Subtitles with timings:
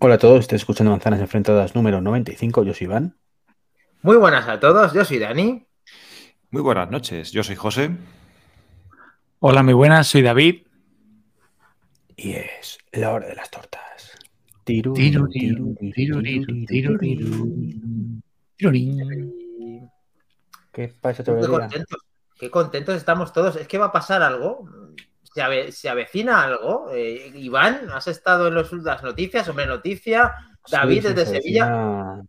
[0.00, 3.16] Hola a todos, estoy escuchando Manzanas Enfrentadas número 95, yo soy Iván.
[4.02, 5.66] Muy buenas a todos, yo soy Dani.
[6.52, 7.90] Muy buenas noches, yo soy José.
[9.40, 10.62] Hola, muy buenas, soy David.
[12.16, 14.16] Y es la hora de las tortas.
[14.62, 16.22] Tiru, tiru, tiru, tiru,
[16.68, 18.20] tiru, tiru.
[20.70, 21.98] ¿Qué pasa, Qué contentos,
[22.38, 23.56] qué contentos estamos todos.
[23.56, 24.68] Es que va a pasar algo.
[25.38, 26.90] Se, ave- se avecina algo.
[26.92, 30.34] Eh, Iván, has estado en los, las noticias, hombre, noticia.
[30.68, 31.64] David Sí, desde se Sevilla.
[31.66, 32.26] avecina-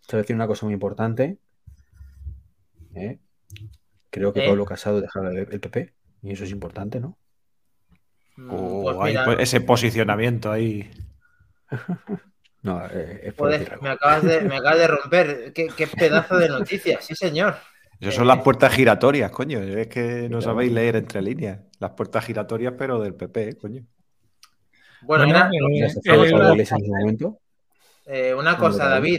[0.00, 1.38] Se decir una cosa muy importante.
[2.96, 3.20] ¿eh?
[4.10, 4.48] Creo que ¿Eh?
[4.48, 5.94] Pablo Casado dejará el el PP.
[6.22, 7.16] Y eso es importante, ¿no?
[8.36, 10.90] Mm, Oh, pues mira, pues, ese posicionamiento ahí.
[12.62, 13.84] No, eh, es por joder, decir algo.
[13.84, 15.52] me, acabas de, me acabas de romper.
[15.52, 17.56] Qué, qué pedazo de noticias, sí, señor.
[18.00, 19.58] Esas son las puertas giratorias, coño.
[19.60, 21.60] Es que no sabéis leer entre líneas.
[21.84, 23.84] Las puertas giratorias, pero del PP, coño.
[25.02, 26.32] Bueno, era- eh, se eh,
[28.06, 29.18] eh, una cosa, David.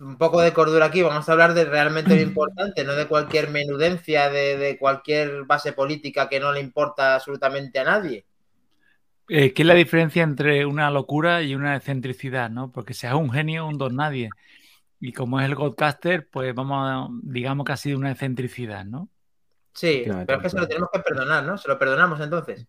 [0.00, 1.02] Un poco de cordura aquí.
[1.02, 5.72] Vamos a hablar de realmente lo importante, no de cualquier menudencia, de, de cualquier base
[5.72, 8.24] política que no le importa absolutamente a nadie.
[9.28, 12.72] eh, ¿Qué es la diferencia entre una locura y una excentricidad, no?
[12.72, 14.30] Porque seas un genio o un don nadie.
[15.00, 19.10] Y como es el Godcaster, pues vamos a, digamos que ha sido una excentricidad, ¿no?
[19.78, 21.56] Sí, pero es que se lo tenemos que perdonar, ¿no?
[21.56, 22.66] Se lo perdonamos entonces.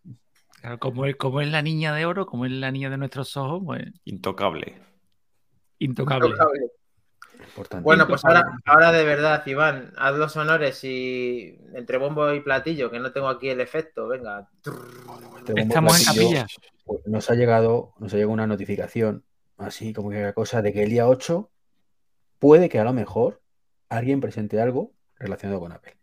[0.62, 3.36] Claro, como, es, como es la niña de oro, como es la niña de nuestros
[3.36, 4.80] ojos, pues Intocable.
[5.80, 6.36] intocable.
[7.40, 7.84] Importante.
[7.84, 12.92] Bueno, pues ahora, ahora de verdad, Iván, haz los honores y entre bombo y platillo,
[12.92, 14.48] que no tengo aquí el efecto, venga.
[15.56, 16.48] Estamos en capilla.
[16.86, 19.24] pues, nos ha llegado, nos ha llegado una notificación,
[19.58, 21.50] así como que cosa de que el día 8
[22.38, 23.42] puede que a lo mejor
[23.88, 25.99] alguien presente algo relacionado con Apple.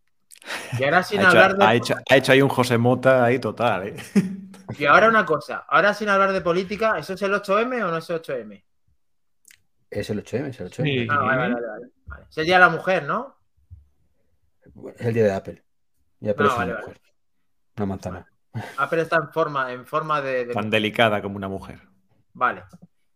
[0.78, 1.64] Y ahora sin Ha hecho, hablar de...
[1.64, 3.96] ha hecho- ha hecho ahí un José Mota ahí total, ¿eh?
[4.78, 7.96] Y ahora una cosa, ahora sin hablar de política, ¿eso es el 8M o no
[7.98, 8.62] es 8M?
[9.90, 10.84] Es el 8M, es el 8M.
[10.84, 11.06] Sí.
[11.10, 12.24] Ah, vale, vale, vale, vale.
[12.30, 13.36] Es el día de la mujer, ¿no?
[14.96, 15.62] Es el día de Apple.
[16.20, 16.86] Y Apple Ah, es una vale, vale.
[16.86, 17.00] mujer.
[17.76, 18.26] Una manzana.
[18.78, 21.80] Apple está en forma, en forma de, de- Tan delicada como una mujer.
[22.32, 22.64] Vale.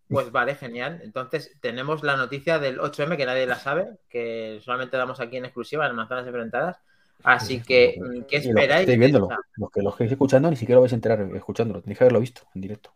[0.09, 1.00] Pues vale, genial.
[1.03, 5.44] Entonces tenemos la noticia del 8M que nadie la sabe, que solamente damos aquí en
[5.47, 6.78] exclusiva en Manzanas Enfrentadas.
[7.25, 8.86] Así que, mm, ¿qué los que esperáis?
[8.86, 9.28] de viéndolo.
[9.56, 11.81] Los que lo estéis escuchando ni siquiera lo vais a enterar escuchándolo.
[11.82, 12.92] Tenéis que haberlo visto en directo.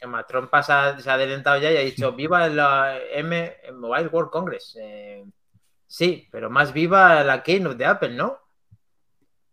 [0.00, 4.08] Emma Trompa se ha, se ha adelantado ya y ha dicho viva la M Mobile
[4.08, 4.76] World Congress.
[4.80, 5.24] Eh,
[5.86, 8.38] sí, pero más viva la Keynote de Apple, ¿no?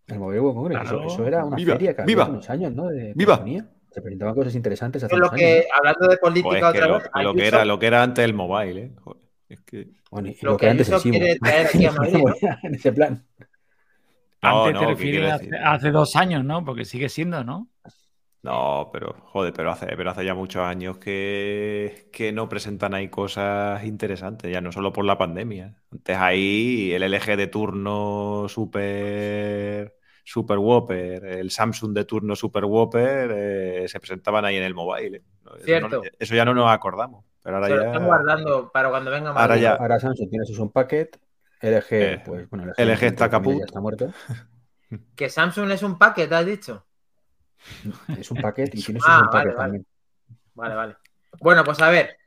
[0.08, 0.82] El Mobile World Congress.
[0.82, 0.98] Claro.
[1.00, 2.24] Eso, eso era una Viva, feria que había viva.
[2.24, 2.88] hace unos años, ¿no?
[2.90, 3.38] De Viva.
[3.38, 3.66] telefonía.
[3.92, 5.66] Se presentaban cosas interesantes hace Que lo que, años.
[5.76, 8.04] hablando de política Joder, es que otra lo, vez, lo que era, lo que era
[8.04, 8.92] antes el mobile, ¿eh?
[9.02, 9.86] Joder, es que...
[9.86, 9.94] ¿no?
[10.12, 12.34] Bueno, y lo lo, que que antes quiere traer aquí a Madrid, ¿no?
[12.64, 13.26] en ese plan.
[14.46, 16.64] No, Antes no, te ¿qué refieres hace, dos años, ¿no?
[16.64, 17.70] Porque sigue siendo, ¿no?
[18.44, 23.10] No, pero joder, pero hace, pero hace ya muchos años que, que no presentan ahí
[23.10, 25.82] cosas interesantes, ya no solo por la pandemia.
[25.92, 33.32] Antes ahí el LG de turno super, super Whopper, el Samsung de turno super Whopper
[33.34, 35.24] eh, se presentaban ahí en el mobile.
[35.64, 35.90] Cierto.
[35.98, 39.10] no- eso ya no nos acordamos, pero ahora Se lo ya están guardando para cuando
[39.10, 39.74] venga Ahora ya.
[39.74, 41.18] Ahora Samsung tiene su Packet.
[41.70, 43.64] LG, Eh, pues bueno, LG está caput.
[43.64, 44.12] está muerto.
[45.16, 46.86] Que Samsung es un paquete, has dicho.
[48.18, 49.56] Es un paquete y tiene su Ah, Packet vale, vale.
[49.58, 49.86] también.
[50.54, 50.96] Vale, vale.
[51.42, 52.18] Bueno, pues a ver,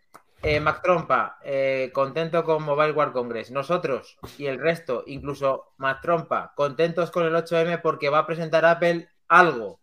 [0.42, 3.50] eh, Mac Trompa, eh, contento con Mobile World Congress.
[3.50, 8.64] Nosotros y el resto, incluso Mac Trompa, contentos con el 8M porque va a presentar
[8.64, 9.80] Apple algo.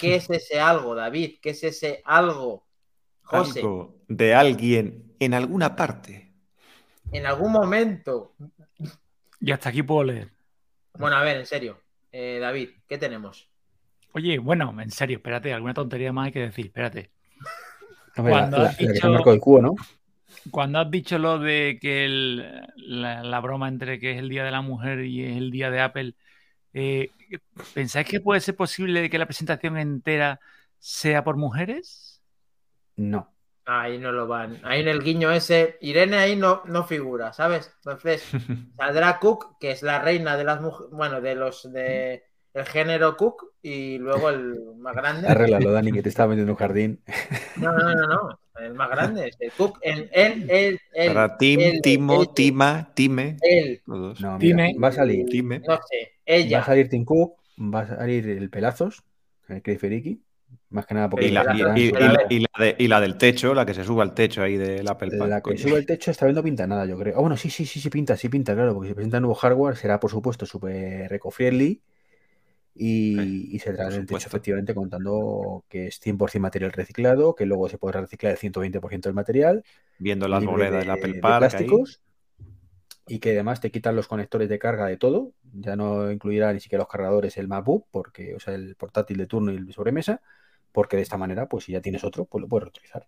[0.00, 1.38] ¿Qué es ese algo, David?
[1.42, 2.64] ¿Qué es ese algo?
[3.22, 6.21] José, algo de alguien en alguna parte.
[7.12, 8.34] En algún momento.
[9.40, 10.28] Y hasta aquí puedo leer.
[10.98, 11.80] Bueno, a ver, en serio.
[12.10, 13.48] Eh, David, ¿qué tenemos?
[14.12, 17.10] Oye, bueno, en serio, espérate, alguna tontería más hay que decir, espérate.
[18.14, 19.74] Cuando la- has la dicho- cubo, ¿no?
[20.50, 24.44] Cuando has dicho lo de que el- la, la broma entre que es el Día
[24.44, 26.14] de la Mujer y es el Día de Apple,
[26.74, 27.10] eh,
[27.74, 30.40] ¿pensáis que puede ser posible que la presentación entera
[30.78, 32.22] sea por mujeres?
[32.96, 33.31] No.
[33.64, 34.58] Ahí no lo van.
[34.64, 37.72] Ahí en el guiño ese, Irene ahí no, no figura, ¿sabes?
[37.84, 38.24] Entonces,
[38.76, 42.24] saldrá Cook, que es la reina de las mujeres, bueno, de los de
[42.54, 45.28] el género Cook, y luego el más grande.
[45.28, 47.00] Arréglalo, Dani, que te estaba metiendo en un jardín.
[47.56, 48.38] No, no, no, no.
[48.60, 49.78] El más grande es el Cook.
[49.80, 51.12] El, él, él, él.
[51.14, 53.36] Para Tim, Timo, Tima, Time.
[53.40, 53.80] él.
[53.86, 54.74] No, mira, Dime.
[54.82, 55.26] va a salir.
[55.26, 55.60] Time.
[55.60, 56.64] no sé, Va a ella.
[56.64, 59.02] salir Tim Cook, va a salir el Pelazos,
[59.48, 60.22] el Craig Feriki,
[60.72, 63.54] más que nada porque Y la, y- la- y la de- y la del techo,
[63.54, 65.30] la que se sube al techo ahí del Apple Park.
[65.30, 67.16] la que sube el techo está viendo pinta nada, yo creo.
[67.16, 69.76] Ah, bueno, sí, sí, sí, sí pinta, sí pinta, claro, porque si presenta nuevo hardware
[69.76, 71.82] será por supuesto súper eco-friendly
[72.74, 77.68] y, y se trae el techo efectivamente contando que es 100% material reciclado, que luego
[77.68, 79.64] se puede reciclar el 120% del material,
[79.96, 81.66] Viendo la libre arboleda de, del Apple de Park ahí.
[81.66, 82.02] plásticos
[83.06, 86.60] y que además te quitan los conectores de carga de todo, ya no incluirá ni
[86.60, 89.72] siquiera los cargadores el MacBook, porque, o sea, el portátil de turno y el de
[89.72, 90.22] sobremesa,
[90.72, 93.06] porque de esta manera, pues si ya tienes otro, pues lo puedes reutilizar.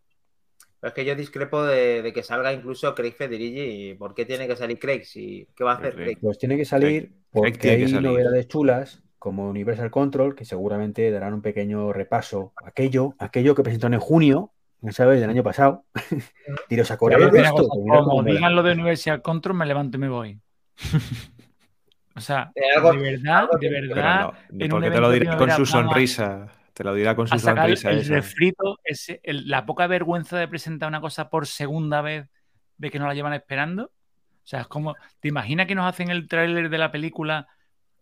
[0.81, 3.91] Pero es que yo discrepo de, de que salga incluso Craig Federighi.
[3.91, 5.05] ¿Y ¿Por qué tiene que salir Craig?
[5.05, 6.05] Si, ¿Qué va a hacer Craig.
[6.05, 6.19] Craig?
[6.21, 8.03] Pues tiene que salir porque que hay salir.
[8.11, 12.53] novedades chulas como Universal Control que seguramente darán un pequeño repaso.
[12.63, 14.53] Aquello, aquello que presentaron en junio,
[14.91, 15.21] ¿sabes?
[15.23, 15.87] Del año pasado.
[16.69, 20.39] Tiros a Corea como digan lo de Universal Control, me levanto y me voy.
[22.17, 25.09] o sea, Eh, algo- de verdad, algo de verdad, no, en un porque te lo
[25.09, 26.53] de dirá con su sonrisa.
[26.75, 28.15] Te lo dirá con su sonrisa el esa.
[28.15, 32.29] refrito, ese, el- la poca vergüenza de presentar una cosa por segunda vez
[32.77, 33.85] de que no la llevan esperando.
[33.85, 37.47] O sea, es como, ¿te imaginas que nos hacen el tráiler de la película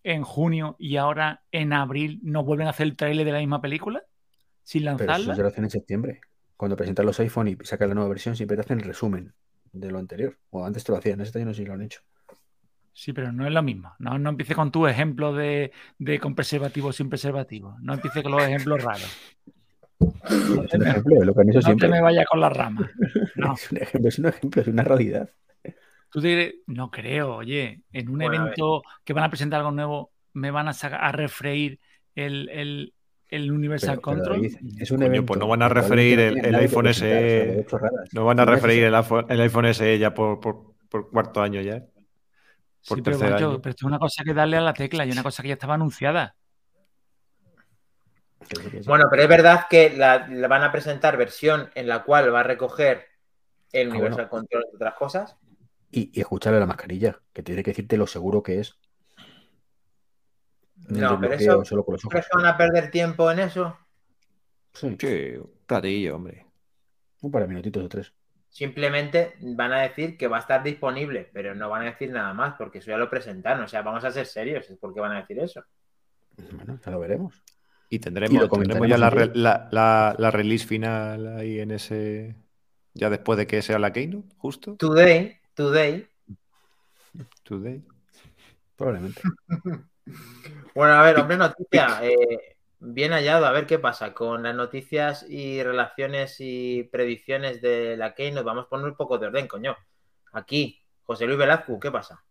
[0.02, 3.60] en junio y ahora en abril nos vuelven a hacer el tráiler de la misma
[3.60, 4.02] película?
[4.64, 5.32] Sin Pero lanzarla.
[5.32, 6.20] eso ya lo hacen en septiembre.
[6.56, 9.34] Cuando presentan los iPhone y sacan la nueva versión, siempre te hacen el resumen
[9.72, 10.38] de lo anterior.
[10.50, 12.00] O antes te lo hacían, este año no sé si lo han hecho.
[12.94, 13.92] Sí, pero no es lo mismo.
[13.98, 17.76] No, no empieces con tu ejemplo de, de con preservativo o sin preservativo.
[17.80, 19.16] No empieces con los ejemplos raros.
[20.28, 21.88] Es un ejemplo, es lo que han hecho No te siempre.
[21.88, 22.90] me vayas con las ramas.
[23.36, 23.54] No.
[23.54, 25.30] Es un ejemplo, es un ejemplo, es una realidad.
[26.10, 29.70] Tú te diré- no creo, oye, en un Bueno, evento que van a presentar algo
[29.72, 31.80] nuevo, me van a, sacar, a refreír
[32.14, 32.92] el, el,
[33.28, 34.42] el Universal Pero, pero, Control.
[34.42, 37.22] David, es un Coño, evento pues no van a referir no el- el iPhone presentar,
[37.22, 37.66] SE.
[38.12, 41.40] No van a no referir el iPhone, el iPhone SE ya por, por, por cuarto
[41.40, 41.82] año ya.
[42.86, 43.60] Por Sí, pero, tercer macho, año.
[43.60, 45.54] pero esto es una cosa que darle a la tecla y una cosa que ya
[45.54, 46.36] estaba anunciada.
[48.86, 52.40] Bueno, pero es verdad que la, la van a presentar versión en la cual va
[52.40, 53.06] a recoger
[53.72, 54.30] el Ah, Universal bueno.
[54.30, 55.36] Control de otras cosas.
[55.90, 58.74] Y, y escucharle la mascarilla, que tiene que decirte lo seguro que es.
[60.88, 62.10] No, pero eso- solo con los ojos.
[62.12, 63.78] ¿Crees que van a perder tiempo en eso?
[64.74, 66.46] Sí, Sí, un platillo, hombre.
[67.22, 68.12] un par de minutitos o tres.
[68.52, 72.34] Simplemente van a decir que va a estar disponible, pero no van a decir nada
[72.34, 73.64] más, porque eso ya lo presentaron.
[73.64, 75.64] O sea, vamos a ser serios, es porque van a decir eso.
[76.52, 77.42] Bueno, ya lo veremos.
[77.88, 82.36] Y Y tendremos, lo tendremos ya la, la- la release final ahí en ese.
[82.92, 84.76] Ya después de que sea la Keynote, justo.
[84.76, 86.06] Today, today.
[87.42, 87.82] Today.
[88.76, 89.20] Probablemente.
[90.74, 92.00] Bueno, a ver, hombre, noticia.
[92.02, 92.51] eh,
[92.82, 98.14] bien hallado, a ver qué pasa con las noticias y relaciones y predicciones de la
[98.14, 98.44] Keynote.
[98.44, 99.76] Vamos a poner un poco de orden, coño.
[100.32, 102.24] Aquí, José Luis Velazco, ¿qué pasa?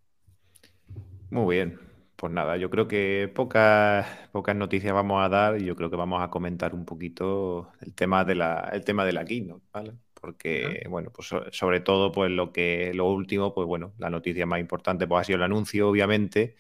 [1.30, 1.80] Muy bien.
[2.16, 5.96] Pues nada, yo creo que pocas, pocas noticias vamos a dar y yo creo que
[5.96, 9.94] vamos a comentar un poquito el tema de la, el tema de la Keynote, ¿vale?
[10.14, 14.46] Porque, bueno, pues so- sobre todo, pues lo que, lo último, pues bueno, la noticia
[14.46, 16.56] más importante pues ha sido el anuncio, obviamente,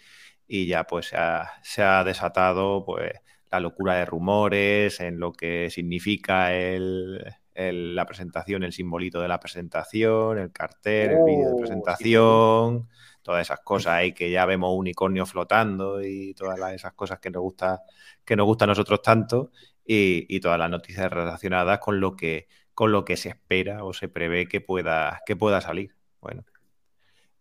[0.47, 3.13] y ya pues se ha, se ha desatado pues
[3.51, 9.27] la locura de rumores en lo que significa el, el- la presentación, el simbolito de
[9.27, 12.89] la presentación, el cartel, el vídeo de Oh, sí, presentación,
[13.21, 17.29] todas esas cosas ahí que ya vemos unicornio flotando y todas las- esas cosas que
[17.29, 17.81] nos gusta,
[18.25, 19.51] que nos gusta a nosotros tanto,
[19.85, 23.93] y, y todas las noticias relacionadas con lo que, con lo que se espera o
[23.93, 25.95] se prevé que pueda, que pueda salir.
[26.21, 26.45] Bueno.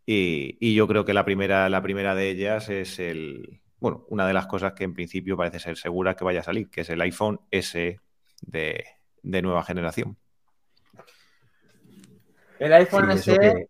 [0.07, 4.27] Y, y yo creo que la primera, la primera de ellas es el, bueno, una
[4.27, 6.91] de las cosas que en principio parece ser segura que vaya a salir, que es
[6.91, 7.99] el iPhone S
[8.43, 8.85] de,
[9.23, 10.17] de nueva generación.
[12.59, 13.67] El iPhone Sí, SE, que,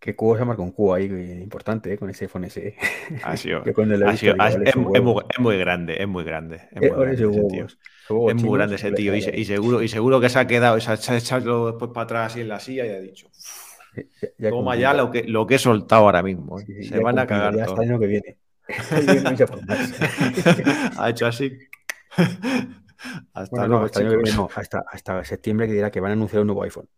[0.00, 2.74] que cubo se marca un cubo ahí eh, importante eh, con ese iPhone SE.
[3.22, 5.24] Ha sido, lo he ha sido- es, muy, huevos.
[5.28, 6.56] es muy grande, es muy grande.
[6.72, 7.66] Es Eh, muy grande ese tío.
[7.66, 10.46] Es muy chinos, grande ese vale, tío y, y seguro, y seguro que se ha
[10.46, 13.00] quedado, se ha se ha echado después para atrás así en la silla y ha
[13.00, 13.28] dicho,
[14.20, 14.82] Ya- ya toma cumplido.
[14.82, 16.58] ya lo que, lo que he soltado ahora mismo.
[16.60, 16.64] ¿eh".
[16.66, 18.38] Sí, sí, se van a cagar ya hasta el año que viene.
[20.98, 21.58] Ha hecho así.
[23.32, 24.24] Hasta Bueno, no, luego, hasta, el año que chicos.
[24.24, 26.88] viene, no, hasta, hasta septiembre que dirá que van a anunciar un nuevo iPhone.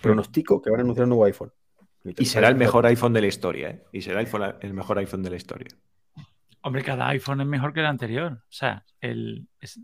[0.00, 1.52] Pronostico que van a anunciar un nuevo iPhone.
[2.04, 3.84] Y será el mejor iPhone de la historia, ¿eh?
[3.92, 5.68] Y será el, mejor iPhone de la historia.
[6.62, 8.32] Hombre, cada iPhone es mejor que el anterior.
[8.32, 9.80] O sea, el, es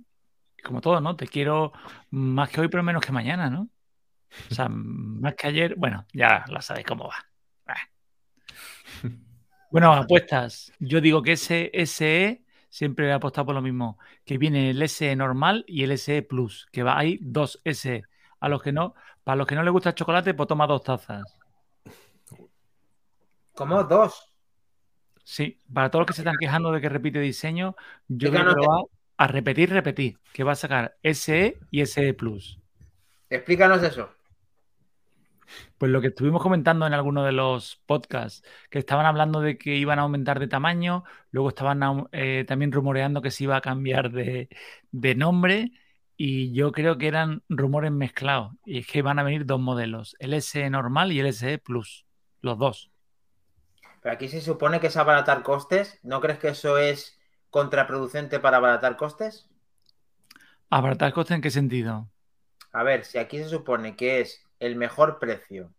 [0.63, 1.17] como todo, ¿no?
[1.17, 1.73] Te quiero
[2.11, 3.69] más que hoy, pero menos que mañana, ¿no?
[4.51, 5.75] O sea, más que ayer.
[5.77, 7.17] Bueno, ya la sabéis cómo va.
[9.73, 10.71] Bueno, apuestas.
[10.79, 13.99] Yo digo que ese SE siempre he apostado por lo mismo.
[14.27, 16.69] Que viene el SE normal y el SE Plus.
[16.71, 18.03] Que va, hay dos SE.
[18.39, 20.83] A los que no, para los que no les gusta el chocolate, pues toma dos
[20.83, 21.23] tazas.
[23.55, 24.31] como dos.
[25.25, 27.75] Sí, para todos los que se están quejando de que repite diseño,
[28.09, 28.83] yo creo que lo va
[29.17, 32.59] a repetir, repetir, que va a sacar SE y SE Plus.
[33.31, 34.11] Explícanos eso.
[35.79, 39.77] Pues lo que estuvimos comentando en alguno de los podcasts, que estaban hablando de que
[39.77, 44.11] iban a aumentar de tamaño, luego estaban eh, también rumoreando que se iba a cambiar
[44.13, 44.49] de,
[44.91, 45.73] de nombre
[46.17, 48.53] y yo creo que eran rumores mezclados.
[48.65, 52.07] Y es que van a venir dos modelos, el SE normal y el SE Plus,
[52.41, 52.91] los dos.
[54.03, 55.99] Pero aquí se supone que es abaratar costes.
[56.03, 57.19] ¿No crees que eso es
[57.51, 59.49] contraproducente para abaratar costes?
[60.71, 62.11] ¿Abaratar costes en qué sentido?
[62.73, 65.73] A ver, si aquí se supone que es el mejor precio,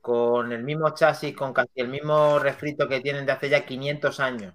[0.00, 4.20] con el mismo chasis, con casi el mismo refrito que tienen de hace ya 500
[4.20, 4.54] años,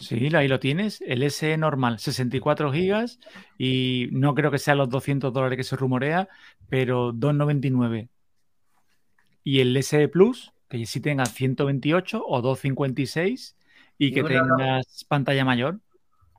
[0.00, 3.20] Sí, ahí lo tienes, el SE normal, 64 gigas
[3.58, 6.28] y no creo que sea los 200 dólares que se rumorea,
[6.68, 8.08] pero 2,99.
[9.44, 13.56] Y el SE Plus, que sí tenga 128 o 256
[13.98, 15.78] y, Y que tengas pantalla mayor.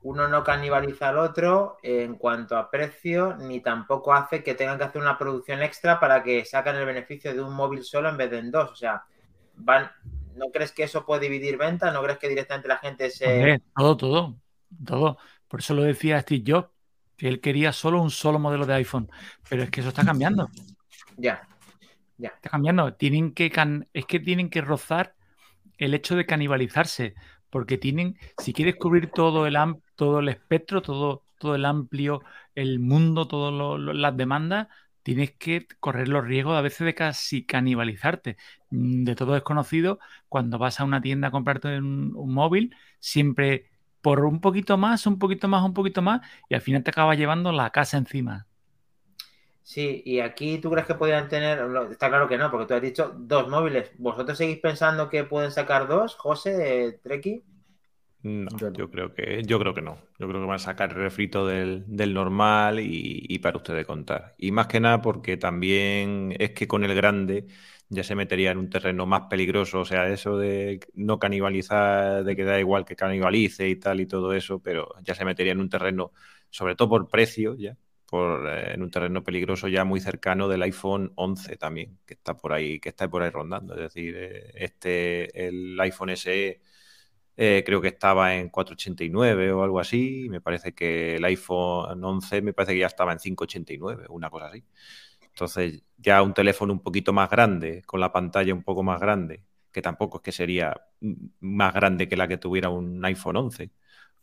[0.04, 4.84] Uno no canibaliza al otro en cuanto a precio, ni tampoco hace que tengan que
[4.84, 8.30] hacer una producción extra para que sacan el beneficio de un móvil solo en vez
[8.30, 8.70] de en dos.
[8.70, 9.02] O sea,
[9.56, 9.90] van,
[10.36, 11.92] ¿no crees que eso puede dividir ventas?
[11.92, 13.26] ¿No crees que directamente la gente se...
[13.34, 14.36] Hombre, todo, todo,
[14.84, 15.18] todo.
[15.48, 16.68] Por eso lo decía Steve Jobs,
[17.16, 19.10] que él quería solo un solo modelo de iPhone.
[19.48, 20.50] Pero es que eso está cambiando.
[21.16, 21.48] Ya,
[22.18, 22.94] Está cambiando.
[22.94, 25.14] Tienen que can- es que tienen que rozar
[25.78, 27.14] el hecho de canibalizarse.
[27.54, 29.56] Porque tienen, si quieres cubrir todo el
[29.96, 32.22] todo el espectro, todo, todo el amplio,
[32.54, 34.68] el mundo, todas las demandas,
[35.02, 38.36] tienes que correr los riesgos a veces de casi canibalizarte.
[38.70, 43.70] Mm, De todo desconocido, cuando vas a una tienda a comprarte un, un móvil, siempre
[44.00, 47.16] por un poquito más, un poquito más, un poquito más, y al final te acabas
[47.18, 48.46] llevando la casa encima.
[49.64, 51.58] Sí, y aquí tú crees que podrían tener,
[51.90, 53.90] está claro que no, porque tú has dicho dos móviles.
[53.98, 57.44] ¿Vosotros seguís pensando que pueden sacar dos, José, Treki?
[58.22, 58.78] No, Yo no.
[58.78, 59.98] yo creo que, yo creo que no.
[60.18, 63.86] Yo creo que van a sacar el refrito del, del normal y, y para ustedes
[63.86, 64.34] contar.
[64.38, 67.46] Y más que nada porque también es que con el grande
[67.90, 69.80] ya se metería en un terreno más peligroso.
[69.80, 74.06] O sea, eso de no canibalizar, de que da igual que canibalice y tal y
[74.06, 76.12] todo eso, pero ya se metería en un terreno,
[76.48, 80.62] sobre todo por precio, ya, por, eh, en un terreno peligroso ya muy cercano del
[80.62, 83.74] iPhone 11 también, que está por ahí, que está por ahí rondando.
[83.74, 86.60] Es decir, eh, este, el iPhone SE
[87.36, 90.28] eh, creo que estaba en 489 o algo así.
[90.30, 94.46] Me parece que el iPhone 11 me parece que ya estaba en 589, una cosa
[94.48, 94.64] así.
[95.22, 99.44] Entonces, ya un teléfono un poquito más grande, con la pantalla un poco más grande,
[99.72, 100.80] que tampoco es que sería
[101.40, 103.70] más grande que la que tuviera un iPhone 11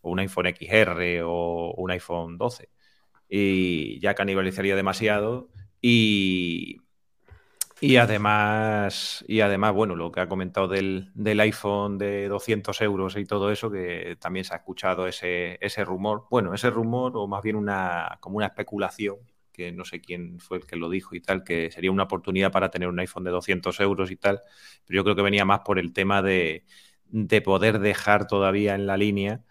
[0.01, 2.69] o un iPhone XR o un iPhone 12.
[3.31, 5.49] Y ya canibalizaría demasiado
[5.81, 6.81] y,
[7.79, 13.17] y además, y además, bueno, lo que ha comentado del, del iPhone de 200 euros
[13.17, 16.25] y todo eso, que también se ha escuchado ese, ese rumor.
[16.29, 19.17] Bueno, ese rumor, o más bien una, como una especulación,
[19.51, 22.51] que no sé quién fue el que lo dijo y tal, que sería una oportunidad
[22.51, 24.41] para tener un iPhone de 200 euros y tal.
[24.85, 26.65] Pero yo creo que venía más por el tema de,
[27.05, 29.43] de poder dejar todavía en la línea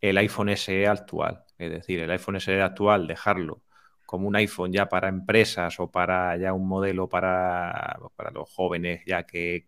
[0.00, 1.44] el iPhone SE actual.
[1.60, 3.62] Es decir, el iPhone SE actual, dejarlo
[4.06, 9.02] como un iPhone ya para empresas o para ya un modelo para, para los jóvenes,
[9.06, 9.64] ya que,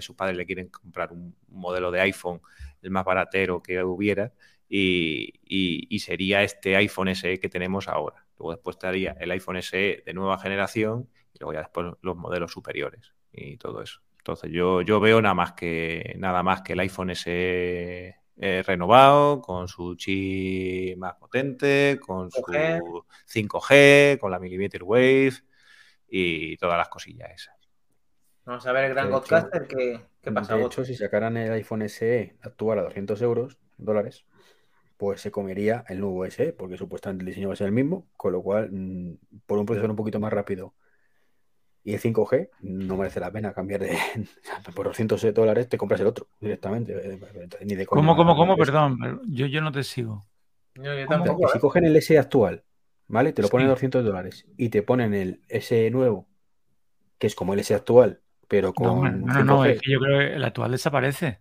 [0.00, 2.40] sus padres le quieren comprar un, modelo de iPhone,
[2.82, 4.32] el más baratero que hubiera,
[4.68, 8.24] y, y- y sería este iPhone SE que tenemos ahora.
[8.38, 12.52] Luego después estaría el iPhone SE de nueva generación y luego ya después los modelos
[12.52, 14.00] superiores y todo eso.
[14.18, 19.40] Entonces yo, yo veo nada más que nada más que el iPhone SE eh, renovado,
[19.40, 23.04] con su chip más potente, con su 5G.
[23.26, 25.32] 5G, con la millimeter wave
[26.08, 27.56] y todas las cosillas esas.
[28.44, 30.56] Vamos a ver el gran De hecho- Godcaster, ¿qué, qué pasa?
[30.56, 34.24] De hecho, si sacaran el iPhone SE actual a 200 euros, dólares,
[34.96, 38.08] pues se comería el nuevo SE, porque supuestamente el diseño va a ser el mismo,
[38.16, 40.74] con lo cual, mm, por un procesador un poquito más rápido
[41.84, 43.96] y el 5G, no merece la pena cambiar de.
[44.76, 46.92] por 200 dólares te compras el otro directamente.
[46.94, 47.18] eh,
[47.64, 47.86] Ni de.
[47.86, 48.56] ¿Cómo, cómo, cómo?
[48.56, 50.24] Perdón, pero yo, yo no te sigo.
[50.74, 51.60] Si ¿eh?
[51.60, 52.64] cogen el SE actual,
[53.08, 53.32] ¿vale?
[53.32, 53.70] Te lo ponen Sí.
[53.70, 56.28] a 200 dólares y te ponen el SE nuevo,
[57.18, 59.70] que es como el SE actual, pero con no, no, no, 5G.
[59.72, 61.40] es que yo creo que el actual desaparece.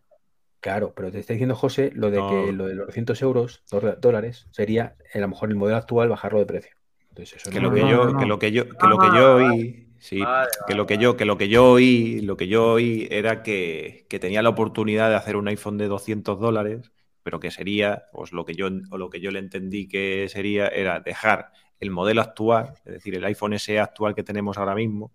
[0.60, 3.96] Claro, pero te está diciendo José lo de que lo de los 200 euros, dóla-
[3.96, 6.76] dólares, sería a lo mejor el modelo actual bajarlo de precio.
[7.10, 9.00] Entonces, eso Que no lo que no, yo, no, que lo que yo, que lo
[9.00, 12.38] que yo oí, sí, Vale, que lo que yo, que lo que yo oí, lo
[12.38, 16.40] que yo oí era que, que tenía la oportunidad de hacer un iPhone de 200
[16.40, 16.92] dólares,
[17.24, 20.68] pero que sería, pues lo que yo, o lo que yo le entendí que sería,
[20.68, 25.14] era dejar el modelo actual, es decir, el iPhone SE actual que tenemos ahora mismo,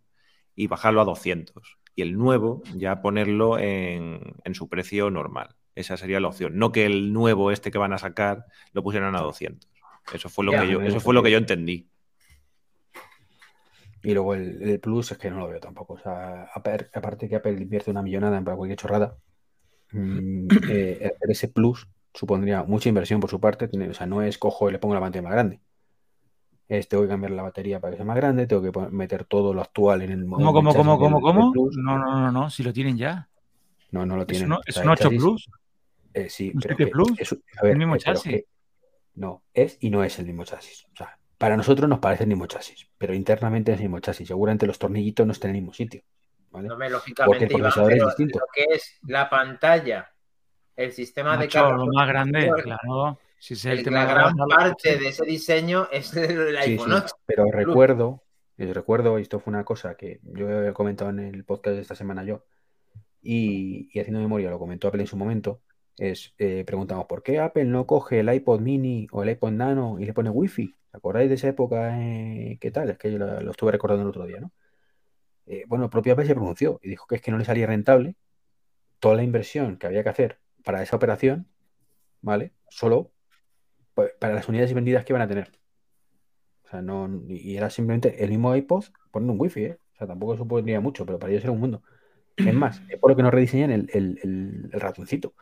[0.55, 1.78] y bajarlo a 200.
[1.95, 5.57] Y el nuevo ya ponerlo en, en su precio normal.
[5.75, 6.59] Esa sería la opción.
[6.59, 9.71] No que el nuevo este que van a sacar lo pusieran a 200.
[10.12, 11.88] Eso fue lo Ya, que yo, eso fue lo que yo entendí.
[14.06, 15.94] Y luego el, el Plus es que no lo veo tampoco.
[15.94, 19.16] O sea, apar- aparte que Apple invierte una millonada en para cualquier chorrada,
[19.90, 23.66] mm, eh, ese Plus supondría mucha inversión por su parte.
[23.66, 25.60] tiene- o sea, no es cojo y le pongo la pantalla más grande.
[26.68, 29.52] Es tengo que cambiar la batería para que sea más grande, tengo que meter todo
[29.52, 30.52] lo actual en el modelo.
[30.52, 31.70] ¿Cómo, cómo, cómo, cómo, cómo?
[31.76, 33.28] No, no, no, no, si lo tienen ya.
[33.90, 34.52] No, no lo tienen.
[34.66, 35.50] es un el 8 chasis- Plus.
[36.14, 38.22] eh, sí, un pero 7 que Plus, es- a ver, el mismo eh, chasis.
[38.22, 38.46] que-
[39.16, 40.86] no, es y no es el mismo chasis.
[40.92, 44.28] O sea, para nosotros nos parece el mismo chasis, pero internamente es el mismo chasis.
[44.28, 46.02] Seguramente los tornillitos no estén en el mismo sitio.
[46.50, 46.69] ¿vale?
[46.69, 48.38] No me, Porque lógicamente, el Iván, procesador es distinto.
[48.38, 50.11] lo que es la pantalla,
[50.76, 53.19] el sistema de Macho, carga, lo más grande, claro.
[53.38, 56.57] Si es el el- tema la de gran la- parte de ese diseño es el,
[56.62, 57.14] Sí, iPhone sí, 8.
[57.26, 58.23] pero recuerdo,
[58.57, 61.83] les recuerdo, y esto fue una cosa que yo he comentado en el podcast de
[61.83, 62.45] esta semana yo,
[63.23, 65.61] y, y haciendo memoria lo comentó Apple en su momento,
[65.98, 69.98] es, eh, preguntamos, ¿por qué Apple no coge el iPod mini o el iPod nano
[69.98, 70.74] y le pone Wi-Fi?
[70.88, 71.98] ¿Os acordáis de esa época?
[72.00, 72.90] eh, ¿Qué tal?
[72.90, 74.52] Es que yo lo, estuve recordando el otro día, ¿no?
[75.46, 77.66] Eh, bueno, el propio Apple se pronunció y dijo que es que no le salía
[77.66, 78.16] rentable
[78.98, 81.46] toda la inversión que había que hacer para esa operación,
[82.20, 82.52] ¿vale?
[82.68, 83.12] Solo
[83.94, 85.52] pues, para las unidades vendidas que iban a tener.
[86.64, 89.78] O sea, no, y era simplemente el mismo iPod poniendo un wifi, ¿eh?
[89.94, 91.82] O sea, tampoco supondría mucho, pero para ellos era un mundo.
[92.36, 95.32] Es más, es por lo que no rediseñan el ratoncito.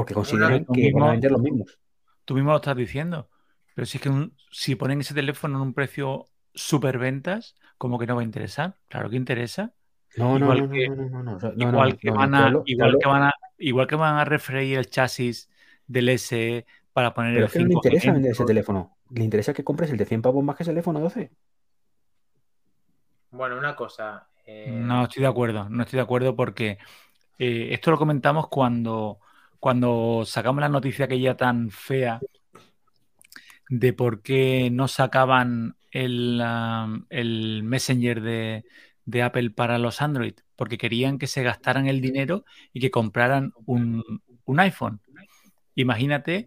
[0.00, 1.78] Porque consideran que van mismo- a vender los mismos.
[2.24, 3.30] Tú mismo lo estás diciendo.
[3.74, 8.06] Pero si es que un- si ponen ese teléfono en un precio superventas, como que
[8.06, 8.76] no va a interesar.
[8.88, 9.72] Claro que interesa.
[10.16, 13.86] No, no, Igual no, que- igual que van a, igual hablo- que van a, igual
[13.86, 15.50] que van a refreír el chasis
[15.86, 18.96] del SE para poner Pero el es que no le 5G interesa vender ese teléfono.
[19.10, 21.30] Le interesa que compres el de 100 pavos más que ese teléfono 12.
[23.30, 24.28] Bueno, una cosa.
[24.46, 26.78] eh, No estoy de acuerdo, no estoy de acuerdo porque
[27.38, 29.18] eh, esto lo comentamos cuando,
[29.60, 32.20] cuando sacamos la noticia aquella tan fea
[33.68, 38.64] de por qué no sacaban el, ah, el Messenger de,
[39.04, 43.52] de Apple para los Android, porque querían que se gastaran el dinero y que compraran
[43.64, 44.04] un,
[44.44, 45.00] un iPhone.
[45.74, 46.46] Imagínate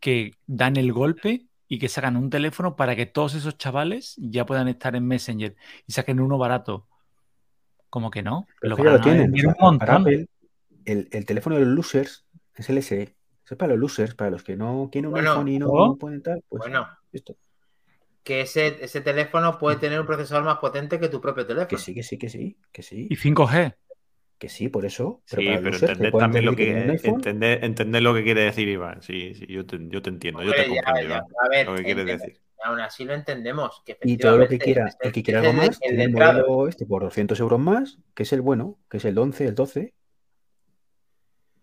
[0.00, 4.46] que dan el golpe y que sacan un teléfono para que todos esos chavales ya
[4.46, 6.86] puedan estar en Messenger y saquen uno barato.
[7.90, 9.30] Como que no, Pero lo ya lo tienen.
[9.32, 10.02] vender o sea, un montón.
[10.02, 10.26] Apple,
[10.84, 12.23] el, el teléfono de los losers
[12.62, 13.02] es el SE.
[13.44, 15.68] Eso es para los losers, para los que no quieren un Bueno, iPhone y no
[15.70, 15.96] ¿oh?
[15.98, 16.42] pueden tal.
[16.48, 17.36] Pues Bueno, esto.
[18.22, 21.68] que ese, ese teléfono puede tener un procesador más potente que tu propio teléfono.
[21.68, 23.74] Que sí, que sí, que sí, que sí, Y 5G.
[24.38, 25.22] que sí, por eso.
[25.28, 26.70] Pero Sí, para pero losers entender también lo que
[27.04, 29.02] entender, entender lo que quiere decir Iván.
[29.02, 31.66] Sí, sí, yo te, yo te entiendo, yo te ya, comprendo, ya, Iván, a ver,
[31.66, 32.24] lo que quieres entiendo.
[32.24, 32.40] decir.
[32.64, 33.82] Aún así lo entendemos.
[33.84, 36.04] Que Y todo lo que quiera, es el que quiera algo el- más, el tiene
[36.04, 36.46] el letrado.
[36.48, 39.54] modelo este por 200 euros más, que es el bueno, que es el 11, el
[39.54, 39.94] 12.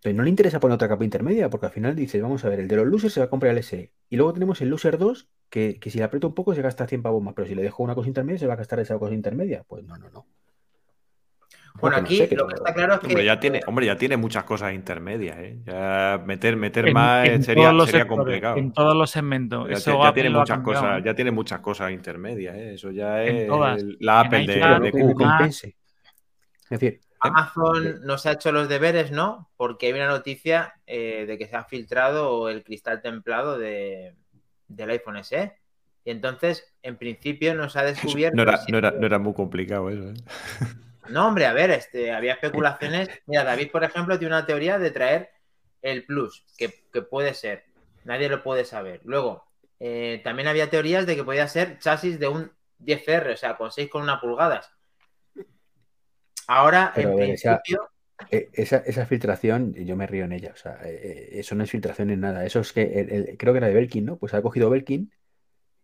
[0.03, 2.59] Pero no le interesa poner otra capa intermedia, porque al final dice, vamos a ver,
[2.59, 3.91] el de los losers se va a comprar el SE.
[4.09, 6.87] Y luego tenemos el loser 2, que, que si le aprieto un poco se gasta
[6.87, 8.97] 100 pavos más, pero si le dejo una cosa intermedia se va a gastar esa
[8.97, 9.63] cosa intermedia.
[9.67, 10.25] Pues no, no, no.
[11.79, 13.95] Bueno, no aquí sé, lo que está claro es que Hombre, ya tiene, hombre, ya
[13.95, 15.57] tiene muchas cosas intermedias, ¿eh?
[15.65, 18.57] Ya meter, meter En, más en sería, sería sectores, complicado.
[18.57, 19.69] en todos los segmentos.
[19.69, 22.73] Ya, Eso ya tiene muchas cambiado, cosas, ya tiene muchas cosas intermedias, ¿eh?
[22.73, 23.81] Eso ya En es todas.
[23.81, 25.15] el- la En Apple de, de.
[25.15, 25.15] Mac.
[25.15, 25.75] compense.
[26.69, 29.49] Es decir, Amazon nos ha hecho los deberes, ¿no?
[29.57, 34.15] Porque hay una noticia eh, de que se ha filtrado el cristal templado de,
[34.67, 35.57] del iPhone SE.
[36.03, 38.35] Y entonces, en principio, nos ha descubierto.
[38.35, 40.13] No era, no, era, no era muy complicado eso, ¿eh?
[41.09, 43.09] No, hombre, a ver, este, había especulaciones.
[43.25, 45.29] Mira, David, por ejemplo, tiene una teoría de traer
[45.81, 47.65] el Plus, que, que puede ser.
[48.03, 49.01] Nadie lo puede saber.
[49.03, 49.45] Luego,
[49.79, 53.69] eh, también había teorías de que podía ser chasis de un 10R, o sea, con
[53.69, 54.71] 6,1 pulgadas.
[56.53, 57.89] Ahora, Pero, en ver, principio,
[58.31, 60.51] eh, esa, esa filtración, yo me río en ella.
[60.53, 62.45] O sea, eh, eh, eso no es filtración en nada.
[62.45, 64.17] Eso es que el- el- creo que era de Belkin, ¿no?
[64.17, 65.11] Pues ha cogido Belkin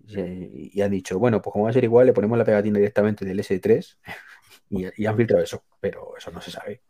[0.07, 2.79] y, y han dicho, bueno, pues como va a ser igual, le ponemos la pegatina
[2.79, 3.99] directamente del S3
[4.69, 5.63] y, y han filtrado eso.
[5.79, 6.81] Pero eso no se sabe.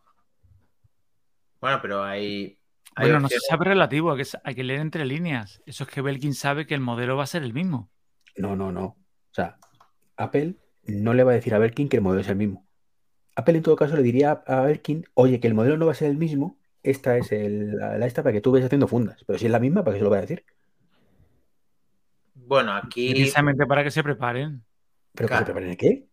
[1.59, 2.57] bueno, pero hay.
[2.95, 5.61] hay Bueno, no se sabe relativo, hay que, hay que leer entre líneas.
[5.65, 7.89] Eso es que Belkin sabe que el modelo va a ser el mismo.
[8.37, 8.85] No, no, no.
[8.85, 8.97] O
[9.31, 9.57] sea,
[10.17, 12.66] Apple no le va a decir a Belkin que el modelo es el mismo.
[13.37, 15.95] Apple en todo caso le diría a Belkin, oye, que el modelo no va a
[15.95, 19.23] ser el mismo, esta es el- la, la esta para que tú vayas haciendo fundas.
[19.25, 20.43] Pero si es la misma, ¿para qué se lo va a decir?
[22.33, 23.11] Bueno, aquí.
[23.11, 24.63] Precisamente para que se preparen.
[25.13, 25.39] ¿Pero que Claro.
[25.39, 26.05] se preparen el qué?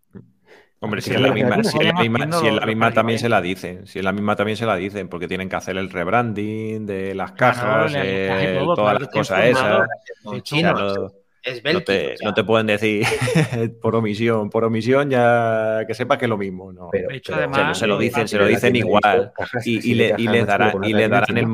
[0.81, 2.93] Hombre, Que si es la la misma, si es la misma, si es la misma
[2.93, 3.87] también se la dicen.
[3.87, 7.15] Si es la misma también se la dicen, porque tienen que hacer el rebranding de
[7.15, 11.24] las cajas, eh, todo, todas claro, las que cosas esas.
[11.73, 13.05] No, te, o sea, no te pueden decir
[13.83, 16.73] por omisión, por omisión ya que sepas que es lo mismo.
[16.73, 16.89] No.
[16.91, 19.33] Pero, De hecho, pero, además, se lo dicen, se pero lo dicen igual.
[19.65, 21.49] y, le, les darán, y les el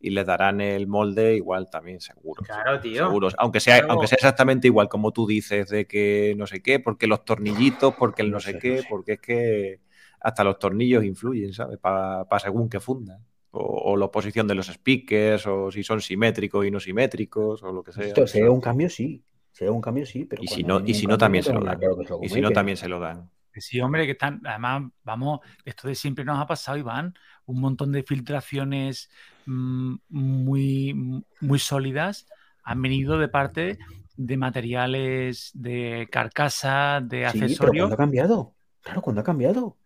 [0.00, 2.42] y les darán el molde igual también, seguro.
[2.44, 3.06] Claro, tío.
[3.06, 3.34] Seguros.
[3.38, 3.92] Aunque sea, Claro.
[3.94, 7.94] aunque sea exactamente igual como tú dices, de que no sé qué, porque los tornillitos,
[7.94, 8.86] porque el no, No sé sé, qué, no sé.
[8.90, 9.80] porque es que
[10.20, 11.78] hasta los tornillos influyen, ¿sabes?
[11.78, 13.18] Para según que fundan.
[13.56, 17.72] O, o la posición de los speakers, o si son simétricos y no simétricos, o
[17.72, 18.06] lo que sea.
[18.06, 19.22] Esto, si hay un cambio, sí.
[19.52, 20.24] Si hay un cambio, sí.
[20.24, 21.78] Pero Y si no, y si no también se lo dan.
[22.20, 23.30] Y si no, también se lo dan.
[23.52, 27.14] Que Sí, hombre, que están, además, vamos, esto de siempre nos ha pasado, Iván,
[27.46, 29.10] un montón de filtraciones
[29.46, 32.26] mm, muy, muy sólidas
[32.64, 33.78] han venido de parte
[34.16, 37.82] de materiales de carcasa, de Sí, pero accesorios.
[37.84, 38.54] cuando ha cambiado.
[38.82, 39.76] Claro, cuando ha cambiado.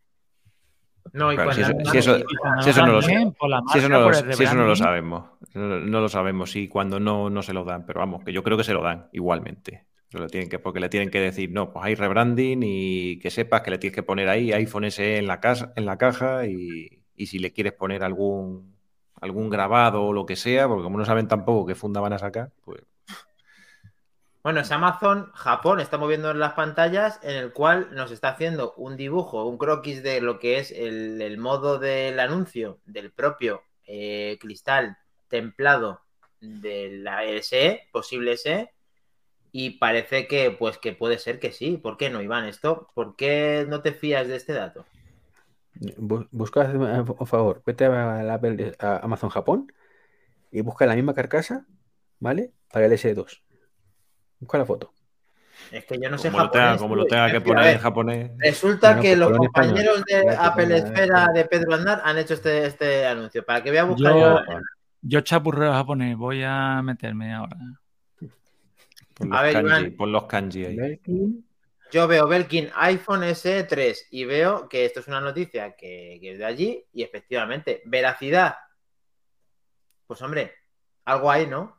[1.12, 2.18] No, y Claro, si eso- si eso-
[2.62, 5.24] Si eso no lo la Si eso, no lo, eso no sabemos.
[5.54, 6.50] No, no lo sabemos.
[6.50, 7.84] Si cuando no, no se lo dan.
[7.86, 9.86] Pero vamos, que yo creo que se lo dan igualmente.
[10.12, 13.60] Lo tienen que, porque le tienen que decir, no, pues hay rebranding y que sepas
[13.60, 17.02] que le tienes que poner ahí iPhone SE en la, casa, en la caja y,
[17.14, 18.74] y si le quieres poner algún,
[19.20, 22.18] algún grabado o lo que sea, porque como no saben tampoco qué funda van a
[22.18, 22.80] sacar, pues
[24.48, 28.96] Bueno, es Amazon Japón, está moviendo las pantallas en el cual nos está haciendo un
[28.96, 34.96] dibujo, un croquis de lo que es el, modo del anuncio del propio eh, cristal
[35.28, 36.00] templado
[36.40, 38.72] de la SE, posible SE,
[39.52, 41.76] y parece que pues que puede ser que sí.
[41.76, 42.46] ¿Por qué no, Iván?
[42.46, 44.86] Esto, ¿por qué no te fías de este dato?
[45.98, 49.70] Bu- Busca, eh, por favor, vete a, la Amazon Japón
[50.50, 51.66] y busca la misma carcasa,
[52.18, 52.54] ¿vale?
[52.72, 53.42] Para el S2.
[54.40, 54.92] Busca la foto.
[55.72, 57.80] Es que yo no sé como, lo tenga, como lo que a poner ver, en
[57.80, 58.30] japonés.
[58.38, 59.50] Resulta Bueno, que los español.
[59.52, 63.44] compañeros de Apple Esfera de Pedro Aznar han hecho este, este anuncio.
[63.44, 64.60] Para que vea buscar Yo- yo-
[65.02, 67.56] Yo chapurreo japonés, voy a meterme ahora.
[69.14, 69.96] Pon A los, ver, kanji, Iván.
[69.96, 70.76] pon los kanji ahí.
[70.76, 71.44] Belkin,
[71.90, 76.38] Yo veo Belkin iPhone SE3 y veo que esto es una noticia que, que es
[76.38, 78.56] de allí y efectivamente, veracidad.
[80.06, 80.52] Pues hombre,
[81.04, 81.77] algo hay, ¿no?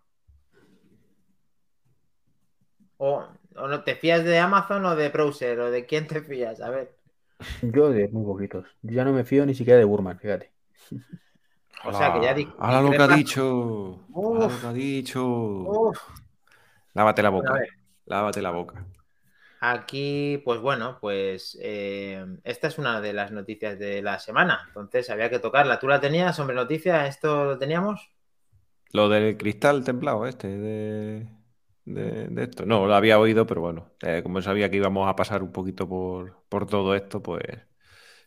[3.08, 3.10] O,
[3.56, 6.70] o no te fías de Amazon o de Browser o de quién te fías, a
[6.70, 6.88] ver.
[7.62, 8.66] Yo de muy poquitos.
[8.82, 10.52] Yo ya no me fío ni siquiera de Burman, fíjate.
[11.86, 14.00] O sea que ya di- Ahora lo que ha dicho.
[14.14, 15.26] Ahora lo que ha dicho.
[15.26, 15.98] Uf.
[16.94, 17.54] Lávate la boca.
[18.06, 18.86] Lávate la boca.
[19.62, 24.64] Aquí, pues bueno, pues eh, esta es una de las noticias de la semana.
[24.68, 25.80] Entonces había que tocarla.
[25.80, 27.06] ¿Tú la tenías, hombre, noticia?
[27.08, 28.10] ¿Esto lo teníamos?
[28.92, 31.28] Lo del cristal templado este de,
[31.93, 32.65] de, de esto.
[32.65, 35.88] No, lo había oído, pero bueno, eh, como sabía que íbamos a pasar un poquito
[35.88, 37.43] por, por todo esto, pues,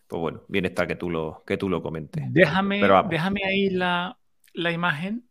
[0.07, 2.23] pues bueno, bien está que tú lo, que tú lo comentes.
[2.33, 3.11] Déjame, Pero vamos.
[3.11, 4.19] déjame ahí la,
[4.55, 5.25] la imagen.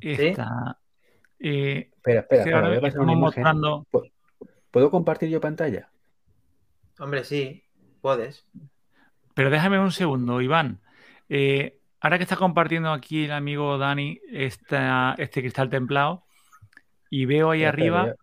[0.00, 0.78] Esta.
[1.38, 3.42] eh, Espera, espera, que espera, ahora voy a pasar una estamos imagen.
[3.42, 3.86] mostrando.
[4.70, 5.88] ¿Puedo compartir yo pantalla?
[6.98, 7.62] Hombre, sí,
[8.02, 8.46] puedes.
[9.34, 10.80] Pero déjame un segundo, Iván.
[11.28, 16.25] Eh, ahora que está compartiendo aquí el amigo Dani esta- este cristal templado,
[17.20, 18.14] y veo ahí arriba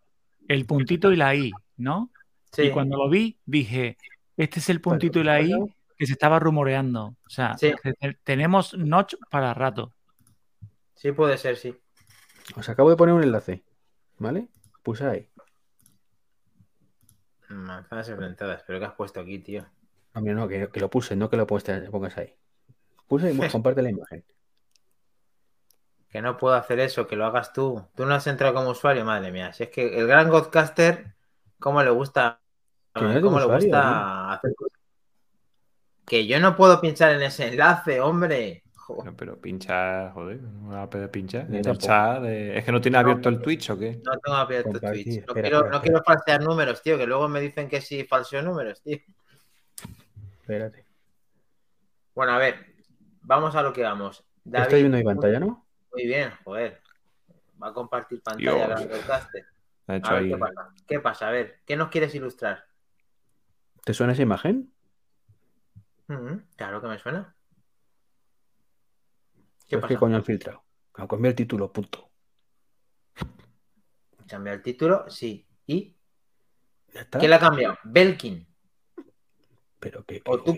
[0.47, 2.11] el puntito y la I, ¿no?
[2.51, 3.97] Sí, Y cuando lo vi, dije,
[4.37, 5.51] este es el puntito y la I
[5.97, 7.15] que se estaba rumoreando.
[7.25, 7.73] O sea, Sí.
[7.81, 9.93] que tenemos notch para rato.
[10.95, 11.75] sí puede ser, sí.
[12.55, 13.63] Os acabo de poner un enlace,
[14.19, 14.47] ¿vale?
[14.83, 15.27] Puse ahí.
[17.49, 19.65] Manzanas enfrentadas, pero ¿qué has puesto aquí, tío?
[20.15, 22.33] No, no, que, que lo puse, no que lo pueste- pongas ahí.
[23.07, 24.23] Puse y comparte la imagen.
[26.13, 27.87] Que no puedo hacer eso, que lo hagas tú.
[27.95, 29.51] Tú no has entrado como usuario, madre mía.
[29.51, 31.15] Si es que el gran Godcaster,
[31.59, 32.39] ¿cómo le gusta?
[32.93, 34.79] ¿Cómo le usuario, gusta hacer cosas?
[36.05, 38.61] Que yo no puedo pinchar en ese enlace, hombre.
[38.75, 39.03] Jo.
[39.17, 41.47] Pero, pincha, joder, no va a poder pinchar.
[41.47, 43.99] En el chat de- Es que no tiene abierto el Twitch o qué.
[44.05, 45.15] No tengo abierto Compartir, Twitch.
[45.15, 45.81] No, espera, quiero, espera, no espera.
[45.81, 48.99] quiero falsear números, tío, que luego me dicen que sí falseo números, tío.
[50.41, 50.85] Espérate.
[52.13, 52.75] Bueno, a ver,
[53.21, 54.23] vamos a lo que vamos.
[54.45, 55.62] ¿Lo David, estáis viendo mi pantalla, no?
[55.93, 56.81] Muy bien, joder.
[57.61, 59.45] Va a compartir pantalla Godcaster.
[59.87, 60.29] Ha hecho A ver ahí.
[60.29, 60.69] qué pasa.
[60.87, 61.27] ¿Qué pasa?
[61.27, 62.65] A ver, ¿qué nos quieres ilustrar?
[63.85, 64.73] ¿Te suena esa imagen?
[66.09, 67.35] Ujú, Claro que me suena.
[69.67, 69.87] ¿Qué pasa?
[69.87, 70.63] qué coño han filtrado.
[70.91, 72.09] Cambiado el título, punto.
[74.27, 75.09] ¿Cambiar el título?
[75.09, 75.47] Sí.
[75.67, 75.95] ¿Y
[76.93, 77.19] Ya está.
[77.19, 77.77] qué le ha cambiado?
[77.83, 78.47] Belkin.
[79.79, 80.57] Pero que, O tú.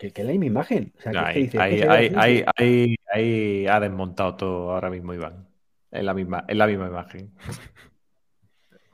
[0.00, 0.92] Que, que la misma imagen.
[0.98, 2.16] O sea, es Ahí, dice, ahí, ¿qué se ahí, ve?
[2.18, 5.46] ahí, ahí- ahí ha desmontado todo ahora mismo, Iván.
[5.90, 7.32] En la misma, en la misma imagen.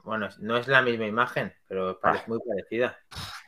[0.02, 2.28] Bueno, no es la misma imagen, pero parece Ah.
[2.28, 2.96] muy parecida.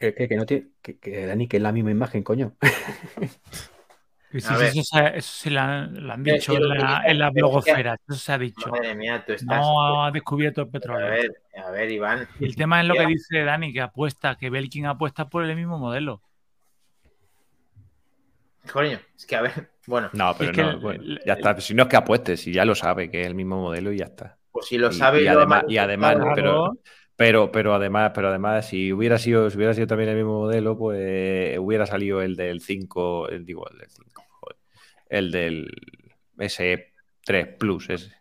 [0.00, 0.68] Que, que- que no tiene.
[0.82, 2.54] Que, que, Dani, que es la misma imagen, coño.
[4.30, 4.64] Sí, A sí, ver.
[4.66, 7.30] eso, se- eso se lo han, lo han Sí, dicho sí, en la, en la
[7.30, 7.96] blogosfera.
[8.06, 8.68] Eso se ha dicho.
[8.68, 9.46] Madre mía, tú estás.
[9.58, 11.08] No ha descubierto el A petróleo.
[11.08, 12.28] ver, a ver, Iván.
[12.38, 15.78] El tema es lo que dice Dani, que apuesta, que Belkin apuesta por el mismo
[15.78, 16.20] modelo.
[18.72, 21.34] Coño, es que a ver, bueno, No, pero es que no, el- bueno, el- ya
[21.34, 21.60] está.
[21.60, 23.98] Si no es que apuestes, si ya lo sabe, que es el mismo modelo y
[23.98, 24.38] ya está.
[24.50, 26.78] pues si lo Y- sabe y, lo además, y además, manifestado, pero,
[27.16, 30.76] pero, pero además, pero además, si hubiera sido, si hubiera sido también el mismo modelo,
[30.76, 34.56] pues hubiera salido el del 5, el, digo, el del 5, joder,
[35.08, 35.70] el del
[36.38, 38.12] S3 Plus ese.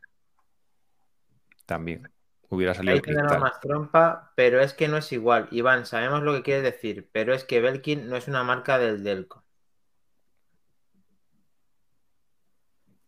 [1.66, 2.10] También.
[2.50, 3.40] Hubiera salido Ahí cristal.
[3.42, 5.48] más trompa, pero es que no es igual.
[5.52, 9.04] Iván, sabemos lo que quieres decir, pero es que Belkin no es una marca del
[9.04, 9.44] Delco.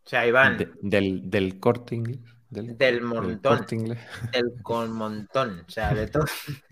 [0.09, 2.17] O sea, Iván, De- del, del corte inglés.
[2.49, 3.63] Del, Del montón.
[3.69, 3.99] Inglés.
[4.31, 6.25] del con montón, o sea, de todo.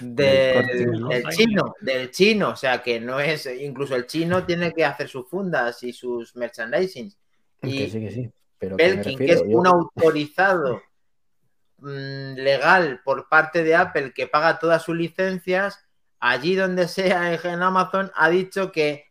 [0.00, 5.06] Del chino, del chino, o sea, que no es, incluso el chino tiene que hacer
[5.08, 7.12] sus fundas y sus merchandising.
[7.60, 8.30] Que Y sí, que sí.
[8.58, 10.80] Pero Belkin, que refiero, es yo- un autorizado
[11.78, 15.84] mm, legal por parte de Apple que paga todas sus licencias,
[16.20, 19.04] allí donde sea en Amazon ha dicho que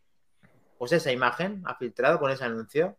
[0.78, 2.96] pues esa imagen ha filtrado con ese anuncio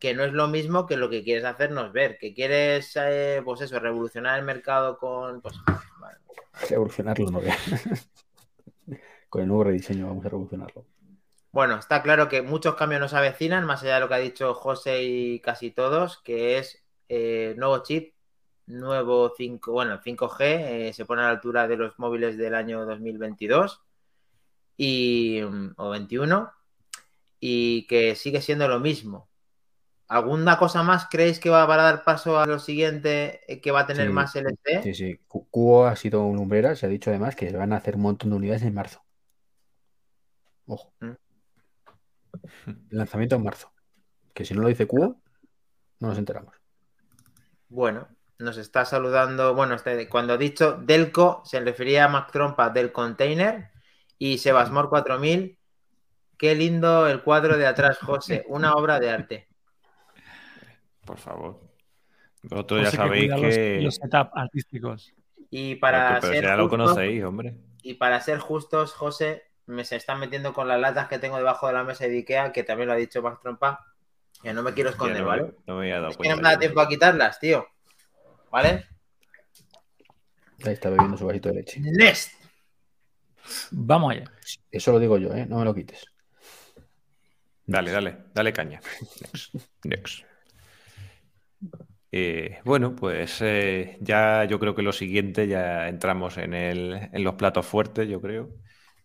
[0.00, 3.60] que no es lo mismo que lo que quieres hacernos ver, que quieres eh, pues
[3.60, 5.54] eso, revolucionar el mercado con pues
[5.98, 6.16] bueno,
[6.68, 7.40] revolucionarlo, no
[9.28, 10.84] Con el nuevo rediseño vamos a revolucionarlo.
[11.52, 14.54] Bueno, está claro que muchos cambios nos avecinan, más allá de lo que ha dicho
[14.54, 18.14] José y casi todos, que es eh, nuevo chip,
[18.66, 22.86] nuevo 5, bueno, 5G, eh, se pone a la altura de los móviles del año
[22.86, 23.82] 2022
[24.76, 26.52] y, mm, o 21
[27.40, 29.29] y que sigue siendo lo mismo.
[30.10, 33.80] ¿Alguna cosa más creéis que va para dar paso a lo siguiente eh, que va
[33.80, 34.82] a tener Sí, más LTE?
[34.82, 35.20] Sí, sí.
[35.28, 38.02] Cu- Cubo ha sido un lumbrera, se ha dicho además que van a hacer un
[38.02, 39.04] montón de unidades en marzo.
[40.66, 40.92] Ojo.
[41.00, 41.12] Mm.
[42.90, 43.72] Lanzamiento en marzo.
[44.34, 45.20] Que si no lo dice Cubo,
[46.00, 46.54] no nos enteramos.
[47.68, 49.54] Bueno, nos está saludando.
[49.54, 53.70] Bueno, este- cuando ha dicho Delco, se refería a Mac Trompa del container
[54.18, 55.56] y Sebasmor 4000.
[56.36, 58.44] Qué lindo el cuadro de atrás, José.
[58.48, 59.49] Una obra de arte.
[61.04, 61.60] Por favor.
[62.42, 63.80] Vosotros ya que sabéis cuida los- que.
[63.82, 65.12] Los, setup artísticos.
[65.50, 67.56] Y Pero, para, pero ser ya lo justos, conocéis, hombre.
[67.82, 71.66] y para ser justos, José, me se están metiendo con las latas que tengo debajo
[71.66, 73.86] de la mesa de Ikea, que también lo ha dicho Mac Trompa.
[74.42, 75.52] Que no me quiero esconder, no, ¿vale?
[75.66, 76.50] no me había dado Es que no me cuenta.
[76.54, 77.66] da tiempo a quitarlas, tío.
[78.50, 78.86] ¿Vale?
[80.64, 81.80] Ahí está bebiendo su vasito de leche.
[81.80, 82.32] Next.
[83.70, 84.24] Vamos allá.
[84.70, 85.44] Eso lo digo yo, ¿eh?
[85.46, 86.04] No me lo quites.
[87.66, 88.80] Dale, dale, dale caña.
[89.20, 89.54] Next.
[89.84, 90.24] Next.
[92.12, 97.24] Eh, bueno, pues eh, ya yo creo que lo siguiente, ya entramos en, el, en
[97.24, 98.50] los platos fuertes, yo creo.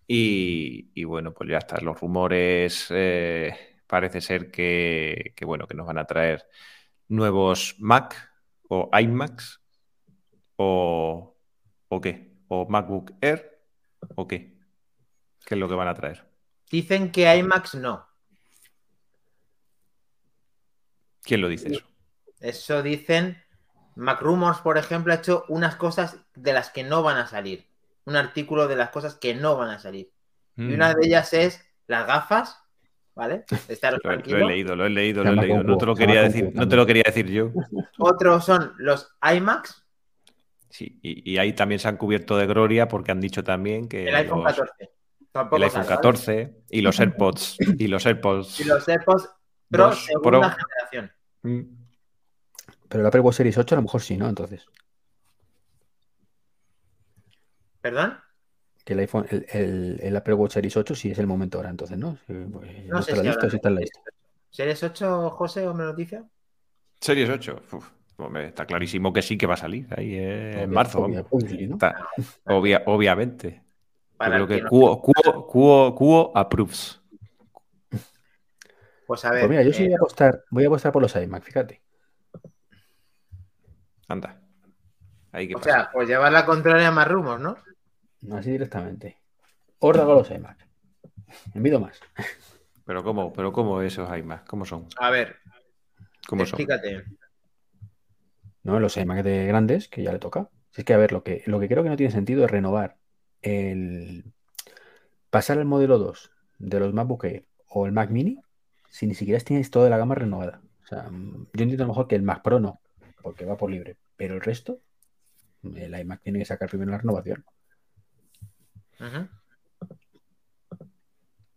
[0.07, 2.87] Y, y bueno, pues ya están los rumores.
[2.91, 3.53] eh,
[3.87, 6.45] parece ser que, que, bueno, que nos van a traer
[7.07, 8.31] nuevos Mac
[8.69, 9.61] o iMacs
[10.55, 11.35] o,
[11.89, 13.59] o qué, o MacBook Air
[14.15, 14.55] o qué.
[15.45, 16.25] ¿Qué es lo que van a traer?
[16.71, 18.07] Dicen que IMAX no.
[21.21, 21.94] ¿Quién lo dice eso?
[22.39, 23.37] Eso dicen.
[23.97, 27.65] MacRumors, por ejemplo, ha hecho unas cosas de las que no van a salir.
[28.03, 30.11] Un artículo de las cosas que no van a salir.
[30.57, 30.73] Y Mm.
[30.73, 32.59] una de ellas es las gafas,
[33.15, 33.45] ¿vale?
[33.69, 35.63] Estaros Lo, he- lo he leído, lo he leído, lo he leído.
[35.63, 37.51] No te lo quería decir, no te lo quería decir yo.
[37.97, 39.83] Otros son los iMacs,
[40.69, 44.09] Sí, y, y ahí también se han cubierto de gloria porque han dicho también que
[44.09, 44.89] el iPhone los- 14.
[45.31, 45.95] Tampoco el iPhone sale, ¿vale?
[45.95, 48.59] 14 y los AirPods y los AirPods.
[48.59, 49.29] Y los AirPods
[49.69, 50.21] Pro Dos segunda
[50.53, 50.65] Pro.
[50.91, 51.11] generación.
[51.43, 51.84] Mm,
[52.89, 54.27] Pero el Apple Watch Series 8 a lo mejor sí, ¿no?
[54.29, 54.65] Entonces,
[57.81, 58.17] ¿Perdón?
[58.83, 61.69] que el iPhone, el, el- el Apple Watch Series 8 sí es el momento ahora,
[61.71, 62.17] entonces, ¿no?
[62.27, 63.99] Pues, No sé está si la lista, sí está en la lista.
[64.51, 66.23] ¿Series 8, José, o me noticia?
[67.01, 67.61] Series 8.
[67.71, 70.99] Uf, hombre, está clarísimo que sí que va a salir ahí eh, en Obvia- marzo.
[70.99, 71.27] obvia- vamos.
[71.31, 71.75] obviously, ¿no?
[71.75, 72.07] Está-
[72.45, 73.63] obvia- obviamente.
[73.63, 77.01] Yo Para creo que que Cuo, Cuo, Cuo, Cuo approves.
[79.07, 79.41] Pues a ver.
[79.41, 81.81] Pues mira, yo sí eh, voy a apostar, voy a apostar por los iMac, fíjate.
[84.07, 84.41] Anda.
[85.31, 85.69] Ahí que o pasa.
[85.69, 87.57] sea, pues llevar la contraria a más rumos, ¿no?
[88.35, 89.17] Así directamente.
[89.79, 90.67] Órdago a los iMac.
[91.53, 91.99] Envido más.
[92.85, 94.87] Pero cómo, pero cómo esos más, ¿cómo son?
[94.97, 95.37] A ver,
[96.27, 96.59] ¿Cómo son?
[96.59, 97.03] explícate.
[98.63, 100.49] No, los iMac de grandes, que ya le toca.
[100.71, 102.51] Si es que, a ver, lo que, lo que creo que no tiene sentido es
[102.51, 102.97] renovar
[103.41, 104.23] el.
[105.29, 108.39] Pasar al modelo 2 de los MacBook Air o el Mac Mini
[108.89, 110.61] si ni siquiera tienes toda la gama renovada.
[110.83, 112.79] O sea, mm, yo entiendo a lo mejor que el Mac Pro no,
[113.25, 113.97] porque va por libre.
[114.15, 114.81] Pero el resto,
[115.63, 117.43] el iMac tiene que sacar primero la renovación.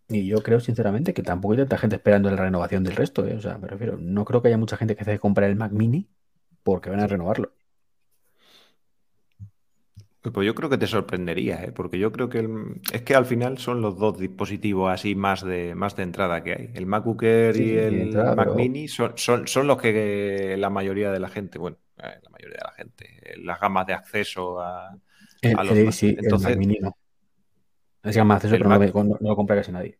[0.08, 3.26] Y yo creo, sinceramente, que tampoco hay tanta gente esperando la renovación del resto.
[3.26, 3.34] ¿eh?
[3.34, 5.70] O sea, me refiero, no creo que haya mucha gente que se comprar el Mac
[5.70, 6.08] Mini
[6.62, 7.52] porque van a renovarlo.
[10.20, 11.72] Pues yo creo que te sorprendería, ¿eh?
[11.72, 15.44] porque yo creo que el- es que al final son los dos dispositivos así más
[15.44, 16.70] de, más de entrada que hay.
[16.74, 19.80] El MacBook Air Sí, y de el entrada, Mac pero- Mini son, son, son los
[19.80, 23.60] que la mayoría de la gente, bueno, eh, la mayoría de la gente, eh, las
[23.60, 24.98] gamas de acceso a...
[25.40, 25.94] El, a los el- Mac.
[25.94, 26.96] sí, el Entonces- Mac Mini no.
[28.02, 29.98] Es que más acceso, pero no, Mac- no- no lo compra casi nadie.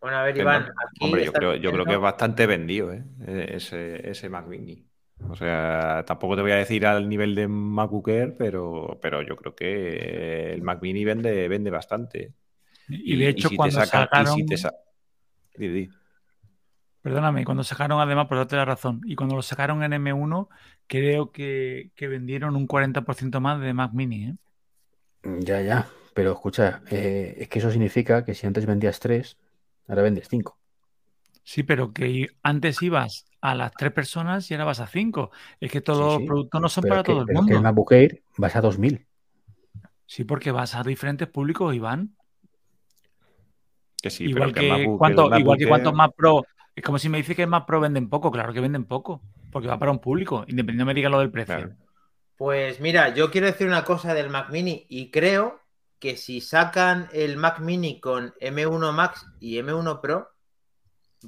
[0.00, 1.04] Bueno, a ver, Iván, aquí.
[1.04, 3.02] Hombre, yo creo, yo creo que es bastante vendido, ¿eh?
[3.26, 4.84] Eh, Ese, ese Mac Mini.
[5.28, 9.36] O sea, tampoco te voy a decir al nivel de MacBook Air, pero, pero yo
[9.36, 12.32] creo que el Mac Mini vende, vende bastante.
[12.88, 14.34] Y, de hecho, si te cuando sacan- sacaron.
[14.36, 14.74] si te sa-
[15.56, 15.90] Di, di.
[17.02, 20.48] Perdóname, cuando sacaron, además, por darte la razón, y cuando lo sacaron en M1,
[20.88, 24.34] creo que, que vendieron un 40% más de Mac Mini, ¿eh?
[25.40, 25.88] Ya, ya.
[26.14, 29.36] Pero escucha, eh, es que eso significa que si antes vendías tres,
[29.86, 30.58] ahora vendes cinco.
[31.48, 35.30] Sí, pero que antes ibas a las tres personas y ahora vas a cinco.
[35.60, 37.46] Es que todos Sí, los productos no son Pero para que, todo el pero es
[37.46, 37.68] que el mundo.
[37.68, 39.06] MacBook Air vas a 2000.
[40.06, 42.16] Sí, porque vas a diferentes públicos, Iván.
[44.02, 46.44] Que sí, igual pero que que, MacBook- cuánto- igual que cuantos Air- más pro.
[46.74, 48.30] Es como si me dice que más pro venden poco.
[48.32, 49.22] Claro que venden poco.
[49.52, 50.40] Porque va para un público.
[50.48, 51.54] Independientemente no me diga lo del precio.
[51.56, 51.76] Claro.
[52.36, 55.60] Pues mira, yo quiero decir una cosa del Mac Mini y creo
[56.00, 60.28] que si sacan el Mac Mini con M1 Max y M1 Pro,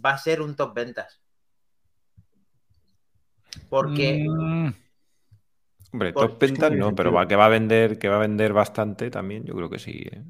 [0.05, 1.21] va a ser un top ventas.
[3.69, 4.69] Porque Mm,
[5.93, 8.53] Hombre, Por- top ventas no, pero va, que va a vender, que va a vender
[8.53, 10.07] bastante también, yo creo que sí.
[10.11, 10.23] ¿eh?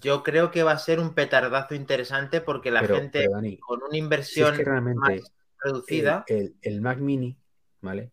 [0.00, 3.56] yo creo que va a ser un petardazo interesante porque la Pero, gente pero, Dani,
[3.58, 7.36] con una si es inversión que realmente más reducida, el, el- el Mac Mini,
[7.80, 8.10] ¿vale?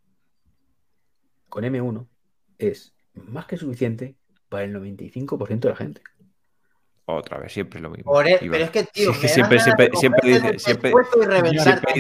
[1.50, 2.08] Con M1
[2.58, 4.16] es más que suficiente
[4.50, 6.02] para el 95% de la gente.
[7.06, 8.12] Otra vez, siempre es lo mismo.
[8.12, 11.94] por e- pero es que, tío, Sí, siempre, siempre, siempre dice, siempre, dice, siempre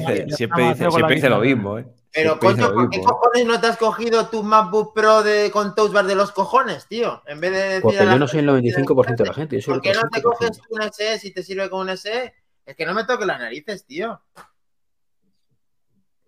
[0.63, 1.85] dice, siempre dice lo mismo, ¿eh?
[2.13, 5.91] Pero coño, ¿por qué cojones no te has cogido tu MacBook Pro de, con Touch
[5.91, 7.23] Bar de los cojones, tío?
[7.25, 9.33] En vez de decir Porque a yo no soy el gente que 95% de la
[9.33, 10.21] gente, yo ¿Por qué no te 5%.
[10.21, 12.33] coges un SE si te sirve con un SE?
[12.65, 14.21] Es que no me toque las narices, tío.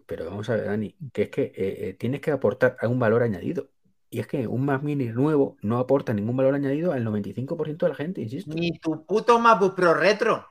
[0.08, 3.22] Pero vamos a ver, Dani, que es que eh, eh, tienes que aportar algún valor
[3.22, 3.70] añadido.
[4.16, 7.90] Y es que un Mac Mini nuevo no aporta ningún valor añadido al 95% de
[7.90, 8.56] la gente, insisto.
[8.56, 10.48] Ni tu puto MacBook Pro retro.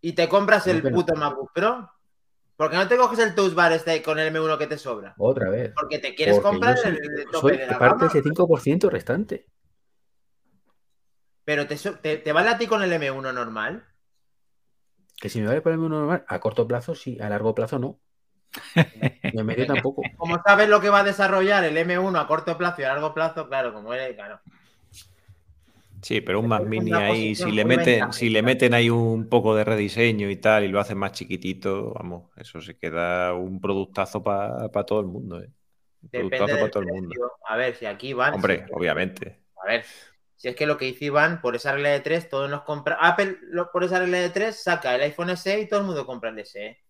[0.00, 1.88] Y te compras ¿Cómo el puto MacBook Pro.
[2.56, 5.14] ¿Por qué no te coges el Touch Bar este con el M1 que te sobra?
[5.16, 5.72] Otra vez.
[5.76, 8.22] Porque te quieres Porque comprar soy, el, el tope soy de la parte de ese
[8.24, 9.46] 5% restante.
[11.44, 13.86] Pero te, te- te vale a ti con el M1 normal.
[15.20, 17.78] Que si me vale para el uno normal, a corto plazo sí, a largo plazo
[17.78, 18.00] no.
[19.66, 20.02] Tampoco.
[20.18, 23.14] Como sabes lo que va a desarrollar el M1 a corto plazo y a largo
[23.14, 24.40] plazo, claro, como eres, claro.
[26.02, 29.54] Sí, pero un Mac Mini ahí, si le meten, si le meten ahí un poco
[29.54, 34.22] de rediseño y tal, y lo hacen más chiquitito, vamos, eso se queda un productazo
[34.22, 35.48] para todo el mundo, ¿eh?
[36.02, 37.08] Un Depende productazo del para todo el mundo.
[37.08, 37.32] precio.
[37.48, 38.34] A ver, si aquí van.
[38.34, 39.38] Hombre, si- obviamente.
[39.62, 39.84] A ver,
[40.34, 42.98] si es que lo que Iván, por esa regla de 3, todos nos compra.
[43.00, 43.38] Apple,
[43.72, 46.38] por esa regla de 3, saca el iPhone SE y todo el mundo compra el
[46.40, 46.80] SE.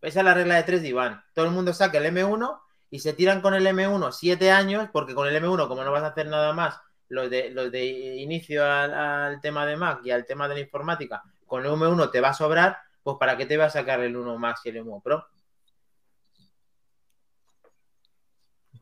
[0.00, 1.22] Esa es la regla de 3 de Iván.
[1.34, 5.14] Todo el mundo saca el M1 y se tiran con el M1 7 años, porque
[5.14, 8.64] con el M1, como no vas a hacer nada más, los de, los de inicio
[8.64, 12.20] al, al tema de Mac y al tema de la informática, con el M1 te
[12.20, 14.82] va a sobrar, pues ¿para qué te va a sacar el 1 Max y el
[14.82, 15.26] 1 Pro?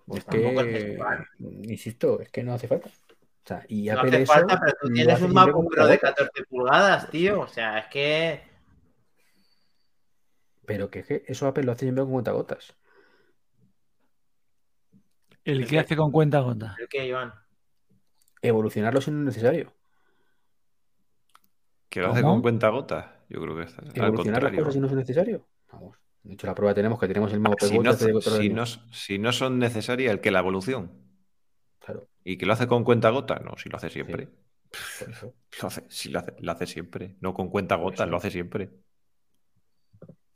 [0.07, 0.99] Pues Es tampoco es que,
[1.69, 2.89] insisto, es que no hace falta.
[2.89, 6.31] O sea, y No hace eso falta, pero tú tienes un MacBook Pro de cuentagotas.
[6.31, 7.41] 14 pulgadas, tío.
[7.41, 8.56] O sea, es que.
[10.67, 12.77] Pero que, es que eso Apple lo hace siempre con cuentagotas.
[15.45, 16.75] El que hace con cuenta gota.
[16.79, 17.33] ¿El qué, Iván?
[18.43, 19.73] Evolucionarlo si no es necesario.
[21.89, 23.07] ¿Que lo hace con cuenta gotas?
[23.29, 25.47] Yo creo que está Evolucionar las cosas si no es necesario.
[25.73, 25.97] Vamos.
[26.25, 29.33] De hecho, la prueba tenemos que tenemos el mismo Si no, si, no, si no
[29.33, 30.91] son necesarias, el que la evolución.
[31.79, 33.39] Claro, ¿Y que lo hace con cuenta gota?
[33.39, 34.29] No, si lo hace siempre.
[35.63, 37.17] Lo hace, si lo hace, lo hace siempre.
[37.21, 38.07] No con cuenta eso.
[38.07, 38.69] lo hace siempre.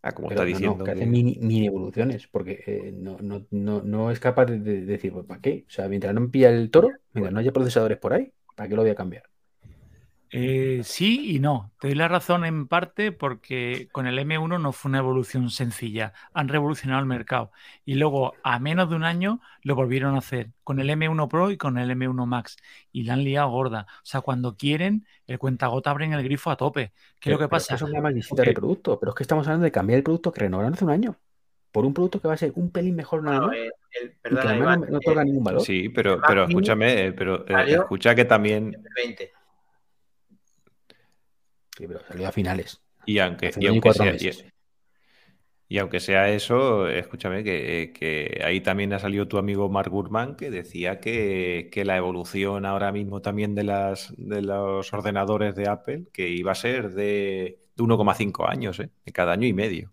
[0.02, 0.84] Ah, como Pero está no, no, diciendo.
[0.84, 4.82] que hace mini, mini evoluciones, porque eh, no, no, no, no es capaz de, de
[4.82, 5.64] decir, pues, ¿para qué?
[5.68, 8.76] O sea, mientras no pilla el toro, mientras no haya procesadores por ahí, ¿para qué
[8.76, 9.24] lo voy a cambiar?
[10.32, 11.72] Eh, sí y no.
[11.80, 16.12] Te doy la razón en parte porque con el M1 no fue una evolución sencilla.
[16.32, 17.50] Han revolucionado el mercado.
[17.84, 21.50] Y luego, a menos de un año, lo volvieron a hacer con el M1 Pro
[21.50, 22.56] y con el M1 Max.
[22.92, 23.86] Y la han liado gorda.
[23.96, 26.92] O sea, cuando quieren, el cuentagota abren el grifo a tope.
[27.18, 27.74] ¿Qué es lo que pasa?
[27.74, 30.32] eso es una distinta de producto, pero es que estamos hablando de cambiar el producto
[30.32, 31.16] que renovaron hace un año.
[31.72, 33.56] Por un producto que va a ser un pelín mejor nada No, más.
[33.56, 34.80] el- perdona, Iván.
[34.80, 35.62] no, no otorga ningún valor.
[35.62, 39.32] Sí, pero, pero escúchame, eh, pero eh, escucha que también, el 20.
[41.80, 42.82] Sí, pero salió a finales.
[43.06, 44.44] y aunque, y aunque sea, meses.
[44.46, 49.90] y, Y aunque sea eso, escúchame, que, que, ahí también ha salido tu amigo Mark
[49.90, 55.54] Gurman, que decía que, que, la evolución ahora mismo también de, las, de los ordenadores
[55.54, 58.90] de Apple, que iba a ser de, de 1,5 años, ¿eh?
[59.06, 59.90] de cada año y medio.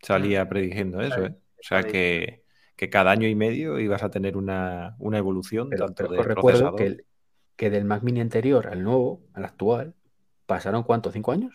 [0.00, 0.48] Salía mm.
[0.48, 1.34] prediciendo eso, ¿eh?
[1.58, 2.44] O sea que,
[2.76, 5.68] que, cada año y medio ibas a tener una, una evolución.
[5.68, 7.04] Pero, tanto pero recuerdo que,
[7.56, 9.95] que del Mac Mini anterior al nuevo, al actual,
[10.46, 11.54] pasaron cuánto, cinco años.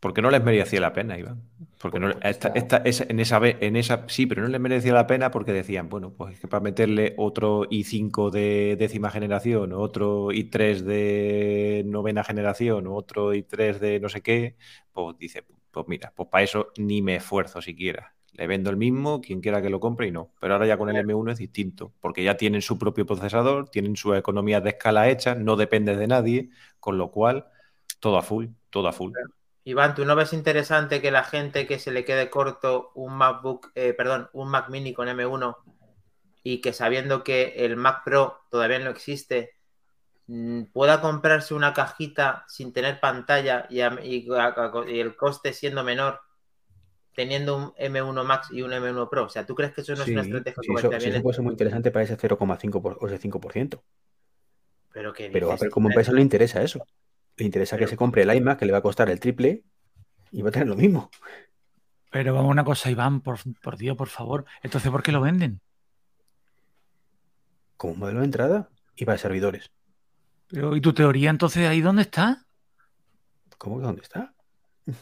[0.00, 1.42] Porque no les merecía la pena, Iván.
[1.80, 5.30] Porque no, esta, esta, en, esa, en esa sí, pero no les merecía la pena
[5.30, 10.82] porque decían, bueno, pues es que para meterle otro i5 de décima generación, otro i3
[10.82, 14.56] de novena generación, otro i3 de no sé qué,
[14.92, 18.13] pues dice, pues mira, pues para eso ni me esfuerzo siquiera.
[18.34, 20.32] Le vendo el mismo, quien quiera que lo compre y no.
[20.40, 23.96] Pero ahora ya con el M1 es distinto, porque ya tienen su propio procesador, tienen
[23.96, 27.46] su economía de escala hecha, no depende de nadie, con lo cual
[28.00, 29.12] todo a full, todo a full.
[29.64, 33.72] Iván, ¿tú no ves interesante que la gente que se le quede corto un MacBook,
[33.74, 35.56] eh, perdón, un Mac Mini con M1
[36.42, 39.56] y que sabiendo que el Mac Pro todavía no existe,
[40.26, 46.20] mm, pueda comprarse una cajita sin tener pantalla y, el coste siendo menor,
[47.14, 49.24] teniendo un M1 Max y un M1 Pro?
[49.24, 51.44] O sea, ¿tú crees que eso no es una estrategia sí, eso, eso puede ser
[51.44, 53.80] muy interesante para ese 0,5 o ese 5%.
[54.92, 56.86] Pero, que Pero a ver, como empresa no le interesa eso.
[57.36, 59.64] Le interesa que se compre el iMac, que le va a costar el triple
[60.30, 61.10] y va a tener lo mismo.
[62.10, 64.44] Pero vamos a una cosa, Iván, por, por Dios, por favor.
[64.62, 65.60] Entonces, ¿por qué lo venden?
[67.76, 69.72] Como modelo de entrada y para servidores.
[70.46, 72.46] Pero, ¿y tu teoría entonces ahí dónde está?
[73.58, 74.32] ¿Cómo que dónde está?
[74.86, 74.92] O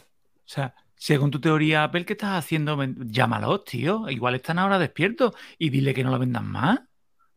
[0.45, 0.73] sea,
[1.03, 2.81] según tu teoría, Apple, ¿qué estás haciendo?
[2.81, 4.07] Llámalos, tío.
[4.07, 6.79] Igual están ahora despiertos y dile que no lo vendan más.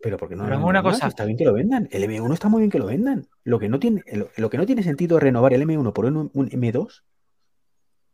[0.01, 1.09] Pero porque no una cosa.
[1.09, 1.89] Está bien que lo vendan.
[1.91, 3.27] El M1 está muy bien que lo vendan.
[3.43, 4.05] Lo que no tiene,
[4.37, 7.03] lo, que no tiene sentido es renovar el M1 por un, M2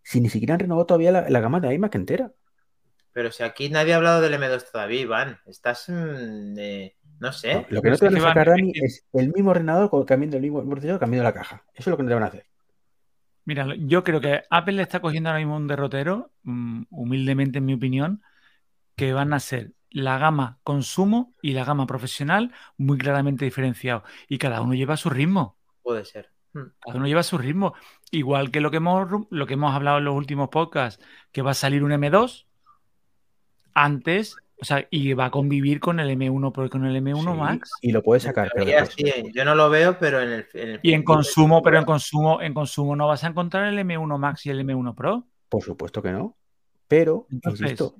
[0.02, 2.32] si ni siquiera han renovado todavía la, gama de iMac entera.
[3.12, 5.40] Pero si aquí nadie ha hablado del M2 todavía, Iván.
[5.44, 5.84] Estás.
[5.90, 6.56] Mm,
[7.20, 7.66] no sé.
[7.68, 10.66] lo que no te van a sacar, Dani, es el mismo ordenador cambiando el mismo
[10.66, 11.62] procesador, cambiando la caja.
[11.74, 12.51] Eso es lo que no te van a hacer.
[13.44, 17.66] Mira, yo creo que Apple le está cogiendo ahora mismo un derrotero, mm, humildemente en
[17.66, 18.22] mi opinión,
[18.96, 24.04] que van a ser la gama consumo y la gama profesional muy claramente diferenciados.
[24.28, 25.58] Y cada uno lleva su ritmo.
[25.82, 26.30] Puede ser.
[26.52, 26.72] Hmm.
[26.80, 27.74] Cada uno lleva su ritmo.
[28.10, 31.52] Igual que lo que hemos, lo que hemos hablado en los últimos podcasts, que va
[31.52, 32.46] a salir un M2
[33.74, 37.72] antes, o sea, y va a convivir con el M1 Pro con el M1 Max.
[37.80, 38.48] Y lo puedes sacar.
[38.54, 38.86] Pero
[39.34, 42.94] yo no lo veo, pero en el, y en consumo, pero en consumo, en consumo
[42.94, 45.26] no vas a encontrar el M1 Max y el M1 Pro.
[45.48, 46.36] Por supuesto que no.
[46.86, 47.96] Pero, insisto,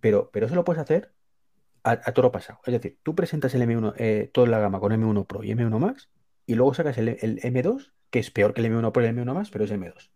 [0.00, 1.12] pero, pero eso lo puedes hacer
[1.82, 2.60] a, todo lo pasado.
[2.64, 5.76] Es decir, tú presentas el M1, eh, toda la gama con M1 Pro y M1
[5.80, 6.08] Max,
[6.46, 9.34] y luego sacas el, M2, que es peor que el M1 Pro y el M1
[9.34, 10.08] Max, pero es M2.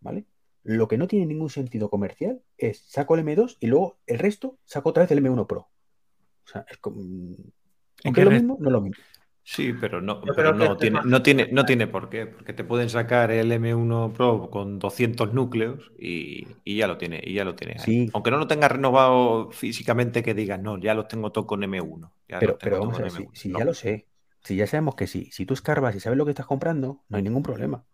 [0.00, 0.26] ¿Vale?
[0.64, 4.58] Lo que no tiene ningún sentido comercial es saco el M2 y luego el resto
[4.64, 5.60] saco otra vez el M1 Pro.
[5.60, 7.00] O sea, es como.
[8.02, 8.56] ¿En qué lo mismo?
[8.58, 9.02] No es lo mismo.
[9.46, 13.30] Sí, pero no, no, tiene, no, tiene, no tiene por qué, porque te pueden sacar
[13.30, 17.76] el M1 Pro con 200 núcleos y, ya lo tiene, y ya lo tiene
[18.14, 22.10] Aunque no lo tengas renovado físicamente, que digas, no, ya los tengo todo con M1.
[22.40, 24.06] pero, pero vamos a ver, si, ya lo sé,
[24.40, 27.16] si ya sabemos que sí, si tú escarbas y sabes lo que estás comprando, no
[27.18, 27.84] hay ningún problema.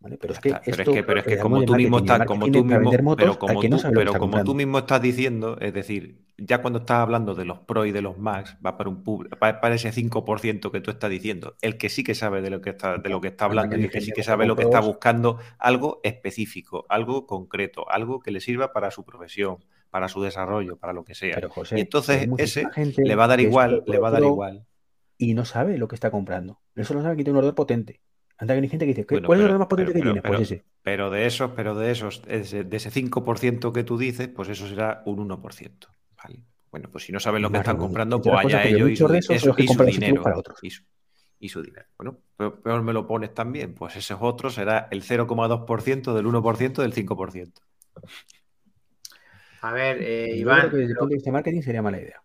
[0.00, 3.60] Pero es que, pero es que, como tú mismo estás, como tú mismo, pero como,
[3.60, 7.58] tú, pero como tú mismo estás diciendo, es decir, ya cuando estás hablando de los
[7.58, 11.56] Pro y de los Max, va para un para ese 5% que tú estás diciendo,
[11.62, 13.84] el que sí que sabe de lo que está, de lo que está hablando y
[13.84, 18.30] el que sí que sabe lo que está buscando, algo específico, algo concreto, algo que
[18.30, 21.40] le sirva para su profesión, para su desarrollo, para lo que sea.
[21.72, 22.64] y entonces ese
[22.96, 24.64] le va a dar igual, le va a dar igual.
[25.20, 26.60] Y no sabe lo que está comprando.
[26.76, 28.00] Eso no sabe que tiene un ordenador potente.
[28.40, 30.22] Anda que hay gente que dice, ¿cuál es lo más potente que tiene?
[30.22, 30.64] pues ese.
[30.82, 35.02] Pero de esos, pero de esos, de ese 5% que tú dices, pues eso será
[35.06, 35.88] un 1%.
[36.22, 36.44] ¿vale?
[36.70, 40.22] Bueno, pues si no saben lo que están comprando, pues allá ellos y su, dinero.
[41.40, 41.86] Y su, dinero.
[41.96, 46.94] Bueno, peor me lo pones también, pues ese otro será el 0,2% del 1% del
[46.94, 47.52] 5%.
[49.62, 50.70] A ver, eh, Iván.
[50.70, 52.22] desde el punto de vista de marketing sería mala idea.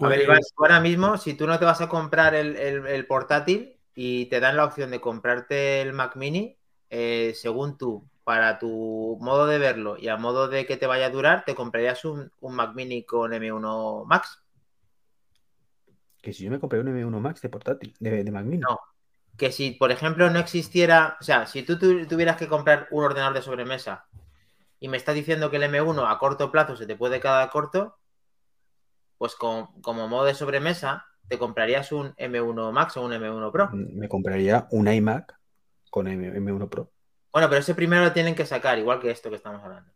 [0.00, 4.26] A ver, Iván, ahora mismo, si tú no te vas a comprar el portátil, y
[4.26, 6.56] te dan la opción de comprarte el Mac Mini,
[6.88, 11.06] eh, según tú, para tu modo de verlo y a modo de que te vaya
[11.06, 14.40] a durar, te comprarías un, Mac Mini con M1 Max.
[16.22, 18.62] Que si yo me compré un M1 Max de portátil, de, Mac Mini.
[18.62, 18.78] No.
[19.36, 21.76] Que si, por ejemplo, no existiera, o sea, si tú
[22.06, 24.06] tuvieras que comprar un ordenador de sobremesa
[24.78, 27.98] y me estás diciendo que el M1 a corto plazo se te puede quedar corto,
[29.16, 33.70] pues como modo de sobremesa, ¿te comprarías un M1 Max o un M1 Pro?
[33.72, 35.38] Me compraría un iMac
[35.90, 36.90] con M 1 Pro.
[37.32, 39.92] Bueno, pero ese primero lo tienen que sacar, igual que esto que estamos hablando.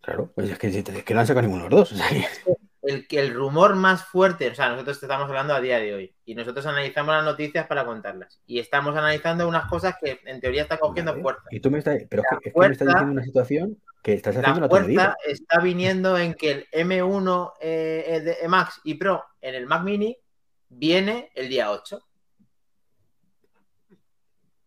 [0.00, 1.92] Claro, pues es que, es que no han sacado ninguno de los dos.
[1.92, 5.78] o sea que- El, rumor más fuerte, o sea, nosotros te estamos hablando a día
[5.78, 10.18] de hoy y nosotros analizamos las noticias para contarlas y estamos analizando unas cosas que
[10.24, 11.22] en teoría están cogiendo Vale.
[11.22, 11.42] fuerza.
[11.52, 13.78] Y tú me estás, pero es que, es que La me estás diciendo una situación
[14.02, 18.94] que estás haciendo La fuerza está viniendo en que el M1 eh, de Max y
[18.94, 20.18] Pro en el Mac Mini
[20.72, 22.00] viene el día 8.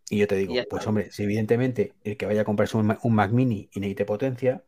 [0.10, 0.70] Y yo te digo, está.
[0.70, 4.06] pues hombre, si evidentemente el que vaya a comprarse un, un Mac Mini y necesite
[4.06, 4.64] potencia,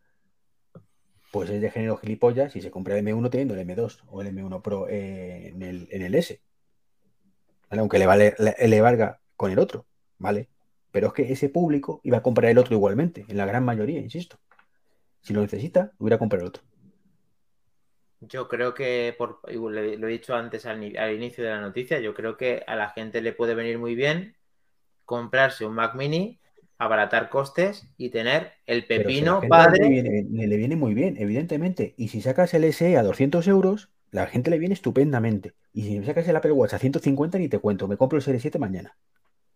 [1.32, 4.36] pues es de género gilipollas y se compra el M1 teniendo el M2 o el
[4.36, 6.42] M1 Pro eh, en, el, en el S.
[7.70, 7.82] ¿Vale?
[7.82, 9.86] Aunque le, vale, le, le valga con el otro,
[10.18, 10.50] ¿vale?
[10.92, 14.00] Pero es que ese público iba a comprar el otro igualmente, en la gran mayoría,
[14.00, 14.38] insisto.
[15.22, 16.64] Si lo necesita, hubiera comprado el otro.
[18.20, 21.99] Yo creo que, por, lo he dicho antes al, ni- al inicio de la noticia,
[21.99, 24.36] yo creo que a la gente le puede venir muy bien
[25.05, 26.41] comprarse un Mac Mini,
[26.80, 29.80] abaratar costes y tener el si pepino padre.
[29.80, 31.93] Le viene, le- le viene muy bien, evidentemente.
[31.97, 35.55] Y si sacas el SE a 200 euros, la gente le viene estupendamente.
[35.74, 38.39] Y si sacas el Apple Watch a 150, ni te cuento, me compro el Serie
[38.41, 38.97] 7 mañana.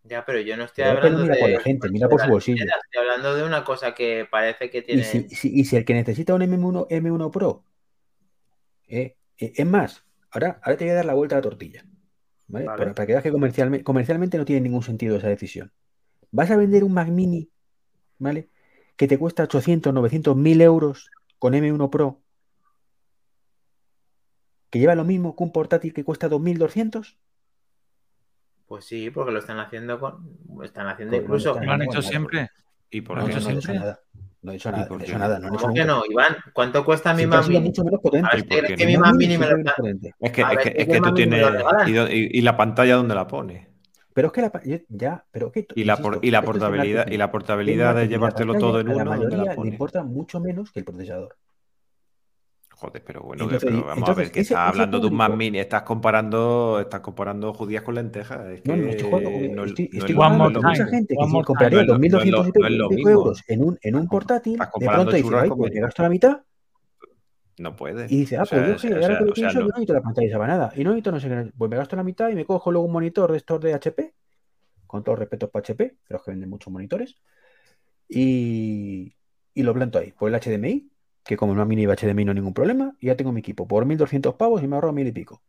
[0.04, 1.38] Ya, pero yo no estoy Pero hablando mira de.
[1.38, 2.74] por la gente, mira por su bolsillo.
[2.84, 5.06] Estoy hablando de una cosa que parece que Y tiene.
[5.06, 7.66] si, si- y si el que necesita un M1, M1 Pro,
[8.92, 11.86] eh, eh, es más, ahora, ahora te voy a dar la vuelta a la tortilla.
[12.48, 12.66] ¿vale?
[12.66, 12.78] Vale.
[12.78, 15.72] Para, para que veas que comercialmente, comercialmente no tiene ningún sentido esa decisión.
[16.32, 17.50] Vas a vender un Mac Mini,
[18.20, 18.50] ¿vale?
[18.96, 22.22] Que te cuesta 800, 900, 1000 euros con M1 Pro,
[24.70, 27.18] que lleva lo mismo que un portátil que cuesta 2200.
[28.68, 30.40] Pues sí, porque lo están haciendo con.
[30.64, 31.60] Están haciendo Pues incluso.
[31.60, 32.50] Lo han hecho siempre.
[32.90, 33.80] ¿Y por No, qué no, eso no siempre.
[33.80, 34.00] nada.
[34.44, 35.20] No he dicho ¿Y nada, no he no?
[35.20, 36.36] nada, no he ¿Cómo que no, Iván?
[36.54, 37.68] ¿Cuánto cuesta mi sido Mini?
[37.68, 38.28] mucho menos potente.
[38.28, 40.16] A ver, ¿Y si por crees qué que mi Mini me lo potente.
[40.20, 41.46] Es que, es que, ¿y es que tú tienes.
[41.88, 43.68] ¿Y, y- y la pantalla dónde la pones?
[44.14, 44.52] Pero es que la,
[44.90, 48.58] ya, pero que Y la, por- y la portabilidad, y la portabilidad de la llevártelo
[48.58, 51.38] todo en la uno, ¿dónde mayoría la le importa mucho menos que el procesador.
[52.82, 55.14] Joder, pero bueno, Entonces, pero vamos a entonces, ver, que ese- estás hablando de un
[55.14, 58.44] Mac público- Mini, estás comparando, estás comparando judías con lentejas.
[58.48, 59.56] Es No, que no, estoy jugando, no, estoy,
[59.94, 61.88] no estoy no lo con mucha gente que more compraría time.
[62.00, 63.10] No es lo- no es 2.200 y lo- pico, no es lo pico mismo.
[63.12, 65.88] euros en un, en un portátil, de pronto dice, ay, pues me merinas".
[65.90, 66.42] gasto la mitad
[67.60, 68.06] No puede.
[68.06, 69.68] y dice, ah, O sea, pues yo sea, ahora que lo pienso, no- yo no
[69.68, 70.74] necesito la pantalla esa para nada.
[70.76, 72.88] Y no necesito no sé qué, pues me gasto la mitad y me cojo luego
[72.88, 74.12] un monitor de estos de HP,
[74.88, 77.16] con todos respetos para HP, pero es que venden muchos monitores,
[78.10, 79.16] y,
[79.54, 80.14] y lo planto ahí.
[80.18, 80.91] Pues el HDMI,
[81.24, 83.86] que como no mini HDMI no hay ningún problema, y ya tengo mi equipo por
[83.86, 85.42] 1.200 pavos y me ahorro mil y pico.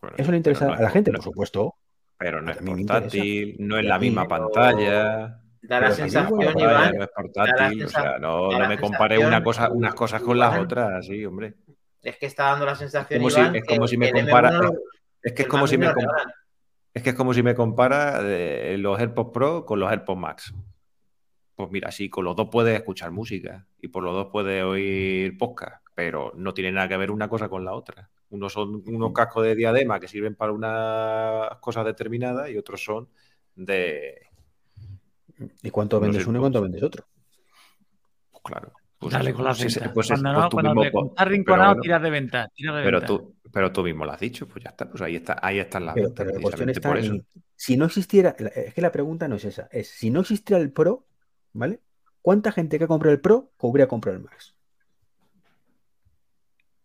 [0.00, 1.74] bueno, Eso le interesa no a la gente, no- por supuesto.
[2.16, 5.40] Pero no es mí portátil, no es la mí, misma pero- pantalla.
[5.62, 6.94] Da la sensación, Iván.
[6.96, 10.58] no es portátil, o sea, no, no me compare una cosa, unas cosas con las
[10.58, 11.54] otras, sí, hombre.
[12.02, 14.14] Es que está dando la sensación, como si- Iván, es que como si me el
[14.16, 14.70] M1 compara-
[15.22, 16.32] Es que es como si me lo com- regalan.
[16.92, 20.54] es que es como si me compara eh, los AirPods Pro con los AirPods Max.
[21.56, 25.38] Pues mira, sí, con los dos puedes escuchar música y por los dos puedes oír
[25.38, 28.10] podcast, pero no tiene nada que ver una cosa con la otra.
[28.30, 33.08] Unos son unos cascos de diadema que sirven para unas cosas determinadas y otros son
[33.54, 34.26] de.
[35.62, 37.06] ¿Y cuánto vendes uno y cuánto vendes otro?
[38.32, 38.72] Pues claro.
[38.98, 39.92] Pues Dale eso, con la sí, venta.
[39.92, 42.42] pues es- cuando pues no, tú cuando mismo, te- pues- rinconado, bueno, tiras de venta.
[42.56, 43.06] De Pero venta.
[43.06, 45.78] tú, pero tú mismo lo has dicho, pues ya está, pues ahí está, ahí está
[45.78, 47.12] la Pero, venta, pero la cuestión precisamente está por eso.
[47.12, 50.60] en, si no existiera, es que la pregunta no es esa, es si no existiera
[50.62, 51.04] el Pro,
[51.54, 51.80] ¿vale?
[52.20, 54.54] ¿Cuánta gente que ha comprado el Pro hubiera comprado el Max?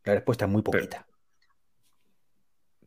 [0.05, 1.05] La respuesta es muy Pero- poquita.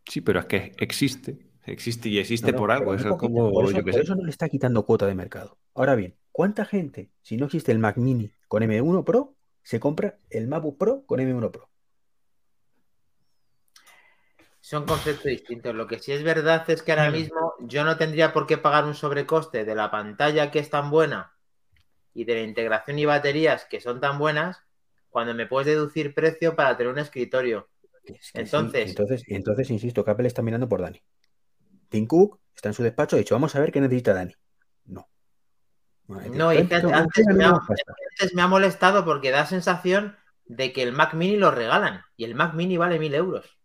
[0.06, 2.94] Sí, pero es que existe, existe y existe No, no, por algo.
[2.94, 3.18] es poquita.
[3.18, 4.04] como, por, eso, yo qué por sé.
[4.04, 5.58] eso no le está quitando cuota de mercado.
[5.74, 10.18] Ahora bien, ¿cuánta gente, si no existe el Mac Mini con M1 Pro, se compra
[10.30, 11.68] el MacBook Pro con M1 Pro?
[14.60, 15.74] Son conceptos distintos.
[15.74, 18.84] Lo que sí es verdad es que ahora mismo yo no tendría por qué pagar
[18.84, 21.32] un sobrecoste de la pantalla que es tan buena
[22.14, 24.58] y de la integración y baterías que son tan buenas
[25.10, 27.68] cuando me puedes deducir precio para tener un escritorio.
[27.92, 28.30] Es que sí.
[28.34, 31.02] Entonces- entonces, entonces, insisto, que Apple está mirando por Dani.
[31.88, 34.34] Tim Cook está en su despacho, ha dicho, vamos a ver qué necesita Dani.
[34.86, 35.08] No.
[36.08, 36.92] No, y Antes- me
[37.44, 37.94] ha- más pasta.
[38.18, 42.24] Antes me ha molestado porque da sensación de que el Mac Mini lo regalan y
[42.24, 43.58] el Mac Mini vale mil euros.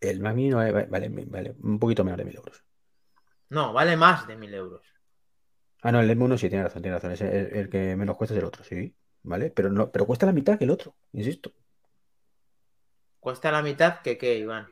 [0.00, 2.64] El Mac Mini vale, vale un poquito menos de mil euros.
[3.50, 4.82] No, vale más de mil euros.
[5.82, 7.12] Ah, no, el M1 sí, tiene razón, tiene razón.
[7.12, 8.94] Es el, el que menos cuesta es el otro, sí.
[9.22, 9.50] ¿Vale?
[9.50, 11.52] Pero no, pero cuesta la mitad que el otro, insisto.
[13.18, 14.66] Cuesta la mitad que qué, Iván.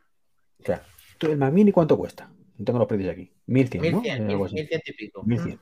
[0.59, 0.83] O sea,
[1.17, 2.29] tú, el Mac Mini, ¿cuánto cuesta?
[2.57, 3.31] No tengo los precios aquí.
[3.45, 4.01] 1100, ¿no?
[4.01, 4.55] 1100, Eh, algo así.
[4.55, 5.23] 1100 y pico.
[5.23, 5.59] 1100.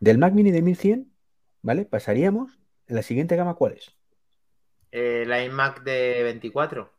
[0.00, 1.12] Del Mac Mini de 1100,
[1.62, 1.84] ¿vale?
[1.84, 3.92] Pasaríamos en la siguiente gama, ¿cuál es?
[4.92, 6.90] Eh, la iMac de 24.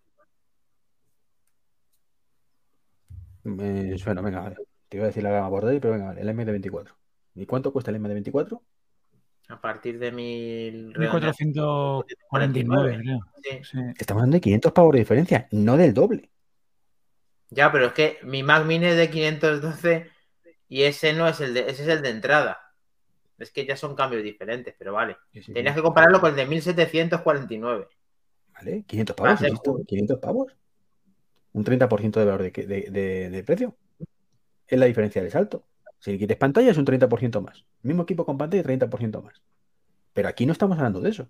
[3.46, 4.56] Eh, bueno, venga, vale.
[4.90, 6.96] Te iba a decir la gama por ahí, pero venga, vale, el M de 24.
[7.36, 8.62] ¿Y cuánto cuesta el iMac de 24?
[9.50, 13.20] A partir de 1000 1449, creo.
[13.44, 13.50] Sí.
[13.64, 13.78] Sí.
[13.98, 16.30] Estamos hablando de 500 pavos de diferencia, no del doble.
[17.50, 20.10] Ya, pero es que mi Mac Mini es de 512
[20.70, 22.58] y ese no es el de, ese es el de entrada.
[23.38, 25.18] Es que ya son cambios diferentes, pero vale.
[25.54, 27.88] Tenías que compararlo con el de 1749.
[28.54, 28.84] ¿Vale?
[28.88, 30.56] 500 pavos, insisto, 500 pavos.
[31.52, 32.52] Un 30% de valor de-
[32.90, 33.76] de- de precio.
[34.68, 35.66] Es la diferencia del salto.
[36.04, 37.66] Si quieres pantalla es un 30% más.
[37.82, 39.42] Mismo equipo con pantalla, 30% más.
[40.12, 41.30] Pero aquí no estamos hablando de eso.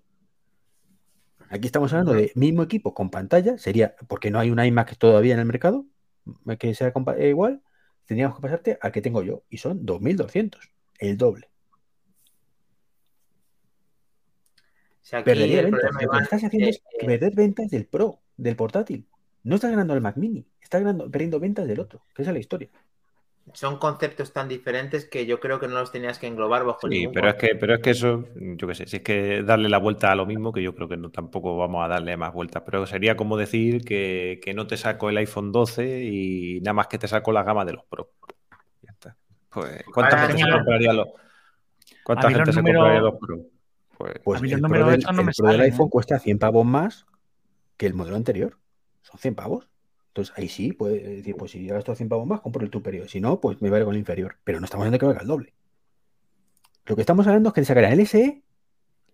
[1.48, 3.56] Aquí estamos hablando de mismo equipo con pantalla.
[3.56, 5.86] Sería, porque no hay un iMac todavía en el mercado
[6.58, 7.62] que sea eh, igual.
[8.04, 9.44] Tendríamos que pasarte al que tengo yo.
[9.48, 10.58] Y son 2.200.
[10.98, 11.48] El doble.
[15.02, 15.92] Sea, aquí Perdería el ventas.
[16.02, 19.06] Lo que estás haciendo es es que- perder ventas del Pro, del portátil.
[19.44, 22.34] No estás ganando el Mac Mini, estás ganando, perdiendo ventas del otro, que esa es
[22.34, 22.70] la historia.
[23.52, 27.00] Son conceptos tan diferentes que yo creo que no los tenías que englobar bajo Sí,
[27.00, 29.68] ningún pero es que, pero es que eso, yo qué sé, si es que darle
[29.68, 32.32] la vuelta a lo mismo, que yo creo que no tampoco vamos a darle más
[32.32, 36.72] vueltas, pero sería como decir que, que no te saco el iPhone 12 y nada
[36.74, 38.12] más que te saco la gama de los Pro.
[38.82, 39.16] Ya está.
[39.50, 41.08] Pues, ¿cuánta Ahora, gente se compraría los,
[42.02, 43.38] cuánta gente se compraría los Pro?
[43.98, 45.72] Pues, Pues A mí el Pro, números del, estos no el me Pro del salen,
[45.72, 45.90] iPhone ¿eh?
[45.90, 47.06] cuesta 100 pavos más
[47.76, 48.58] que el modelo anterior.
[49.02, 49.68] Son 100 pavos.
[50.14, 53.08] Entonces ahí sí, puedes decir, pues si gasto 100 pavos más, compro el superior.
[53.08, 54.36] Si no, pues me vale con el inferior.
[54.44, 55.54] Pero no estamos hablando de que valga el doble.
[56.86, 58.44] Lo que estamos hablando es que sacarán el SE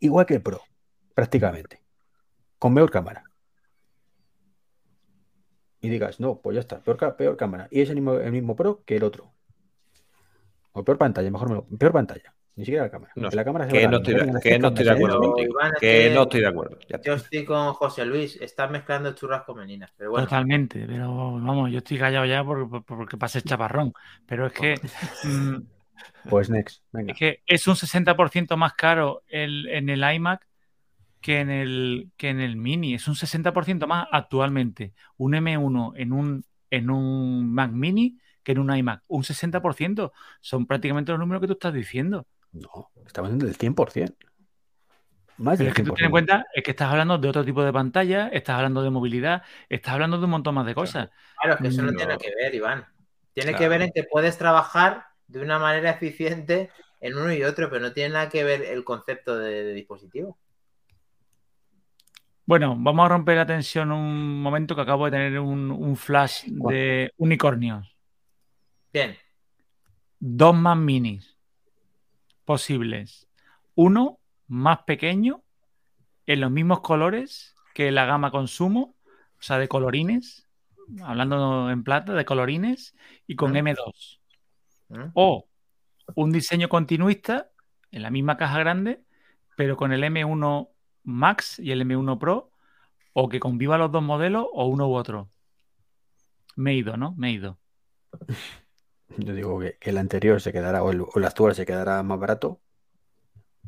[0.01, 0.61] igual que el Pro,
[1.15, 1.81] prácticamente.
[2.59, 3.25] Con mejor cámara.
[5.81, 7.67] Y digas, no, pues ya está, peor, peor cámara.
[7.71, 9.33] Y es el mismo, el mismo Pro que el otro.
[10.73, 12.35] O peor pantalla, mejor me lo- peor pantalla.
[12.57, 13.13] Ni siquiera la cámara.
[13.17, 14.91] No porque sé, la cámara se que no estoy, de- las que no estoy de
[14.91, 15.27] acuerdo ¿eh?
[15.27, 15.55] Contigo.
[15.81, 16.79] Que que- no estoy de acuerdo.
[17.05, 20.27] Yo estoy con José Luis, estás mezclando churras con meninas, pero bueno.
[20.27, 21.09] Totalmente, pero
[21.41, 23.93] vamos, yo estoy callado ya por- por- porque pase el chaparrón.
[24.27, 24.75] Pero es que,
[25.25, 25.57] mm,
[26.29, 27.13] Pues next, venga.
[27.13, 30.47] es que es un 60% más caro el- en el iMac
[31.21, 32.95] que en el, que en el Mini.
[32.95, 34.93] Es un 60% más actualmente.
[35.19, 39.03] Un M1 en un, en un Mac Mini que en un iMac.
[39.09, 40.13] Un 60%.
[40.41, 42.27] Son prácticamente los números que tú estás diciendo.
[42.53, 44.17] No, estamos hablando del 100%.
[45.39, 45.97] Más Pero del es que tú 100%.
[45.97, 48.91] ten en cuenta es que estás hablando de otro tipo de pantalla, estás hablando de
[48.91, 51.11] movilidad, estás hablando de un montón más de cosas.
[51.41, 51.97] Claro, es que eso no, No.
[51.97, 52.87] tiene que ver, Iván.
[53.33, 56.71] Tiene que ver en que puedes trabajar de una manera eficiente
[57.01, 60.39] en uno y otro, pero no tiene nada que ver el concepto de, de dispositivo.
[62.45, 66.45] Bueno, vamos a romper la tensión un momento que acabo de tener un, un flash
[66.47, 67.97] de unicornios.
[68.93, 69.17] Bien,
[70.19, 71.37] Dos más minis
[72.51, 73.29] posibles.
[73.77, 75.45] Uno más pequeño,
[76.27, 78.97] en los mismos colores que la gama consumo,
[79.39, 80.49] o sea, de colorines,
[81.01, 82.97] hablando en plata, de colorines,
[83.29, 83.57] y con Mm.
[83.69, 84.21] M2.
[84.89, 85.11] ¿Mm?
[85.15, 85.47] O
[86.17, 87.53] un diseño continuista
[87.93, 89.01] en la misma caja grande,
[89.57, 90.71] pero con el M1
[91.05, 92.51] Max y el M1 Pro,
[93.13, 95.31] o que conviva los dos modelos, o uno u otro.
[96.57, 97.15] Me he ido, ¿no?
[97.17, 97.61] Me he ido.
[99.17, 102.03] Yo digo que, que el anterior se quedará, o el, o el actual se quedará
[102.03, 102.61] más barato,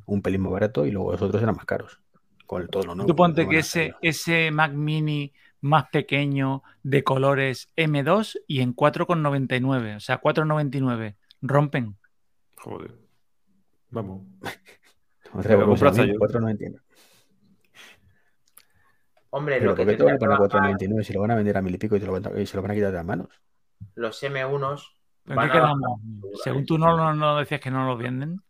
[0.06, 2.00] un pelín más barato, y luego los otros serán más caros.
[2.46, 3.08] Con todo lo nuevo.
[3.08, 9.96] Tú ponte que ese, ese Mac Mini más pequeño de colores M2 y en 4,99,
[9.96, 11.16] o sea, 4,99.
[11.40, 11.96] Rompen.
[12.56, 12.94] Joder.
[13.90, 14.22] Vamos.
[15.42, 15.64] Sea, yo.
[15.64, 16.80] 4,99.
[19.30, 21.20] hombre, Pero lo que ¿por qué te van a poner que bajar 4,99 si lo
[21.20, 22.62] van a vender a mil y pico y, te lo van a- y se lo
[22.62, 23.28] van a quitar de las manos?
[23.94, 24.82] los M1s
[26.44, 28.40] Según tú no, no, no decías que no los venden.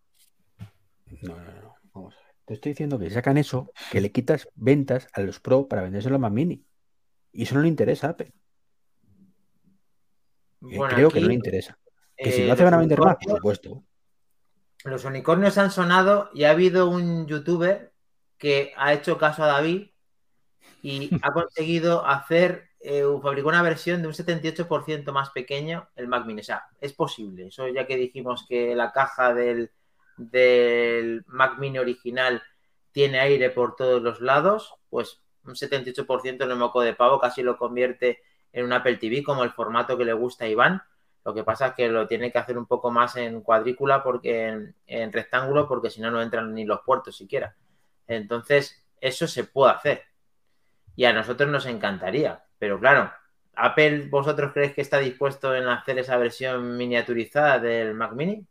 [1.21, 1.75] No, no, no.
[1.93, 2.35] Vamos a ver.
[2.45, 6.17] Te estoy diciendo que sacan eso, que le quitas ventas a los Pro para vendérselo
[6.17, 6.65] a más mini.
[7.33, 8.33] Y eso no le interesa a Apple.
[10.61, 11.79] Bueno, creo que no le interesa.
[12.17, 13.85] Que si eh, lo hace van a vender más, por supuesto.
[14.85, 17.93] Los unicornios han sonado y ha habido un youtuber
[18.39, 19.91] que ha hecho caso a David
[20.83, 26.27] y ha conseguido hacer, eh, fabricó una versión de un 78% más pequeño el Mac
[26.27, 26.41] Mini.
[26.41, 27.47] O sea, es posible.
[27.47, 29.71] Eso ya que dijimos que la caja del,
[30.17, 32.43] del Mac Mini original
[32.91, 37.43] tiene aire por todos los lados, pues un 78% en el moco de pavo casi
[37.43, 38.21] lo convierte
[38.53, 40.83] en un Apple TV como el formato que le gusta a Iván.
[41.25, 44.49] Lo que pasa es que lo tiene que hacer un poco más en cuadrícula porque
[44.49, 47.55] en, en rectángulo porque si no no entran ni los puertos siquiera.
[48.09, 50.03] Entonces, eso se puede hacer.
[50.97, 52.45] Y a nosotros nos encantaría.
[52.63, 53.03] Pero claro,
[53.55, 58.47] Apple, ¿vosotros creéis que está dispuesto en hacer esa versión miniaturizada del Mac Mini?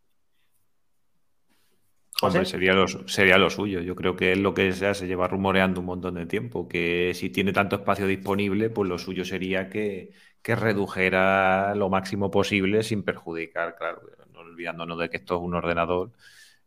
[2.21, 2.39] José.
[2.39, 3.81] Hombre, sería lo, su- sería lo suyo.
[3.81, 6.67] Yo creo que es lo que ya se lleva rumoreando un montón de tiempo.
[6.67, 10.11] Que si tiene tanto espacio disponible, pues lo suyo sería que,
[10.43, 14.01] que redujera lo máximo posible sin perjudicar, claro,
[14.31, 16.11] no olvidándonos de que esto es un ordenador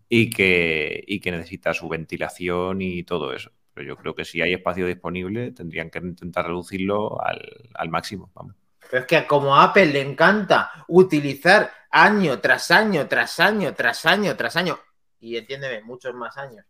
[0.09, 3.53] y que, y que necesita su ventilación y todo eso.
[3.75, 8.31] Pero yo creo que si hay espacio disponible, tendrían que intentar reducirlo al, máximo.
[8.35, 8.55] Vamos.
[8.91, 14.07] Pero es que como a Apple le encanta utilizar año tras año, tras año, tras
[14.07, 14.79] año, tras año,
[15.19, 16.65] y entiéndeme, muchos más años,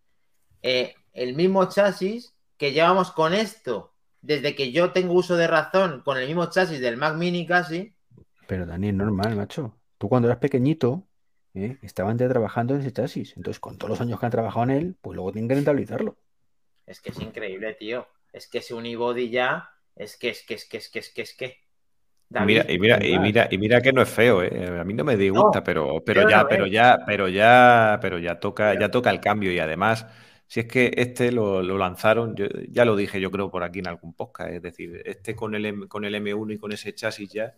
[0.63, 3.93] eh, el mismo chasis que llevamos con esto
[4.23, 7.95] desde que yo tengo uso de razón con el mismo chasis del Mac Mini casi.
[8.47, 9.77] Pero Dani, normal, macho.
[9.99, 11.07] Tú cuando eras pequeñito,
[11.53, 11.77] ¿eh?
[11.83, 13.37] estaban ya trabajando en ese chasis.
[13.37, 16.17] Entonces, con todos los años que han trabajado en él, pues luego tienen que rentabilizarlo.
[16.87, 18.07] Es que es increíble, tío.
[18.33, 21.23] Es que ese unibody ya, es que, es que, es que, es que, es que,
[21.23, 21.59] es que.
[22.31, 24.79] mira, y mira, y mira, y mira que no es feo, ¿eh?
[24.79, 28.79] A mí no me disgusta, pero, pero ya, pero ya, pero ya, pero ya toca,
[28.79, 30.07] ya toca el cambio y además
[30.47, 33.89] si es que este lo, lanzaron, yo, ya lo dije yo creo por aquí en
[33.89, 37.55] algún podcast, es decir, este con el, con el M1 y con ese chasis ya,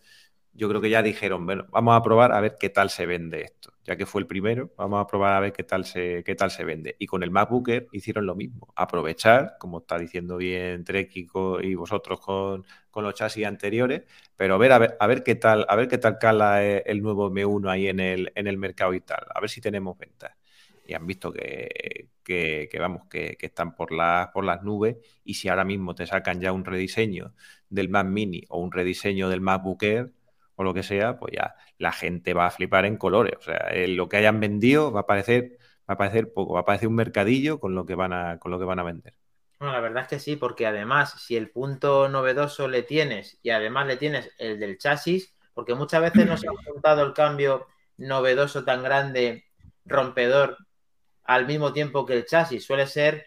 [0.53, 3.43] yo creo que ya dijeron, bueno, vamos a probar a ver qué tal se vende
[3.43, 3.72] esto.
[3.87, 6.51] Ya que fue el primero, vamos a probar a ver qué tal se, qué tal
[6.51, 6.97] se vende.
[6.99, 12.20] Y con el MacBooker hicieron lo mismo, aprovechar, como está diciendo bien Trek y, vosotros
[12.20, 12.64] con,
[12.95, 14.03] los chasis anteriores,
[14.37, 17.30] pero ver, a ver, a ver qué tal, a ver qué tal cala el nuevo
[17.30, 20.32] M1 ahí en el, en el mercado y tal, a ver si tenemos ventas
[20.87, 22.09] y han visto que,
[22.78, 23.91] vamos, que, están por,
[24.32, 27.34] por las nubes y si ahora mismo te sacan ya un rediseño
[27.68, 30.12] del Mac Mini o un rediseño del MacBook Air
[30.57, 33.34] o lo que sea, pues ya la gente va a flipar en colores.
[33.38, 36.64] O sea, lo que hayan vendido va a parecer, va a parecer poco, va a
[36.64, 39.14] parecer un mercadillo con lo que van a, con lo que van a vender.
[39.59, 43.50] Bueno, la verdad es que sí, porque además, si el punto novedoso le tienes y
[43.50, 48.64] además le tienes el del chasis, porque muchas veces nos ha juntado el cambio novedoso
[48.64, 49.44] tan grande,
[49.84, 50.59] rompedor,
[51.24, 52.64] al mismo tiempo que el chasis.
[52.64, 53.26] Suele ser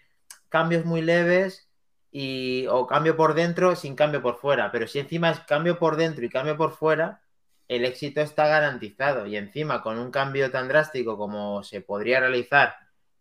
[0.50, 1.69] cambios muy leves
[2.12, 4.72] y, o cambio por dentro sin cambio por fuera.
[4.72, 7.22] Pero si encima es cambio por dentro y cambio por fuera,
[7.68, 9.26] el éxito está garantizado.
[9.28, 12.76] Y encima con un cambio tan drástico como se podría realizar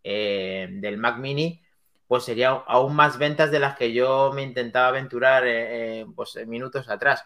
[0.04, 1.62] eh, del Mac Mini,
[2.06, 6.36] pues sería aún más ventas de las que yo me intentaba aventurar eh, eh, pues,
[6.46, 7.24] minutos atrás.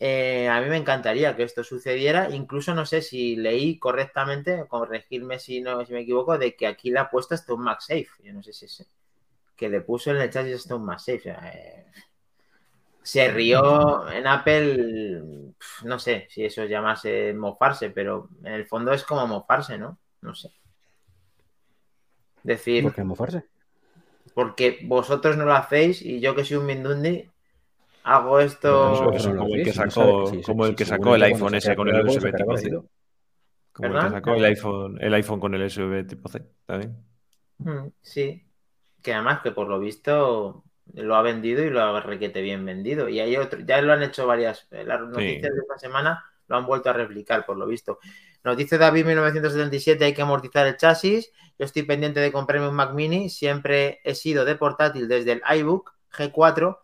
[0.00, 2.30] A mí me encantaría que esto sucediera.
[2.30, 6.90] Incluso no sé si leí correctamente, corregirme si no si me equivoco, de que aquí
[6.90, 8.08] le ha puesto hasta un MagSafe.
[8.24, 8.86] Yo no sé si es
[9.62, 11.30] que le puso en el chasis hasta un MagSafe.
[11.30, 11.84] Eh,
[13.00, 15.54] se rió en Apple,
[15.84, 20.00] no sé si eso llamase mofarse, pero en el fondo es como mofarse, ¿no?
[20.20, 20.50] No sé.
[22.42, 22.82] Decir.
[22.82, 23.44] ¿Por qué mofarse?
[24.34, 27.30] Porque vosotros no lo hacéis y yo que soy un Mindundi
[28.02, 29.12] hago esto.
[29.22, 32.56] como, el que sacó, como el que sacó el iPhone S con el USB tipo
[32.56, 32.68] C.
[33.72, 36.96] Como el que sacó el iPhone, el iPhone con el USB tipo C también.
[37.58, 38.44] Mm, sí.
[39.02, 43.08] Que además que por lo visto lo ha vendido y lo ha requete bien vendido.
[43.08, 44.66] Y hay otro, ya lo han hecho varias.
[44.70, 47.98] Eh, las noticias de esta semana lo han vuelto a replicar, por lo visto.
[48.44, 51.32] Nos dice David 1977, hay que amortizar el chasis.
[51.58, 53.28] Yo estoy pendiente de comprarme un Mac Mini.
[53.28, 56.78] Siempre he sido de portátil desde el iBook G4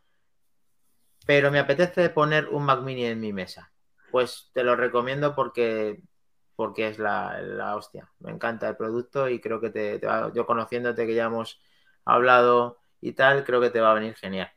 [1.29, 3.71] pero me apetece poner un Mac Mini en mi mesa.
[4.11, 6.01] Pues te lo recomiendo porque,
[6.57, 8.11] porque es la, hostia.
[8.21, 11.61] Me encanta el producto y creo que te, va, yo conociéndote que ya hemos
[12.09, 14.51] hablado y tal, creo que te va a venir genial.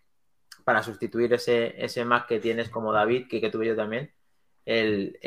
[0.64, 4.12] Para sustituir ese, ese Mac que tienes como David, que, que tuve yo también.
[4.66, 5.18] El,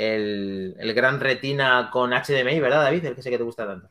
[0.95, 3.05] gran retina con HDMI, ¿verdad, David?
[3.05, 3.89] El que sé que te gusta tanto.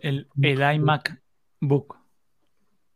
[0.00, 1.20] El, el iMac
[1.60, 1.96] Book.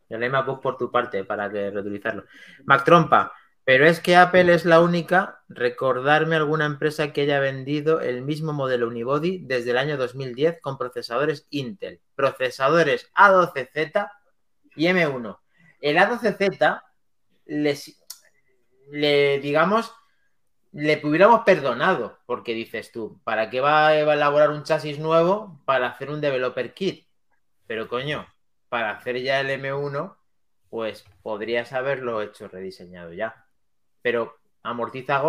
[0.09, 2.25] El iMac Book por tu parte, para que reutilizarlo.
[2.65, 3.33] Mac Trompa,
[3.67, 8.53] pero es que Apple es la única, recordarme alguna empresa que haya vendido el mismo
[8.53, 14.09] modelo Unibody desde el año 2010 con procesadores Intel, procesadores A12Z
[14.77, 15.39] y M1.
[15.81, 16.83] El A12Z,
[17.47, 19.93] le, digamos,
[20.73, 25.89] le hubiéramos perdonado, porque dices tú, ¿para qué va a elaborar un chasis nuevo para
[25.89, 27.07] hacer un developer kit?
[27.67, 28.27] Pero coño,
[28.69, 30.17] para hacer ya el M1,
[30.71, 33.47] pues podrías haberlo hecho rediseñado ya
[34.07, 35.21] pero amortiza,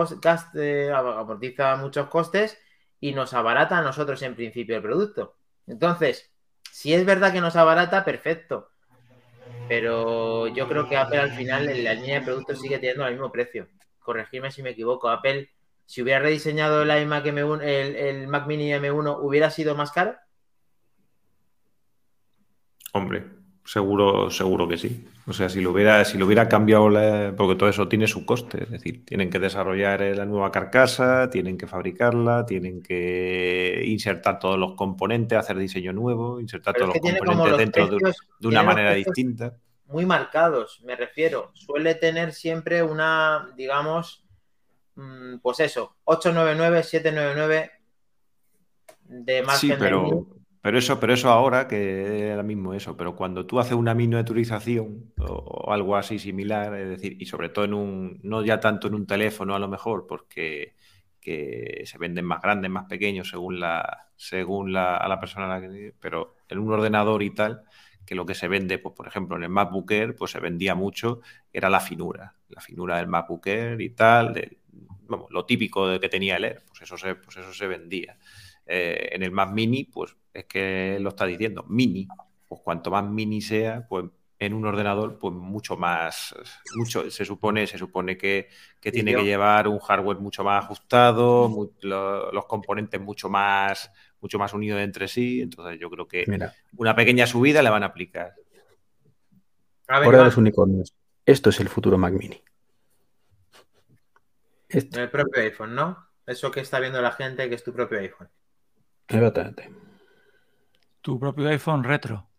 [0.54, 2.60] eh, amortiza muchos costes
[3.00, 5.36] y nos abarata a nosotros en principio el producto.
[5.66, 6.32] Entonces,
[6.72, 8.70] si es verdad que nos abarata, perfecto.
[9.68, 13.14] Pero yo creo que Apple al final en la línea de productos sigue teniendo el
[13.14, 13.68] mismo precio.
[14.00, 15.10] Corregirme si me equivoco.
[15.10, 15.50] Apple,
[15.86, 20.16] si hubiera rediseñado el iMac M1, el, el Mac Mini M1, ¿hubiera sido más caro?
[22.94, 23.37] Hombre,
[23.68, 25.06] seguro, seguro que sí.
[25.28, 26.86] O sea, si lo hubiera, si lo hubiera cambiado,
[27.36, 31.58] porque todo eso tiene su coste, es decir, tienen que desarrollar la nueva carcasa, tienen
[31.58, 37.58] que fabricarla, tienen que insertar todos los componentes, hacer diseño nuevo, insertar todos los componentes
[37.58, 39.58] dentro de, una manera distinta.
[39.88, 41.52] Muy marcados, me refiero.
[41.54, 44.26] Suele tener siempre una, digamos,
[44.96, 47.72] mm, pues eso, 899, 799
[49.04, 53.46] de margen Sí, de pero, eso, pero eso ahora, que era mismo eso, pero cuando
[53.46, 57.74] tú haces una miniaturización o, o algo así similar, es decir, y sobre todo en
[57.74, 60.76] un, no ya tanto en un teléfono a lo mejor, porque
[61.28, 65.62] que se venden más grandes, más pequeños, según la, según la, a la persona,
[66.00, 67.64] pero en un ordenador y tal,
[68.06, 70.74] que lo que se vende, pues por ejemplo en el MacBook Air, pues se vendía
[70.74, 71.20] mucho,
[71.52, 74.34] era la finura, la finura del MacBook Air y tal,
[75.10, 78.18] vamos, lo típico de que tenía el Air, pues eso se, pues eso se vendía.
[78.68, 82.08] Eh, en el Mac Mini, pues es que lo está diciendo, mini,
[82.48, 84.06] pues cuanto más mini sea, pues
[84.40, 86.36] en un ordenador, pues mucho más,
[86.76, 88.50] mucho, se supone, se supone que,
[88.80, 93.92] que tiene yo- que llevar un hardware mucho más ajustado, lo- los componentes mucho más,
[94.22, 95.42] mucho más unidos entre sí.
[95.42, 98.34] Entonces yo creo que Mira, una pequeña subida le van a aplicar.
[99.88, 100.94] A ver, por ahora los unicornios.
[101.26, 102.42] Esto es el futuro Mac Mini.
[104.70, 106.08] Esto, en el propio iPhone, ¿no?
[106.26, 108.30] Eso que está viendo la gente, que es tu propio iPhone.
[109.08, 109.70] Exactamente.
[111.02, 112.30] Tu propio iPhone retro.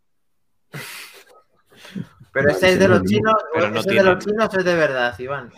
[2.32, 4.64] Pero ese es de los chinos, Pero o no ese es de los chinos es
[4.64, 5.50] de verdad, Iván.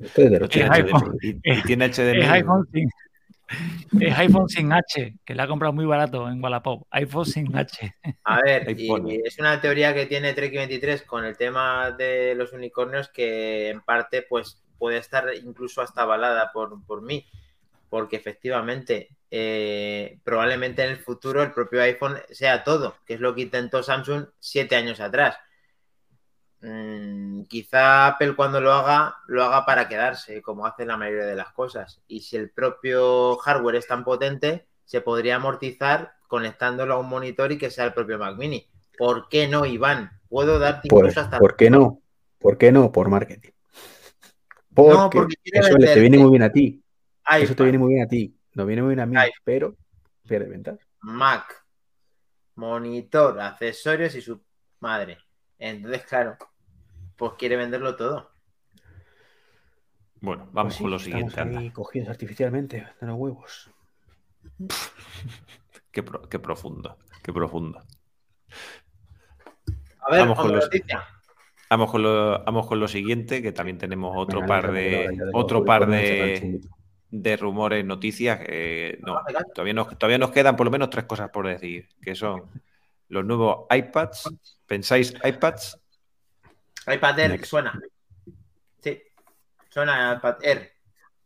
[0.00, 0.70] Esto es de los chinos.
[0.70, 1.18] iPhone.
[1.22, 2.20] Y, y tiene HDMI.
[2.20, 2.90] Es iPhone sin,
[4.00, 6.86] es iPhone sin H, que la ha comprado muy barato en Wallapop.
[6.90, 7.94] iPhone sin H.
[8.24, 13.08] A ver, y es una teoría que tiene Trek23 con el tema de los unicornios
[13.08, 17.24] que en parte pues puede estar incluso hasta avalada por, por mí,
[17.88, 23.34] porque efectivamente eh, probablemente en el futuro el propio iPhone sea todo, que es lo
[23.34, 25.36] que intentó Samsung siete años atrás.
[26.60, 31.36] Mm, quizá Apple cuando lo haga, lo haga para quedarse, como hace la mayoría de
[31.36, 32.00] las cosas.
[32.08, 37.52] Y si el propio hardware es tan potente, se podría amortizar conectándolo a un monitor
[37.52, 38.66] y que sea el propio Mac Mini.
[38.98, 40.10] ¿Por qué no, Iván?
[40.28, 41.38] Puedo darte Pues, incluso hasta...
[41.38, 42.00] ¿Por qué no?
[42.38, 42.90] ¿Por qué no?
[42.90, 43.50] Por marketing.
[44.74, 46.82] Porque, porque quiere eso le- te viene muy bien a ti.
[47.38, 48.36] Eso te viene muy bien a ti.
[48.56, 49.28] No viene muy bien a mí, iPad.
[49.44, 49.76] pero
[50.26, 50.78] pierde ventas.
[51.02, 51.64] Mac,
[52.54, 54.42] monitor, accesorios y su
[54.80, 55.18] madre.
[55.58, 56.36] Entonces, claro,
[57.16, 58.30] pues quiere venderlo todo.
[60.22, 61.40] Bueno, vamos Pues sí, con lo siguiente.
[61.40, 63.70] ahí cogidos artificialmente de los huevos.
[65.92, 67.82] Qué, pro- qué profundo, qué profundo.
[70.00, 71.04] A ver, Vamos con noticia.
[71.70, 75.64] Vamos con lo, vamos con lo siguiente, que también tenemos otro Venga, par de otro
[75.64, 76.60] par de.
[77.10, 78.38] De rumores, noticias.
[78.40, 79.20] que no,
[79.54, 82.42] todavía nos, todavía nos quedan por lo menos tres cosas por decir, que son
[83.08, 84.30] los nuevos iPads.
[84.66, 85.80] ¿Pensáis iPads?
[86.92, 87.46] iPad Air Next.
[87.46, 87.80] suena.
[88.80, 89.02] Sí,
[89.70, 90.72] suena iPad Air.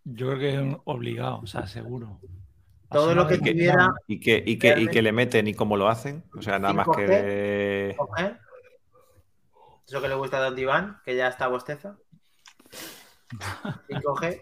[0.05, 2.21] Yo creo que es obligado, o sea, seguro.
[2.91, 5.89] Todo lo que tuviera- ¿Y qué, y, qué, y qué le meten y cómo lo
[5.89, 6.25] hacen?
[6.37, 6.97] O sea, nada más 5G.
[6.97, 7.97] que...
[7.97, 8.39] 5G.
[9.87, 11.97] Eso que le gusta a Don Iván, que ya está bosteza.
[13.89, 14.41] 5G.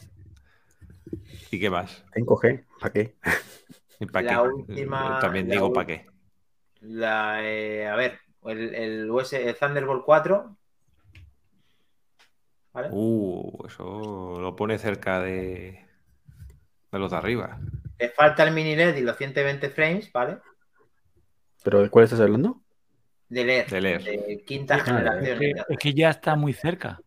[1.50, 2.04] ¿Y qué más?
[2.14, 3.16] 5G, ¿para qué?
[4.00, 4.48] ¿Y para La qué?
[4.48, 6.06] última- También la digo para qué.
[6.80, 10.56] La, eh, a ver, el, el, US, el Thunderbolt 4.
[12.72, 12.88] ¿Vale?
[12.92, 15.84] Uh, eso lo pone cerca de,
[16.92, 17.58] de los de arriba.
[17.98, 20.38] Le falta el mini LED y los 120 frames, ¿vale?
[21.64, 22.62] ¿Pero de cuál estás hablando?
[23.28, 23.68] De leer.
[23.68, 24.02] De leer.
[24.04, 25.38] De quinta Ah, Es generación.
[25.38, 27.00] que, es que ya está muy cerca.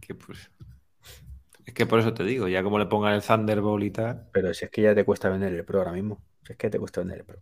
[0.00, 0.50] Que, pues,
[1.66, 4.28] es que por eso te digo, ya como le pongan el Thunderbolt y tal.
[4.32, 6.22] Pero si es que ya te cuesta vender el Pro ahora mismo.
[6.46, 7.38] Si es que te cuesta vender el Pro.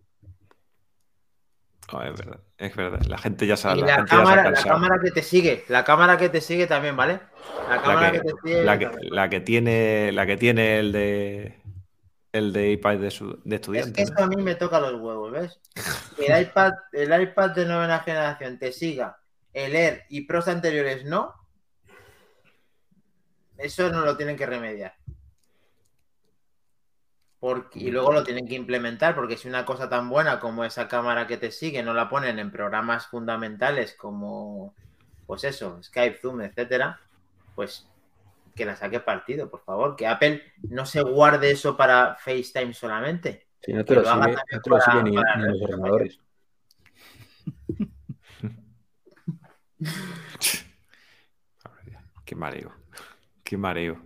[1.92, 3.02] no, es verdad, es verdad.
[3.06, 3.78] La gente ya sabe.
[3.78, 6.16] Y La, la gente ya se ha cámara, la cámara que te sigue, la cámara
[6.16, 7.20] que te sigue también, ¿vale?
[7.68, 8.64] La cámara La que, que, te sigue.
[8.64, 9.14] la que- también.
[9.14, 11.62] la que tiene, la que tiene el de
[12.32, 13.82] el de iPad de, su- de Es que ¿no?
[14.08, 15.60] esto a mí me toca los huevos, ¿ves?
[16.16, 19.18] El iPad, el iPad de novena generación te siga,
[19.52, 21.34] el Air y pros anteriores no.
[23.62, 24.94] Eso no lo tienen que remediar.
[27.38, 30.86] Porque, y luego lo tienen que implementar, porque si una cosa tan buena como esa
[30.86, 34.74] cámara que te sigue no la ponen en programas fundamentales como,
[35.26, 37.00] pues eso, Skype, Zoom, etcétera,
[37.56, 37.88] pues
[38.54, 39.96] que la saque partido, por favor.
[39.96, 43.48] Que Apple no se guarde eso para FaceTime solamente.
[43.60, 45.50] Si no te lo lo sigue, no te lo para- sigue ni, para ni en
[45.52, 46.20] los ordenadores.
[52.24, 52.72] Qué mareo.
[53.43, 54.01] Qué mareo.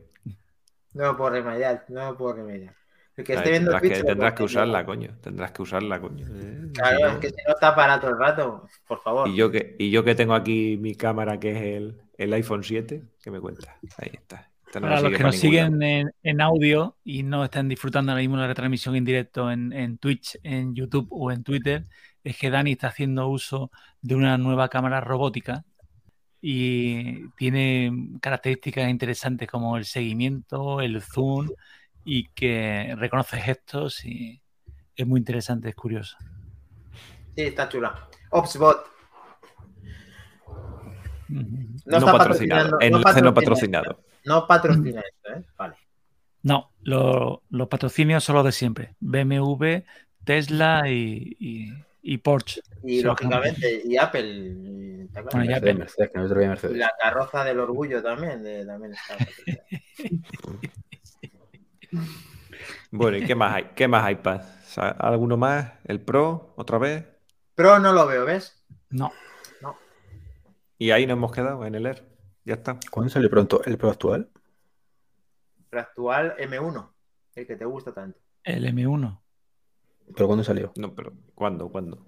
[0.94, 2.74] No lo puedo remediar, no lo puedo remediar.
[3.16, 5.18] El que Ay, esté viendo tendrás que, tendrás que usarla, coño.
[5.22, 6.26] Tendrás que usarla, coño.
[6.30, 9.28] Eh, Claro, no- es que si no está para todo el rato, por favor.
[9.28, 12.62] Y yo que, y yo que tengo aquí mi cámara, que es el, el iPhone
[12.62, 13.76] 7, ¿qué me cuenta?
[13.96, 14.50] Ahí está.
[14.66, 18.20] Esta no Para los que nos siguen en, en audio y no están disfrutando ahora
[18.20, 21.86] mismo la retransmisión en directo en, en Twitch, en YouTube o en Twitter,
[22.24, 23.70] es que Dani está haciendo uso
[24.02, 25.64] de una nueva cámara robótica
[26.48, 27.90] y tiene
[28.20, 31.50] características interesantes como el seguimiento, el zoom
[32.04, 34.40] y que reconoce gestos y
[34.94, 36.16] es muy interesante, es curioso.
[37.34, 38.08] Sí, está chula.
[38.30, 38.86] Opsbot.
[41.26, 42.78] No, patrocinado.
[42.80, 44.04] Enlace no patrocinado.
[44.24, 45.44] No patrocina esto, ¿eh?
[45.58, 45.74] Vale.
[46.44, 48.94] No, los patrocinios son los de siempre.
[49.00, 49.78] BMW,
[50.22, 51.36] Tesla y,
[52.02, 52.60] y, Porsche.
[52.84, 54.95] Y lógicamente, y Apple.
[55.12, 55.74] Bueno, y Apple.
[55.74, 56.76] Mercedes, que no Mercedes.
[56.76, 59.16] La carroza del orgullo también, de, también está.
[62.90, 63.70] bueno, ¿y qué más hay?
[63.74, 64.42] ¿Qué más iPad?
[64.76, 65.72] ¿Alguno más?
[65.84, 66.52] ¿El Pro?
[66.56, 67.06] ¿Otra vez?
[67.54, 68.64] Pro no lo veo, ¿ves?
[68.90, 69.12] No.
[69.62, 69.76] No.
[70.78, 72.04] Y ahí nos hemos quedado en el Air.
[72.44, 72.78] Ya está.
[72.90, 74.30] ¿Cuándo salió pronto el Pro actual?
[75.70, 76.90] Pro actual M1,
[77.34, 78.18] el que te gusta tanto.
[78.44, 79.20] El M1.
[80.14, 80.72] ¿Pero cuándo salió?
[80.76, 81.68] No, pero ¿cuándo?
[81.68, 82.06] ¿Cuándo?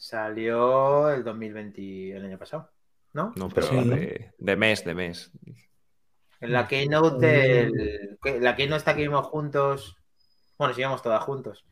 [0.00, 2.70] Salió el 2020, el año pasado,
[3.12, 3.34] ¿no?
[3.36, 5.30] No, pero de, de, mes, de mes.
[6.40, 8.18] En la Keynote del...
[8.40, 9.98] La Keynote está que vimos juntos...
[10.56, 11.66] Bueno, si íbamos todas juntos.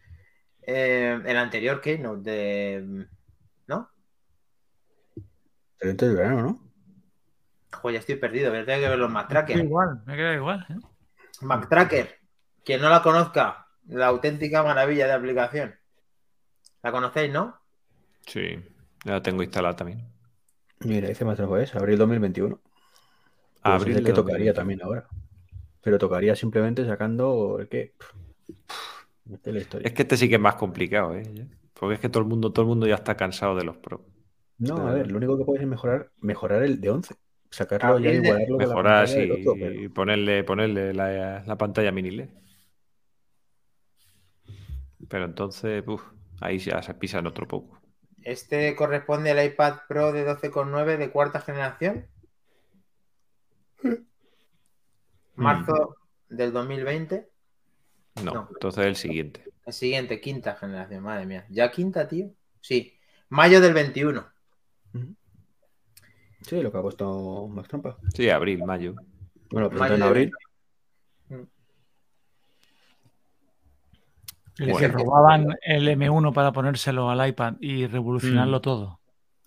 [0.60, 3.06] Eh, el anterior Keynote de...
[3.66, 3.88] ¿No?
[5.80, 6.70] El del verano, ¿no?
[7.72, 8.50] Joder, ya estoy perdido.
[8.50, 9.56] Voy a tener que ver los MacTracker.
[9.56, 10.66] Me igual, me queda igual.
[10.68, 10.76] ¿eh?
[11.40, 12.18] MacTracker.
[12.62, 15.74] Quien no la conozca, la auténtica maravilla de aplicación.
[16.82, 17.58] ¿La conocéis, no?
[18.28, 18.56] Sí,
[19.04, 20.06] la tengo instalada también.
[20.80, 22.60] Mira, dice más es abril 2021.
[23.62, 25.08] abril es el que tocaría también ahora.
[25.82, 27.94] Pero tocaría simplemente sacando el que.
[29.82, 31.22] Es que este sí que es más complicado, ¿eh?
[31.74, 34.04] Porque es que todo el mundo, todo el mundo ya está cansado de los Pro.
[34.58, 37.14] No, a ver, lo único que puedes es mejorar, mejorar el de 11.
[37.50, 39.20] Sacarlo ya y igualarlo Mejorar, sí,
[39.84, 42.28] y ponerle, ponerle la, la pantalla mini LED.
[45.08, 45.84] Pero entonces,
[46.40, 47.80] ahí ya se pisan otro poco.
[48.22, 52.06] ¿Este corresponde al iPad Pro de 12,9 de cuarta generación?
[53.82, 53.94] Mm.
[55.36, 55.96] Marzo
[56.28, 57.28] del 2020.
[58.24, 59.44] No, entonces el siguiente.
[59.64, 61.46] El siguiente, quinta generación, madre mía.
[61.48, 62.30] ¿Ya quinta, tío?
[62.60, 62.98] Sí.
[63.28, 64.26] Mayo del 21.
[66.42, 67.98] Sí, lo que ha puesto Max Trampa.
[68.14, 68.94] Sí, abril, mayo.
[69.50, 70.32] Bueno, pues en abril.
[74.58, 78.62] Le robaban el M1 para ponérselo al iPad y revolucionarlo mm.
[78.62, 79.00] todo.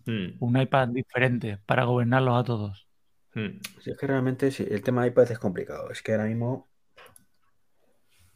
[0.05, 0.28] Mm.
[0.39, 2.88] Un iPad diferente para gobernarlos a todos.
[3.34, 3.59] Mm.
[3.86, 5.89] es que realmente el tema de iPad es complicado.
[5.91, 6.70] Es que ahora mismo.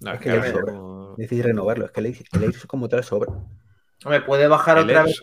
[0.01, 0.73] No, es, que, sobra.
[1.17, 1.85] Decir renovarlo.
[1.85, 3.33] Es que el es como tal sobra.
[4.03, 5.21] Hombre, puede bajar otra vez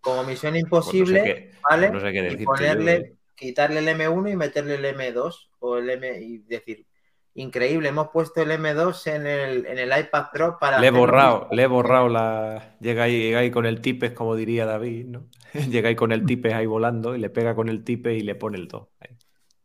[0.00, 1.90] como, misión imposible, ¿vale?
[1.90, 6.20] No sé qué y ponerle, quitarle el M1 y meterle el M2 o el M
[6.20, 6.86] y decir,
[7.34, 7.88] increíble.
[7.88, 10.80] Hemos puesto el M2 en el, en el iPad Pro para.
[10.80, 12.76] Le he borrado, le he borrado la.
[12.80, 15.28] Llega ahí, llega ahí con el tipes, como diría David, ¿no?
[15.70, 18.34] llega ahí con el tipes ahí volando y le pega con el tipe y le
[18.34, 18.88] pone el 2.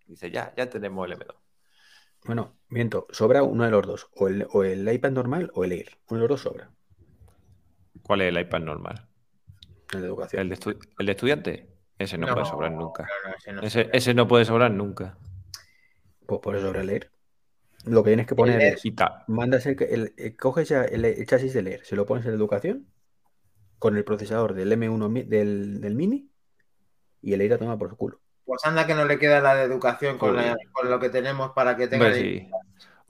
[0.07, 1.36] Dice, ya, ya tenemos el M2.
[2.26, 4.09] Bueno, miento, sobra uno de los dos.
[4.15, 5.97] O el, o el iPad normal o el Air.
[6.09, 6.72] Uno de los dos sobra.
[8.01, 9.07] ¿Cuál es el iPad normal?
[9.93, 10.41] El de educación.
[10.41, 11.70] ¿El de, estudiante?
[11.97, 13.07] Ese no, puede sobrar nunca.
[13.61, 15.17] ese, ese, no puede sobrar nunca.
[16.26, 17.11] Pues por eso sobra el Air.
[17.86, 18.84] Lo que tienes que poner es,
[19.27, 22.88] mandas el, el, eh, coges el, chasis de leer, se lo pones en educación
[23.77, 26.30] con el procesador del M1 del, Mini
[27.21, 28.19] y el a toma por su culo.
[28.43, 31.88] Pues anda que no le queda la de educación con, lo que tenemos para que
[31.88, 32.11] tenga.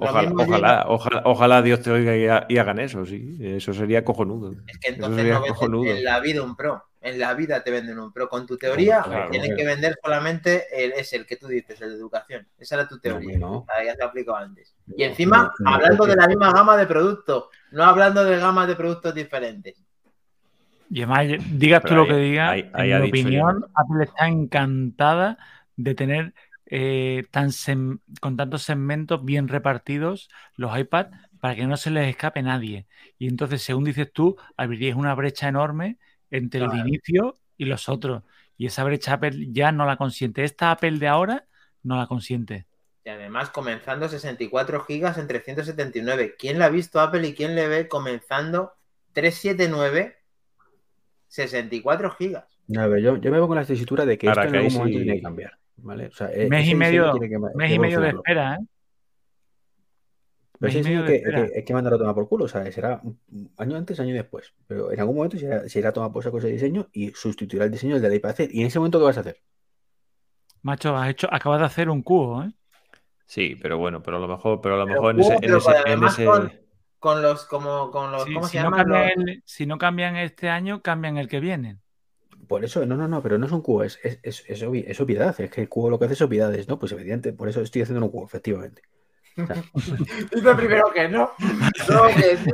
[0.01, 3.37] Ojalá, ojalá, ojalá, Dios te oiga y, hagan eso, sí.
[3.41, 4.53] Eso sería cojonudo.
[4.65, 6.88] Es que entonces no ves en la vida un pro.
[7.01, 8.27] En la vida te venden un pro.
[8.27, 11.95] Con tu teoría, tienen que vender solamente el, es el que tú dices, el de
[11.95, 12.47] educación.
[12.57, 13.37] Esa era tu teoría.
[13.39, 14.75] No, Ya te aplicado antes.
[14.95, 19.15] Y encima, hablando de la misma gama de productos, no hablando de gamas de productos
[19.15, 19.75] diferentes.
[20.89, 25.37] Y además, digas tú lo que digas, en mi opinión, Apple está encantada
[25.75, 26.33] de tener
[26.65, 27.49] eh, tan
[28.19, 32.87] con tantos segmentos bien repartidos los iPads para que no se les escape nadie.
[33.17, 35.97] Y entonces, según dices tú, abrirías una brecha enorme
[36.31, 38.23] entre el inicio y los otros.
[38.57, 40.43] Y esa brecha Apple ya no la consiente.
[40.43, 41.45] Esta Apple de ahora
[41.83, 42.65] no la consiente.
[43.05, 46.35] Y además comenzando 64 gigas en 379.
[46.37, 48.73] ¿Quién la ha visto Apple y quién le ve comenzando
[49.13, 50.17] 379
[51.27, 52.45] 64 gigas?
[52.77, 55.15] A ver, yo, yo me pongo la tesitura de que esto en algún momento tiene
[55.15, 55.57] que cambiar.
[56.33, 57.13] E, mes y medio,
[57.55, 58.65] mes y medio de espera, ¿eh?
[60.59, 63.01] Pero sí, que, que, que mandar a tomar por culo, o sea, será
[63.57, 64.53] año antes, año después.
[64.67, 67.71] Pero en algún momento se irá, a tomar por saco ese diseño y sustituirá el
[67.71, 69.37] diseño del de iPad Y en ese momento, ¿qué vas a hacer?
[70.61, 72.51] Macho, has hecho, acabas de hacer un cubo, ¿eh?
[73.25, 75.37] Sí, pero bueno, pero a lo mejor, pero a lo mejor en, ese,
[75.85, 76.25] en, ese,
[76.99, 78.83] Con, los, como, con los, ¿cómo si se llama?
[79.45, 81.77] si no cambian este año, cambian el que viene.
[82.49, 84.83] Por eso, no, no, no, pero no es un cubo, es, es, es, es obvi-
[84.87, 85.39] es obviedad.
[85.39, 86.77] Es que el cubo lo que hace es obviedades, ¿no?
[86.79, 88.81] Pues evidente, por eso estoy haciendo un cubo, efectivamente.
[89.37, 89.45] O
[89.79, 89.95] sea,
[90.33, 91.31] Dice primero que no.
[91.89, 92.51] No, que sí.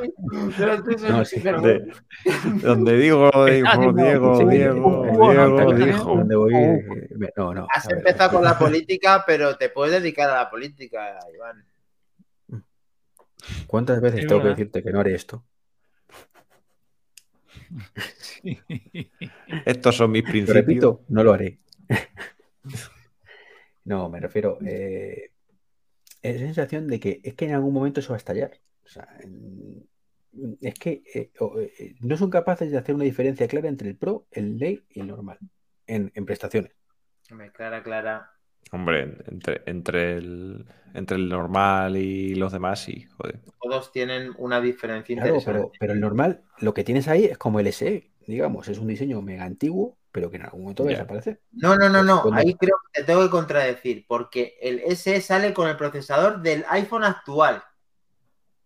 [0.59, 2.61] Yo estoy seguro, No, sí, pero de- bueno.
[2.61, 6.03] Donde digo, Ah, Diego, sí, Diego, Diego, no, no, dijo.
[6.15, 6.53] ¿dónde voy?
[6.53, 7.67] Eh, No, no.
[7.73, 11.65] Has ver, empezado con la política, pero te puedes dedicar a la política, Iván.
[13.67, 15.43] ¿Cuántas veces Es tengo que decirte que no haré esto?
[18.17, 18.59] Sí.
[19.65, 20.55] Estos son mis principios.
[20.55, 21.59] repito, no lo haré.
[23.85, 24.57] No, me refiero.
[24.65, 25.31] Eh,
[26.31, 28.51] es sensación de que es que en algún momento eso va a estallar.
[28.85, 29.87] O sea, en-
[30.61, 33.97] es que eh, o- eh, no son capaces de hacer una diferencia clara entre el
[33.97, 35.39] pro, el ley y el normal
[35.87, 36.71] en, en prestaciones.
[37.31, 38.31] Hombre, Clara, Clara.
[38.71, 43.39] Hombre, entre, entre, el, entre el normal y los demás, sí, joder.
[43.61, 45.59] Todos tienen una diferencia Claro, interesante.
[45.59, 48.87] pero, pero el normal, lo que tienes ahí es como el SE, digamos, es un
[48.87, 50.91] diseño mega antiguo, pero que en algún momento Ya.
[50.91, 51.41] desaparecer.
[51.51, 52.21] No, no, no, Pues no.
[52.21, 56.41] cuando- Ahí creo que te tengo que contradecir, porque el SE sale con el procesador
[56.41, 57.61] del iPhone actual.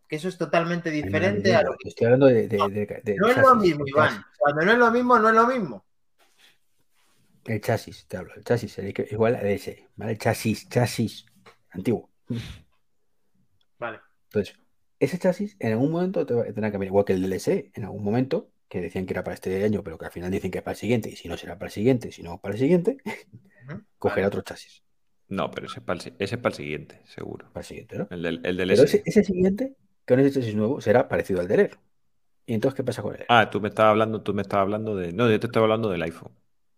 [0.07, 1.89] Que eso es totalmente diferente a lo que.
[1.89, 4.23] Estoy hablando de, de- de- de No es lo mismo, Iván.
[4.37, 5.85] Cuando no es lo mismo, no es lo mismo.
[7.45, 10.11] El chasis, te hablo, el chasis, el igual al SE, ¿vale?
[10.11, 11.25] El chasis, chasis,
[11.71, 12.11] antiguo.
[13.79, 13.99] Vale.
[14.25, 14.55] Entonces,
[14.99, 17.71] ese chasis en algún momento te va- tendrá que cambiar, igual que el del SE,
[17.73, 20.51] en algún momento, que decían que era para este año, pero que al final dicen
[20.51, 22.53] que es para el siguiente, y si no será para el siguiente, si no para
[22.55, 22.97] el siguiente,
[23.99, 24.83] cogerá otro chasis,
[25.29, 27.47] No, pero ese es para el, si- ese es para el siguiente, seguro.
[27.51, 28.09] para el siguiente, ¿no?
[28.09, 29.75] El del, el del Pero ese, ese siguiente,
[30.07, 31.79] con ese chasis nuevo, será parecido al del Air.
[32.45, 33.27] ¿Y entonces qué pasa con Air?
[33.27, 35.13] Ah, tú me estabas hablando, tú me estabas hablando de.
[35.13, 36.33] No, yo te estaba hablando del iPhone.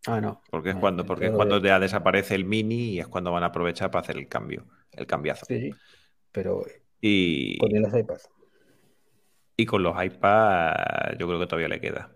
[0.08, 0.42] Ah, no.
[0.50, 3.32] Porque es Vale, cuando, porque es cuando de- ya desaparece el mini y es cuando
[3.32, 5.48] van a aprovechar para hacer el cambio, el cambiazo.
[5.48, 5.72] Sí, sí.
[6.32, 6.64] Pero
[7.02, 8.20] Y, con el iPad.
[9.62, 12.12] Y con los iPads, yo creo que todavía le queda.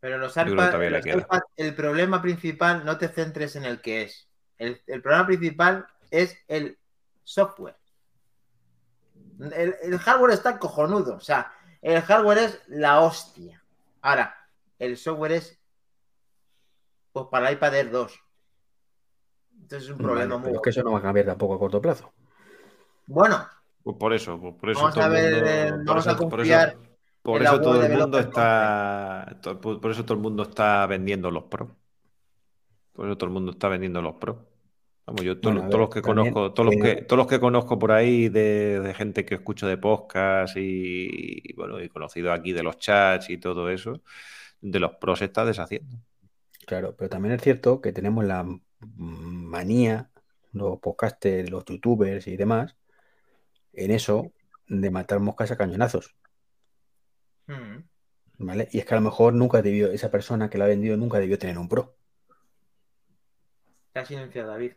[0.00, 1.16] Pero los creo que iPad- todavía le los queda.
[1.18, 4.28] iPad, el problema principal, no te centres en el que es.
[4.58, 6.78] El, el problema principal es el
[7.24, 7.76] software.
[9.54, 11.14] El, el hardware está cojonudo.
[11.16, 13.62] O sea, el hardware es la hostia.
[14.02, 14.34] Ahora,
[14.78, 15.58] el software es
[17.12, 18.20] pues para el iPad Air 2.
[19.54, 21.54] Entonces es un problema Vale, muy pero es que eso no va a cambiar tampoco
[21.54, 22.12] a corto plazo.
[23.06, 23.46] bueno.
[23.82, 26.78] Pues por eso, pues por eso Vamos a ver, mundo- eh, vamos a confiar eso-
[27.22, 31.44] por eso todo el mundo está, por por eso todo el mundo está vendiendo los
[31.44, 31.76] Pro.
[32.92, 34.46] Por eso todo el mundo está vendiendo los Pro.
[35.06, 37.18] Vamos, yo to- Bueno, a todos ver, los que también, conozco, todos los que, todos
[37.18, 41.80] los que conozco por ahí de, de gente que escucho de podcast y, y, bueno,
[41.82, 44.02] y conocido aquí de los chats y todo eso,
[44.60, 45.96] de los Pro se está deshaciendo.
[46.66, 48.46] Claro, pero también es cierto que tenemos la
[48.96, 50.10] manía,
[50.52, 52.76] los podcasters, los youtubers y demás,
[53.72, 54.30] en eso
[54.68, 56.14] de matar moscas a cañonazos,
[57.50, 57.84] Mm.
[58.38, 58.68] ¿vale?
[58.72, 61.18] Y es que a lo mejor nunca debió, esa persona que la ha vendido nunca
[61.18, 61.96] debió tener un pro.
[63.92, 64.72] Te has silenciado, David.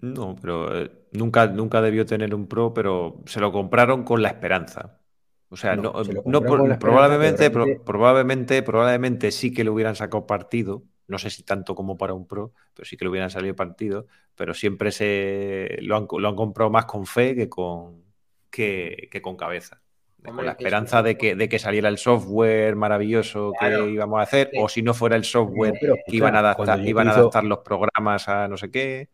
[0.00, 4.28] No, pero eh, nunca, nunca debió tener un Pro, pero se lo compraron con la
[4.28, 5.00] esperanza.
[5.48, 10.26] O sea, No, no, se por- probablemente, pro- probablemente, probablemente sí que le hubieran sacado
[10.26, 10.82] partido.
[11.08, 14.06] No sé si tanto como para un Pro, pero sí que le hubieran salido partido.
[14.34, 18.04] Pero siempre se lo han, lo han comprado más con fe que con,
[18.50, 19.80] que, que con cabeza.
[20.26, 23.84] Hombre, con la esperanza de que, de que saliera el software maravilloso Claro.
[23.84, 24.58] que íbamos a hacer, Sí.
[24.60, 27.44] o si no fuera el software, No, pero, que iban a adaptar, iban a adaptar
[27.44, 29.08] los programas a no sé qué.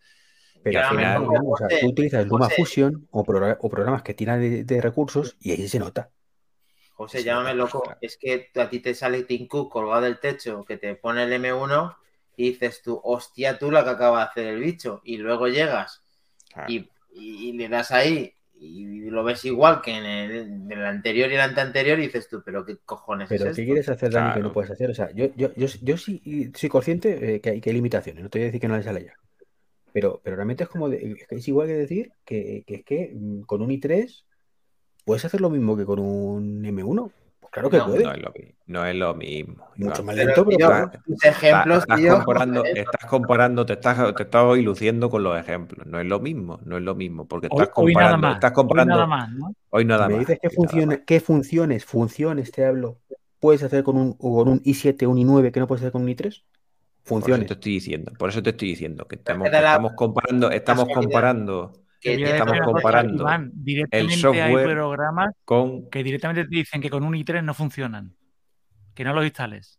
[0.62, 2.56] Pero al al final- o sea, tú utilizas Luma José.
[2.56, 6.10] Fusion o, progra- o programas que tiran de, de recursos y ahí se nota.
[6.94, 7.82] José, llámame loco.
[7.82, 7.98] claro.
[8.00, 11.32] Es que a ti te sale Tim Cook colgado del techo, que te pone el
[11.32, 11.96] M1
[12.36, 15.00] y dices tú, hostia, tú la que acaba de hacer el bicho.
[15.04, 16.04] Y luego llegas
[16.52, 16.70] Claro.
[16.72, 18.34] y, y- y le das ahí
[18.64, 22.28] y lo ves igual que en el, en el anterior y el anteanterior y dices
[22.28, 23.64] tú, pero qué cojones Pero es ¿qué esto?
[23.64, 24.90] quieres hacer, Dani, que no puedes hacer?
[24.90, 28.22] O sea, yo, yo, yo, yo sí soy consciente eh, que, hay, que hay limitaciones,
[28.22, 29.14] no te voy a decir que no les sale ya.
[29.92, 32.84] Pero, pero realmente es como de- es que es igual que decir que, que es
[32.84, 34.26] que mm, con un i3
[35.04, 37.12] puedes hacer lo mismo que con un M1.
[37.52, 38.04] Claro que No, puede.
[38.04, 39.64] No es lo, mi- no es lo mismo.
[39.76, 44.14] Mucho más Pero, lento, pero tío, tus ejemplos, estás, tío, comparando, estás comparando, te estás,
[44.16, 45.86] te estás hoy luciendo con los ejemplos.
[45.86, 48.34] No es lo mismo, no es lo mismo, porque Hoy, estás hoy nada comparando, más.
[48.36, 49.54] estás hoy comparando nada más, ¿no?
[49.70, 51.04] hoy nada me más, dices qué, hoy nada funcione- más.
[51.06, 53.00] qué funciones, funciones te hablo,
[53.38, 56.08] puedes hacer con un, con un i7, un i9 que no puedes hacer con un
[56.08, 56.44] i3.
[57.18, 57.46] Por eso Funciones.
[57.48, 61.72] te estoy diciendo, por eso te estoy diciendo que estamos, estamos comparando, estamos comparando
[62.02, 67.04] que estamos comparando Iván, directamente hay software programas con que directamente te dicen que con
[67.04, 68.16] un i3 no funcionan.
[68.94, 69.78] Que no los instales.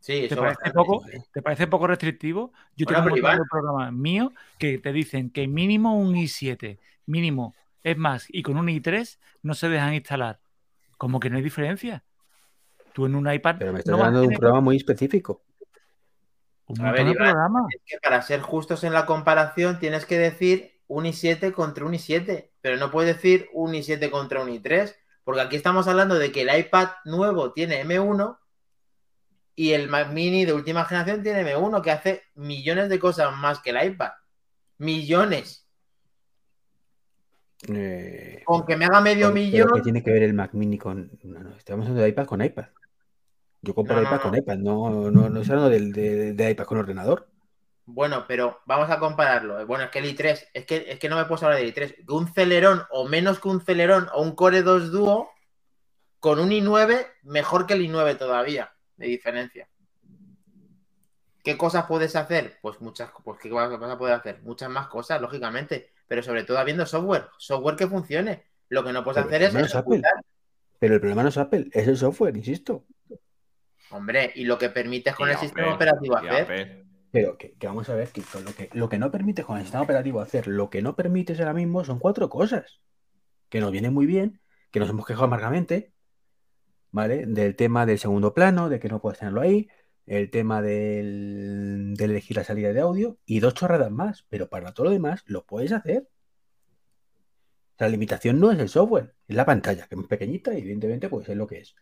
[0.00, 2.52] Sí, ¿Te eso parece, poco, ¿Te parece poco restrictivo?
[2.76, 7.54] Yo Bueno, tengo un programas míos que te dicen que mínimo un i7, mínimo.
[7.82, 10.40] Es más, y con un i3 no se dejan instalar.
[10.98, 12.04] Como que no hay diferencia.
[12.92, 15.42] Tú en un iPad Pero me estás no hablando de un programa muy específico.
[16.66, 17.64] Un A ver, Iván, programas.
[17.74, 21.92] es que para ser justos en la comparación tienes que decir un i7 contra un
[21.92, 26.32] i7, pero no puedes decir un i7 contra un i3, porque aquí estamos hablando de
[26.32, 28.38] que el iPad nuevo tiene M1
[29.54, 33.60] y el Mac Mini de última generación tiene M1, que hace millones de cosas más
[33.60, 34.12] que el iPad.
[34.78, 35.66] Millones.
[37.68, 39.68] Eh, Con que me haga medio millón.
[39.74, 41.10] ¿qué tiene que ver el Mac Mini con.?
[41.24, 42.66] No, no, estamos hablando de iPad con iPad.
[43.60, 44.22] Yo compro No, iPad no.
[44.22, 47.27] con iPad, no, no, no estoy hablando del, de, de iPad con ordenador.
[47.90, 49.66] Bueno, pero vamos a compararlo.
[49.66, 52.04] Bueno, es que el i3, es que, es que no me puedo hablar del i3.
[52.06, 55.30] Que un Celerón o menos que un Celerón o un Core 2 Duo
[56.20, 59.70] con un i9 mejor que el i9 todavía, de diferencia.
[61.42, 62.58] ¿Qué cosas puedes hacer?
[62.60, 64.42] Pues muchas, pues ¿qué vas a poder hacer?
[64.42, 68.44] Muchas más cosas, lógicamente, pero sobre todo habiendo software, software que funcione.
[68.68, 69.96] Lo que no puedes Pero hacer es no es Apple.
[69.96, 70.22] ejecutar.
[70.78, 72.84] Pero el problema no es Apple, es el software, insisto.
[73.88, 76.42] Hombre, y lo que permites con Y el sistema operativo hacer.
[76.42, 76.87] Apple.
[77.10, 79.84] Pero que, vamos a ver que lo que lo que no permite con el sistema
[79.84, 82.80] operativo hacer, lo que no permites ahora mismo son cuatro cosas
[83.48, 84.40] que nos vienen muy bien,
[84.70, 85.92] que nos hemos quejado amargamente,
[86.90, 87.26] ¿vale?
[87.26, 89.68] Del tema del segundo plano, de que no puedes tenerlo ahí,
[90.06, 94.72] el tema del, de elegir la salida de audio y dos chorradas más, pero para
[94.72, 96.08] todo lo demás lo puedes hacer.
[97.78, 101.28] La limitación no es el software, es la pantalla, que es pequeñita y evidentemente pues
[101.28, 101.76] es lo que es.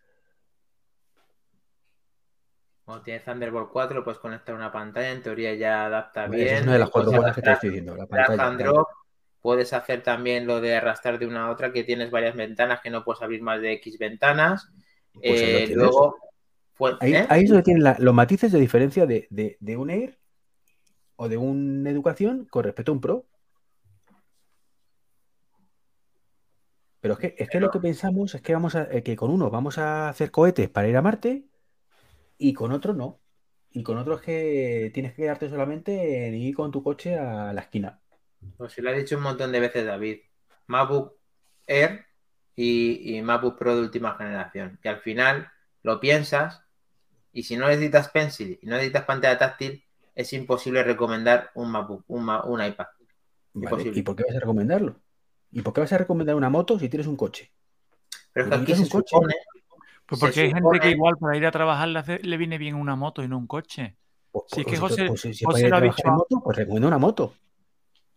[2.87, 6.47] Cuando tienes Thunderbolt 4, lo puedes conectar a una pantalla, en teoría ya adapta bien.
[6.47, 8.49] es una de las cuatro puedes cosas que te estoy diciendo, la pantalla.
[8.71, 8.87] drop.
[9.41, 12.89] Puedes hacer también lo de arrastrar de una a otra, que tienes varias ventanas, que
[12.89, 14.69] no puedes abrir más de X ventanas.
[15.11, 16.15] Pues Eh, luego,
[16.77, 17.25] pues, Ahí, ¿eh?
[17.27, 20.17] ahí es donde tienen la- los matices de diferencia de, de- de un Air
[21.17, 23.25] o de una educación con respecto a un Pro.
[27.01, 29.29] Pero es que, es que lo que pensamos es que vamos a, eh, que con
[29.29, 31.43] uno vamos a hacer cohetes para ir a Marte
[32.37, 33.19] y con otro no.
[33.71, 37.53] Y con otro es que tienes que quedarte solamente en ir con tu coche a
[37.53, 37.99] la esquina.
[38.57, 40.19] Pues se lo ha dicho un montón de veces David.
[40.67, 41.13] MacBook
[41.65, 42.05] Air
[42.55, 44.79] y, y MacBook Pro de última generación.
[44.81, 45.51] Que al final
[45.83, 46.63] lo piensas
[47.31, 49.83] y si no necesitas Pencil y no necesitas pantalla táctil,
[50.15, 52.23] es imposible recomendar un MacBook, un,
[52.63, 52.87] iPad.
[53.53, 54.99] ¿Y por qué vas a recomendarlo?
[55.51, 57.51] ¿Y por qué vas a recomendar una moto si tienes un coche?
[58.33, 59.15] Pero es que aquí se un coche.
[60.07, 63.23] Pues porque hay gente que igual para ir a trabajar le, viene bien una moto
[63.23, 63.97] y no un coche.
[64.31, 66.87] Pues, Sí, es que José- pues, si- si José lo ha dicho moto, pues recomienda
[66.87, 67.33] una moto.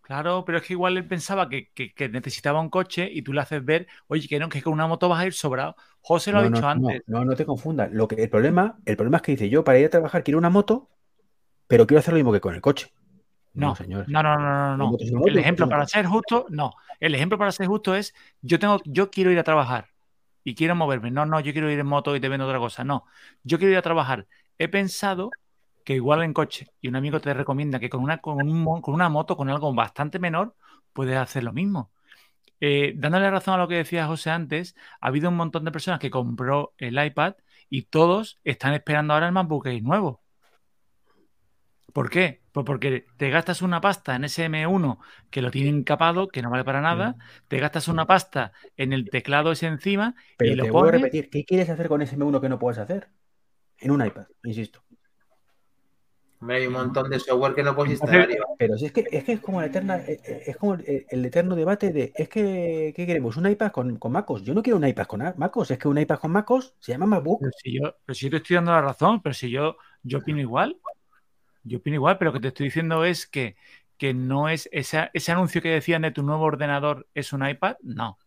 [0.03, 3.33] Claro, pero es que igual él pensaba que, que- que necesitaba un coche y tú
[3.33, 5.77] le haces ver, oye, que no, que con una moto vas a ir sobrado.
[6.01, 7.03] José lo ha dicho no, antes.
[7.07, 7.91] no, no te confundas.
[7.93, 10.39] Lo que, el problema, el problema es que dice yo para ir a trabajar quiero
[10.39, 10.89] una moto,
[11.69, 12.93] pero quiero hacer lo mismo que con el coche.
[13.55, 14.07] No, señor.
[14.09, 14.97] no, no, no, no,
[15.27, 16.73] El ejemplo para ser justo, no.
[17.01, 19.89] El ejemplo para ser justo es, yo tengo, yo quiero ir a trabajar
[20.55, 21.11] quiero moverme.
[21.11, 22.85] No, no, yo quiero ir en moto y te vendo otra cosa.
[22.85, 23.07] No,
[23.43, 24.27] yo quiero ir a trabajar.
[24.59, 25.31] He pensado
[25.85, 28.95] que igual en coche y un amigo te recomienda que con una, con un con
[28.95, 30.55] una moto, con algo bastante menor,
[30.93, 31.91] puedes hacer lo mismo.
[32.61, 36.01] Eh, dándole razón a lo que decía José antes, ha habido un montón de personas
[36.01, 37.35] que compró el iPad
[37.71, 40.23] y todos están esperando ahora el MacBook Air nuevo.
[41.93, 42.41] ¿Por qué?
[42.53, 44.99] Pues porque te gastas una pasta en ese M1
[45.31, 47.17] que lo tiene encapado, que no vale para nada,
[47.49, 50.93] te gastas una pasta en el teclado ese encima Pero y lo te a pones.
[50.93, 53.09] repetir, ¿qué quieres hacer con ese M1 que no puedes hacer?
[53.79, 54.83] En un iPad, insisto.
[56.41, 58.29] hombre, hay un montón de software que no puedes instalar.
[58.59, 61.07] Pero si es que es que es como la eterna, eh, eh, es como el,
[61.09, 63.37] el eterno debate de es que ¿qué queremos?
[63.37, 64.43] ¿Un iPad con, con MacOS?
[64.43, 67.07] Yo no quiero un iPad con MacOS, es que un iPad con MacOS se llama
[67.07, 67.41] MacBook.
[67.41, 70.19] Pero si yo, pero si yo te estoy dando la razón, pero si yo, yo
[70.19, 70.77] opino igual,
[71.71, 73.57] yo opino igual, pero lo que te estoy diciendo es que,
[73.97, 77.77] que no es esa- ese anuncio que decían de tu nuevo ordenador es un iPad,
[77.83, 78.19] no.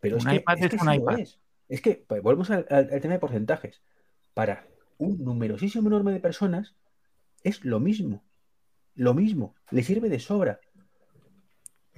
[0.00, 1.18] Pero es Un que, iPad es es que un sí iPad.
[1.20, 1.38] es.
[1.68, 3.82] Es que pues, volvemos al, al- al tema de porcentajes.
[4.34, 4.66] Para
[4.98, 6.74] un numerosísimo enorme de personas
[7.44, 8.22] es lo mismo.
[8.94, 9.54] Lo mismo.
[9.70, 10.60] Le sirve de sobra.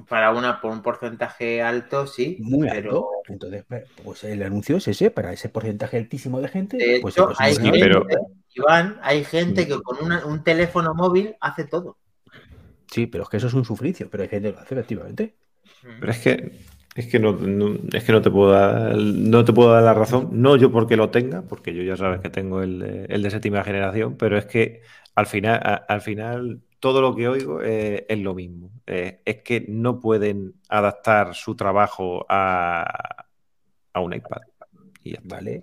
[0.09, 2.37] Para una, por un porcentaje alto, sí.
[2.41, 3.09] Muy pero alto.
[3.29, 3.65] Entonces,
[4.05, 6.77] pues el anuncio es ese, para ese porcentaje altísimo de gente.
[6.77, 8.07] de pues, hecho, pues, hay gente, pero-
[8.55, 9.69] Iván, hay gente Sí.
[9.69, 11.97] que con una- un teléfono móvil hace todo.
[12.91, 15.37] Sí, pero es que eso es un sufricio, pero hay gente que lo hace efectivamente.
[16.01, 16.53] Pero es que,
[16.97, 19.95] es que no, no- es que no te puedo dar, no te puedo dar la
[19.95, 20.31] razón.
[20.33, 23.31] No yo porque lo tenga, porque yo ya sabes que tengo el, de- el de
[23.31, 24.83] séptima generación, pero es que
[25.15, 28.71] al final, a- al final todo lo que oigo eh, es lo mismo.
[28.87, 33.27] Eh, es que no pueden adaptar su trabajo a,
[33.93, 34.43] a un iPad.
[35.05, 35.37] Y ya está.
[35.37, 35.63] ¿Vale?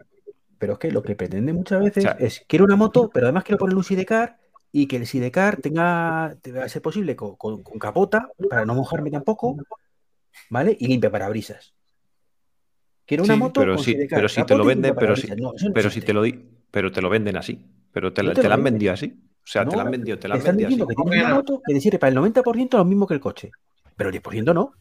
[0.59, 3.27] Pero es que lo que pretende muchas veces O sea- es quiero una moto, pero
[3.27, 4.37] además quiero poner un sidecar
[4.71, 9.11] y que el sidecar tenga, a ser posible con, con- con capota para no mojarme
[9.11, 9.57] tampoco,
[10.49, 10.77] ¿vale?
[10.79, 11.73] Y limpia parabrisas.
[13.07, 15.27] Quiero una Sí, moto pero con sí, sidecar, pero si te lo venden, pero si.
[15.27, 16.33] No, no pero si te lo di,
[16.71, 17.65] pero te lo venden así.
[17.91, 19.19] Pero te, te te lo la han vendido así.
[19.49, 20.77] Sea, te No, la han vendido, te la han vendido así.
[20.77, 23.51] que tienes una moto que te sirve para el 90% lo mismo que el coche.
[23.95, 24.73] Pero el 10% no.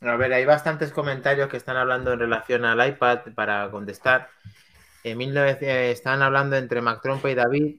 [0.00, 4.28] A ver, hay bastantes comentarios que están hablando en relación al iPad para contestar.
[5.04, 7.76] En 19 eh, están hablando entre Mac Trompa y David.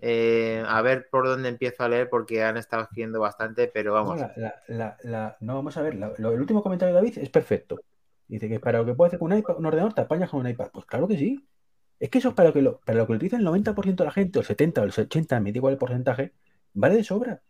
[0.00, 4.04] Eh, a ver por dónde empiezo a leer porque han estado escribiendo bastante, pero No,
[4.04, 4.20] vamos.
[4.20, 5.96] la- la- la- la- no, vamos a ver.
[5.96, 7.80] la- lo- el último comentario de David es perfecto.
[8.28, 10.40] Dice que para lo que puede hacer con un, iPad, un ordenador te apañas con
[10.40, 10.68] un iPad.
[10.72, 11.44] Pues claro que sí.
[12.00, 13.96] Es que eso es para lo que lo, para lo que lo utiliza el 90%
[13.96, 16.32] de la gente, o el 70 o el 80, me da igual el porcentaje,
[16.74, 17.42] vale de sobra.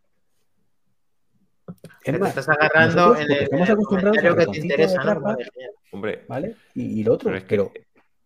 [1.67, 4.93] Es te más, estás agarrando nosotros, en el, estamos acostumbrados comentario al que te interesa,
[4.93, 5.03] de ¿no?
[5.03, 5.29] trampa.
[5.33, 5.71] Vale, genial.
[5.93, 6.57] Hombre, ¿vale?
[6.75, 7.73] Y, y lo otro, pero es que pero,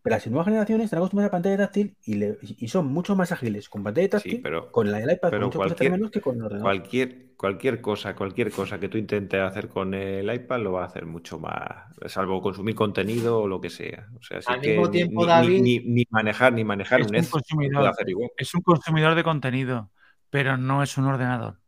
[0.03, 3.31] pero las nuevas generaciones están acostumbradas a pantalla táctil y, le- y son mucho más
[3.33, 6.37] ágiles con pantalla táctil sí, pero con la del iPad, pero cualquier- menos que con
[6.37, 6.65] el ordenador.
[6.65, 10.87] cualquier, cualquier cosa, cualquier cosa que tú intentes hacer con el iPad lo va a
[10.87, 14.09] hacer mucho más, salvo consumir contenido o lo que sea.
[14.19, 17.07] O sea, Al que mismo ni- tiempo, ni, David- ni- ni manejar, ni manejar Es
[17.07, 17.87] un consumidor.
[17.87, 18.31] hacer igual.
[18.37, 19.91] Es un consumidor de contenido,
[20.31, 21.59] pero no es un ordenador.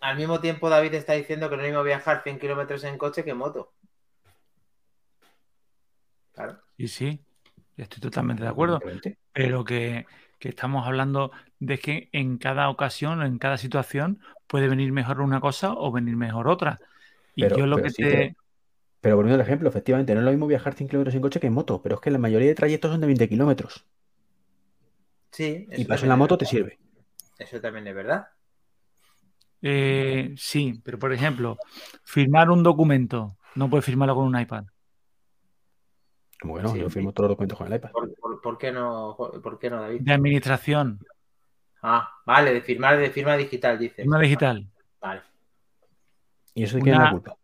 [0.00, 2.98] Al mismo tiempo, David está diciendo que no es lo mismo viajar 100 kilómetros en
[2.98, 3.72] coche que en moto.
[6.38, 6.58] Claro.
[6.76, 7.20] Y sí,
[7.76, 8.80] estoy totalmente de acuerdo.
[9.32, 10.06] Pero que,
[10.38, 15.40] que estamos hablando de que en cada ocasión, en cada situación, puede venir mejor una
[15.40, 16.78] cosa o venir mejor otra.
[17.34, 18.10] Y Pero- yo lo que sí, te...
[18.10, 18.34] pero-
[19.00, 21.48] Pero volviendo al ejemplo, efectivamente, no es lo mismo viajar 100 kilómetros en coche que
[21.48, 23.84] en moto, pero es que la mayoría de trayectos son de 20 kilómetros.
[25.32, 26.78] Sí, Y eso para eso también en la moto te sirve.
[27.38, 28.28] Eso también es verdad.
[29.62, 31.56] eh, sí, pero por ejemplo,
[32.04, 34.64] firmar un documento, no puedes firmarlo con un iPad.
[36.40, 36.94] Como que no, Sí, yo sí.
[36.94, 37.90] firmo todos los documentos con el iPad.
[37.90, 40.00] ¿Por, por- por qué no, por qué no, David?
[40.02, 41.00] De administración,
[41.82, 43.96] Ah, vale, de firmar de firma digital, dices.
[43.96, 44.66] firma digital.
[45.00, 45.22] Vale.
[46.54, 47.36] ¿Y eso de quién es la Una- culpa?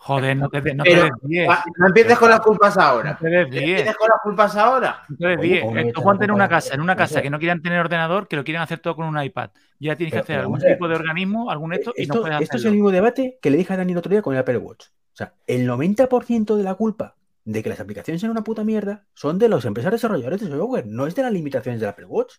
[0.00, 1.48] Joder, no te, no Pero- te desvíes.
[1.76, 3.16] No empieces con las culpas No ahora.
[3.18, 3.62] te No desvíes.
[3.80, 5.04] empieces con las culpas ahora.
[5.08, 5.60] no te desvíes.
[5.62, 7.80] ¿cómo no Esto echas ponte en una casa, en una casa que no quieran tener
[7.80, 9.50] ordenador, que lo quieran hacer todo con un iPad.
[9.80, 12.40] Ya tienes que hacer pero algún tipo de organismo, algún esto, y no Esto, puedes
[12.42, 12.68] esto es hacerlo.
[12.68, 14.86] el mismo debate que le dije a Dani el otro día con el Apple Watch.
[14.86, 17.16] O sea, el 90% de la culpa
[17.48, 20.86] de que las aplicaciones sean una puta mierda son de los empresarios desarrolladores de software,
[20.86, 22.34] no es de las limitaciones del Apple Watch.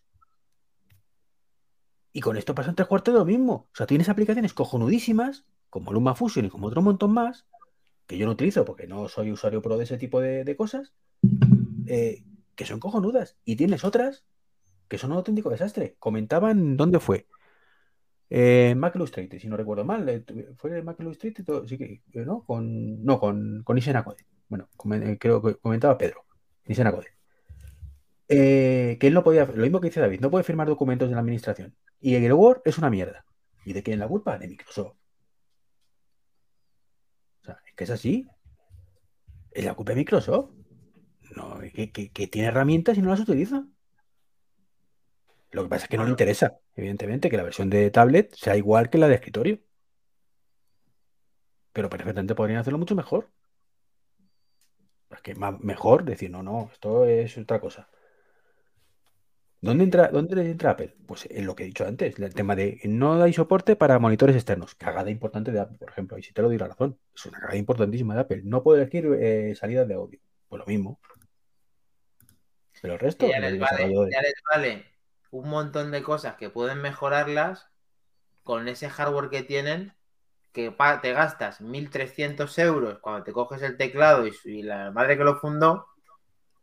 [2.14, 3.54] Y con esto pasa en tres cuartos de lo mismo.
[3.54, 7.48] O sea, tienes aplicaciones cojonudísimas, como Luma Fusion y como otro montón más,
[8.06, 10.94] que yo no utilizo porque no soy usuario pro de ese tipo de, cosas,
[11.88, 12.24] eh,
[12.56, 13.36] que son cojonudas.
[13.46, 14.26] Y tienes otras
[14.88, 15.96] que son un auténtico desastre.
[15.98, 17.26] Comentaban dónde fue.
[18.30, 20.08] Eh, Mac Illustrated, si no recuerdo mal.
[20.08, 20.24] eh,
[20.56, 21.46] ¿Fue Mac Illustrated?
[21.66, 22.44] Sí que, ¿no?
[22.44, 23.80] Con, no, con, con.
[24.50, 26.26] Bueno, eh, creo que comentaba Pedro.
[26.66, 27.08] Isen Acode.
[28.28, 31.16] Eh, que él no podía, lo mismo que dice David, no puede firmar documentos de
[31.16, 31.76] la administración.
[32.00, 33.26] Y el Word es una mierda.
[33.66, 34.38] ¿Y de quién es la culpa?
[34.38, 34.96] De Microsoft.
[37.42, 38.28] O sea, es que es así.
[39.52, 40.50] Es la culpa de Microsoft.
[41.36, 43.66] No, que, que- que tiene herramientas y no las utiliza.
[45.52, 48.56] Lo que pasa es que no le interesa, evidentemente, que la versión de tablet sea
[48.58, 49.60] igual que la de escritorio.
[51.74, 53.32] Pero perfectamente podrían hacerlo mucho mejor.
[55.22, 57.90] Que más, mejor decir, no, no, esto es otra cosa.
[59.62, 60.96] ¿Dónde entra, dónde entra Apple?
[61.06, 64.36] Pues en lo que he dicho antes, el tema de no hay soporte para monitores
[64.36, 64.74] externos.
[64.76, 66.18] Cagada importante de Apple, por ejemplo.
[66.18, 68.42] Y si te lo doy la razón, es una cagada importantísima de Apple.
[68.46, 70.20] No puedo elegir eh, salidas de audio.
[70.48, 71.00] Pues lo mismo.
[72.82, 74.86] Pero el resto, les, vale, ya les vale
[75.32, 77.68] un montón de cosas que pueden mejorarlas
[78.44, 79.94] con ese hardware que tienen,
[80.52, 85.38] que te gastas 1.300 euros cuando te coges el teclado y, la madre que lo
[85.38, 85.88] fundó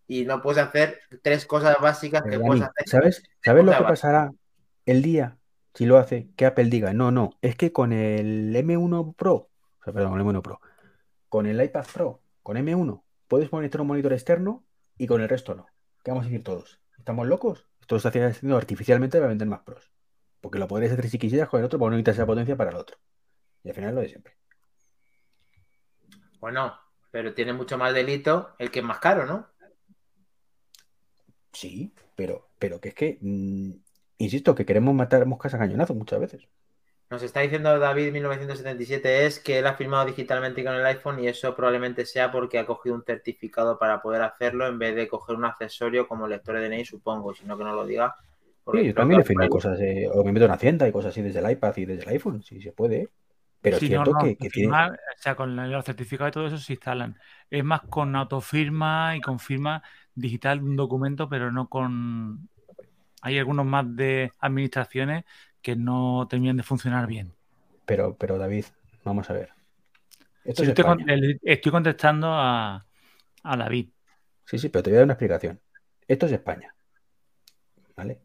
[0.08, 2.88] y no puedes hacer tres cosas básicas que Pero, puedes hacer.
[2.88, 3.88] ¿sabes, ¿sabes lo que básica.
[3.88, 4.32] pasará
[4.84, 5.36] el día
[5.74, 9.84] si lo hace que Apple diga, no, no, es que con el M1 Pro, o
[9.84, 10.60] sea, perdón, el M1 Pro,
[11.28, 14.64] con el iPad Pro, con M1, puedes monitorear un monitor externo
[14.96, 15.66] y con el resto no.
[16.02, 16.80] ¿Qué vamos a decir todos?
[16.96, 17.66] ¿Estamos locos?
[17.80, 19.92] Esto lo está haciendo artificialmente para vender más pros.
[20.40, 22.70] Porque lo podrías hacer si quisieras con el otro, porque no necesitas esa potencia para
[22.70, 22.96] el otro.
[23.66, 24.32] Y al final lo de siempre.
[26.38, 26.78] Bueno,
[27.10, 29.48] pero tiene mucho más delito el que es más caro, ¿no?
[31.52, 33.72] Sí, pero, pero que es que, mm,
[34.18, 36.48] insisto, que queremos matar moscas a cañonazos muchas veces.
[37.10, 41.26] Nos está diciendo David 1977 es que él ha firmado digitalmente con el iPhone y
[41.26, 45.34] eso probablemente sea porque ha cogido un certificado para poder hacerlo en vez de coger
[45.34, 48.14] un accesorio como lector de DNI, supongo, si no que no lo diga.
[48.72, 51.22] Sí, yo también he firmado cosas, eh, o me meto en Hacienda y cosas así
[51.22, 53.08] desde el iPad y desde el iPhone, si se puede.
[53.60, 54.78] Pero Sí, es no, cierto no, que, que tiene.
[54.78, 57.18] firmar, o sea, con los certificados y todo eso se instalan.
[57.50, 59.82] Es más con autofirma y con firma
[60.14, 62.48] digital de un documento, pero no con.
[63.22, 65.24] Hay algunos más de administraciones
[65.62, 67.36] que no terminan de funcionar bien.
[67.86, 68.66] Pero, pero David,
[69.04, 69.50] vamos a ver.
[70.44, 71.04] Esto Sí, es estoy, con-
[71.42, 72.86] estoy contestando a,
[73.42, 73.90] a David.
[74.46, 75.60] Sí, sí, pero te voy a dar una explicación.
[76.08, 76.74] Esto es España.
[77.96, 78.20] ¿vale?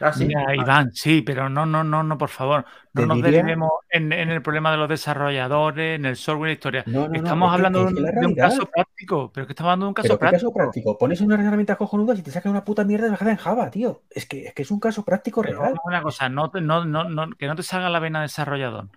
[0.00, 0.26] Ah, sí.
[0.26, 2.64] Mira, Iván, sí, pero no, no, no, no, por favor,
[2.94, 6.52] no nos diría- derivemos en, en el problema de los desarrolladores, en el software, la
[6.54, 6.84] historia.
[6.86, 9.68] No, no, no, estamos hablando es de un, de caso práctico, pero es que estamos
[9.70, 10.48] hablando de un caso Pero ¿qué práctico.
[10.50, 10.98] caso práctico?
[10.98, 14.02] Pones unas herramientas cojonudas y te sacan una puta mierda bajada en Java, tío.
[14.10, 15.74] Es que es, que es un caso práctico Pero real.
[15.84, 18.88] una cosa, no, no, no, no- que no te salga la vena desarrollador.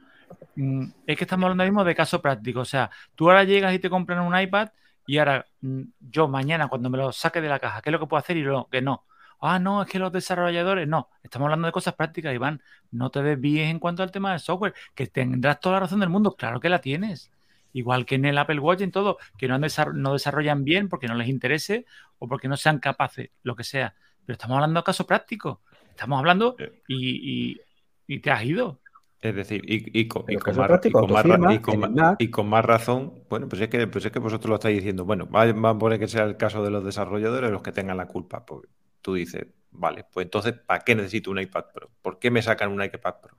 [0.56, 2.62] Mm, Es que estamos hablando mismo de caso práctico.
[2.62, 4.70] O sea, tú ahora llegas y te compran un iPad
[5.06, 8.00] y ahora mm, yo mañana cuando me lo saque de la caja, ¿qué es lo
[8.00, 8.38] que puedo hacer?
[8.38, 9.06] Y lo que no.
[9.46, 11.10] Ah, no, es que los desarrolladores, no.
[11.22, 12.62] Estamos hablando de cosas prácticas, Iván.
[12.92, 16.10] No te desvíes en cuanto al tema del software, que tendrás toda la razón del
[16.10, 16.36] mundo.
[16.36, 17.30] Claro que la tienes.
[17.74, 20.64] Igual que en el Apple Watch y en todo, que no, han desar- no desarrollan
[20.64, 21.86] bien porque no les interese
[22.20, 23.96] o porque no sean capaces, lo que sea.
[24.26, 25.62] Pero estamos hablando de caso práctico.
[25.90, 26.82] Estamos hablando Eh.
[26.88, 27.62] y, y-
[28.08, 28.80] y te has ido.
[29.22, 31.24] Es decir, y, y con, y más, y con más
[31.62, 35.04] con y con razón, bueno, pues es que, pues es que vosotros lo estáis diciendo.
[35.06, 37.98] Bueno, va, va a poner que sea el caso de los desarrolladores los que tengan
[37.98, 38.46] la culpa.
[38.46, 38.64] Pues
[39.04, 41.92] tú dices, vale, pues entonces, ¿para qué necesito un iPad Pro?
[42.04, 43.38] ¿Por qué me sacan un iPad Pro?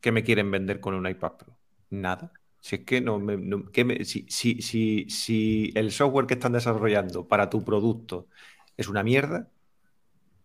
[0.00, 1.58] ¿Qué me quieren vender con un iPad Pro?
[1.90, 2.32] Nada.
[2.60, 3.38] Si es que no me.
[3.38, 8.28] no- ¿qué me- si, si, si, si el software que están desarrollando para tu producto
[8.78, 9.50] es una mierda,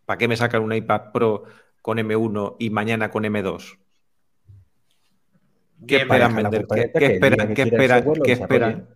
[0.05, 1.43] ¿para qué me sacan un iPad Pro
[1.81, 3.77] con M1 y mañana con M2?
[5.87, 6.67] ¿Qué esperan vender?
[6.73, 7.53] ¿Qué, esperan?
[7.53, 8.19] ¿Qué esperan?
[8.21, 8.89] ¿Qué esperan?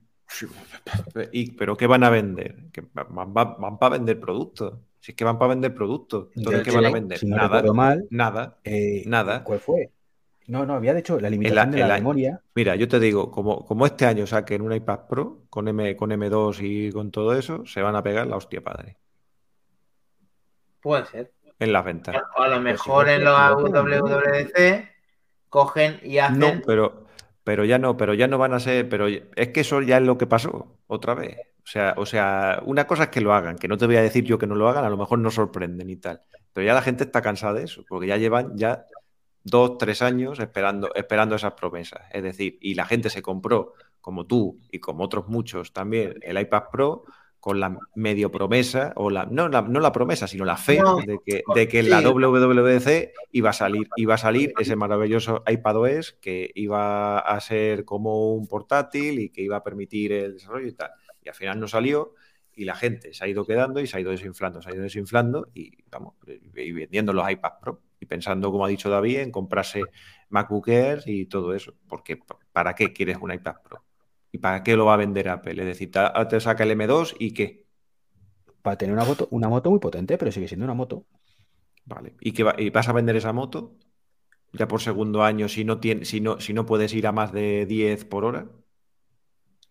[1.31, 2.69] Y, ¿Pero qué van a vender?
[2.71, 4.79] Que van, van para vender productos.
[5.07, 6.27] Si es que van para vender productos.
[6.35, 7.17] Entonces, ¿qué van a vender?
[7.17, 7.63] Si no Nada.
[7.71, 8.57] mal, Nada.
[8.65, 9.41] eh, Nada.
[9.41, 9.89] ¿cuál fue?
[10.47, 12.01] No, no, había de hecho la limitación de el la año.
[12.03, 12.41] memoria.
[12.53, 16.11] Mira, yo te digo, como, como este año saquen un iPad Pro con, M, con
[16.11, 18.97] M2 y con todo eso, se van a pegar la hostia padre.
[20.81, 21.31] Puede ser.
[21.57, 22.13] En las ventas.
[22.37, 23.27] O a lo mejor en sí.
[23.27, 24.89] WWDC
[25.47, 26.37] cogen y hacen.
[26.39, 27.05] No, pero,
[27.45, 30.03] pero ya no, pero ya no van a ser, pero es que eso ya es
[30.03, 31.37] lo que pasó otra vez.
[31.67, 34.01] O sea, o sea, una cosa es que lo hagan, que no te voy a
[34.01, 36.21] decir yo que no lo hagan, a lo mejor no sorprenden y tal.
[36.53, 38.85] Pero ya la gente está cansada de eso, porque ya llevan ya
[39.43, 42.03] dos, tres años esperando, esperando esas promesas.
[42.13, 46.39] Es decir, y la gente se compró, como tú y como otros muchos también, el
[46.39, 47.03] iPad Pro
[47.41, 50.99] con la medio promesa, o la, no, la, no la promesa, sino la fe No,
[50.99, 51.99] de que, de que la.
[51.99, 58.33] WWDC iba a salir, iba a salir ese maravilloso iPadOS que iba a ser como
[58.33, 60.91] un portátil y que iba a permitir el desarrollo y tal.
[61.27, 62.15] Y al final no salió
[62.53, 64.83] y la gente se ha ido quedando y se ha ido desinflando, se ha ido
[64.83, 66.13] desinflando y vamos,
[66.55, 69.83] y vendiendo los iPad Pro y pensando, como ha dicho David, en comprarse
[70.29, 71.73] MacBook Air y todo eso.
[71.85, 72.17] Porque
[72.53, 73.83] ¿para qué quieres un iPad Pro?
[74.31, 75.61] ¿Y para qué lo va a vender Apple?
[75.61, 75.99] Es decir, te,
[76.29, 77.65] te saca el M2 y qué.
[78.61, 81.05] Para tener una moto, una moto muy potente, pero sigue siendo una moto.
[81.83, 82.15] Vale.
[82.21, 83.75] ¿Y, qué va, y vas a vender esa moto
[84.53, 87.33] ya por segundo año si no, tiene, si, no, si no puedes ir a más
[87.33, 88.47] de 10 por hora?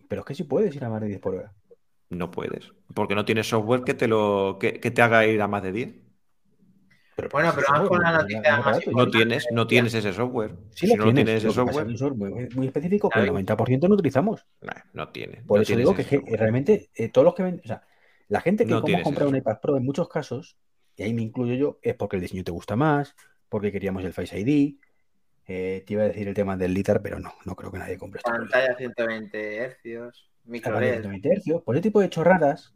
[0.09, 1.53] Pero es que sí puedes ir a más de 10 por hora.
[2.11, 2.73] No puedes.
[2.95, 5.73] Porque no tienes software que te, lo, que, que te haga ir a más de
[5.73, 5.95] 10.
[7.17, 10.55] Pero, Bueno, pero vamos con la noticia más No tienes, no tienes ese software.
[10.75, 13.19] Sí si lo no tienes, tienes ese software, es un software muy, muy específico que
[13.21, 13.41] el Claro.
[13.41, 14.47] 90% no utilizamos.
[14.61, 15.43] nah, no tienes.
[15.45, 16.39] Por no eso digo que, software.
[16.39, 17.83] realmente eh, todos los que ven, o sea,
[18.29, 20.59] la gente que No tienes comprado un iPad Pro en muchos casos,
[20.95, 23.15] y ahí me incluyo yo, es porque el diseño te gusta más,
[23.49, 24.77] porque queríamos el Face ID.
[25.47, 27.99] Eh, te iba a decir el tema del LITAR, pero no, no creo que nadie
[27.99, 28.31] compre esto.
[28.31, 31.03] Pantalla 120 hercios, micro Pantalla de LED.
[31.03, 32.75] 120 hercios, por ese tipo de chorradas,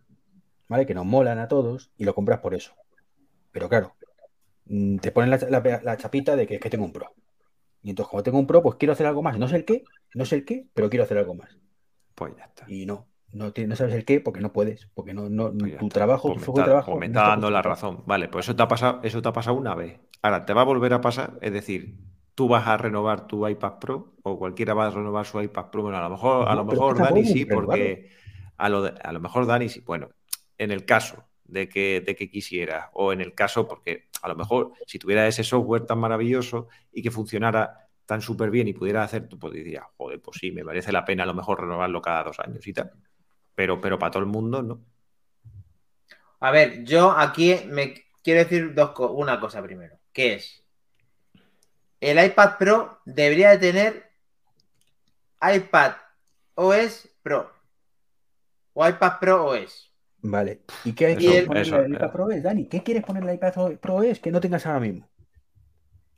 [0.68, 0.86] ¿vale?
[0.86, 2.72] Que nos molan a todos y lo compras por eso.
[3.52, 3.94] Pero claro,
[4.66, 7.12] mm, te ponen la, la- la chapita de que es que tengo un Pro.
[7.82, 9.38] Y entonces, como tengo un Pro, pues quiero hacer algo más.
[9.38, 9.84] No sé el qué,
[10.14, 11.56] no sé el qué, pero quiero hacer algo más.
[12.14, 12.64] Pues ya está.
[12.68, 15.86] Y no, no, no sabes el qué porque no puedes, porque no, no, Pues tu
[15.86, 15.88] está.
[15.88, 16.90] trabajo, Pues tu me foco de trabajo.
[16.92, 18.02] pues me está dando la razón.
[18.06, 19.98] Vale, pues eso te ha pasado, eso te ha pasado una vez.
[20.22, 21.96] Ahora, te va a volver a pasar, es decir,
[22.40, 25.82] tú vas a renovar tu iPad Pro o cualquiera va a renovar su iPad Pro.
[25.82, 28.08] Bueno, a lo mejor, a No, lo mejor Dani sí, porque
[28.56, 29.80] a lo, de- a lo mejor Dani sí.
[29.80, 30.08] Bueno,
[30.56, 34.36] en el caso de que, de que quisiera, o en el caso, porque a lo
[34.36, 39.02] mejor si tuviera ese software tan maravilloso y que funcionara tan súper bien y pudiera
[39.02, 42.00] hacer, tú pues dirías, joder, pues sí, me merece la pena a lo mejor renovarlo
[42.00, 42.90] cada dos años y tal.
[43.54, 44.80] Pero, pero para todo el mundo, no.
[46.40, 50.59] A ver, yo aquí me quiero decir dos co- una cosa primero, que es
[52.00, 54.10] el iPad Pro debería de tener
[55.40, 55.92] iPad
[56.54, 57.50] OS Pro
[58.72, 59.90] o iPad Pro OS.
[60.22, 60.62] Vale.
[60.84, 62.12] ¿Y qué Y quieres el- iPad.
[62.12, 62.68] Pro es, Dani?
[62.68, 65.08] ¿Qué quieres ponerle al iPad Pro es que no tengas ahora mismo?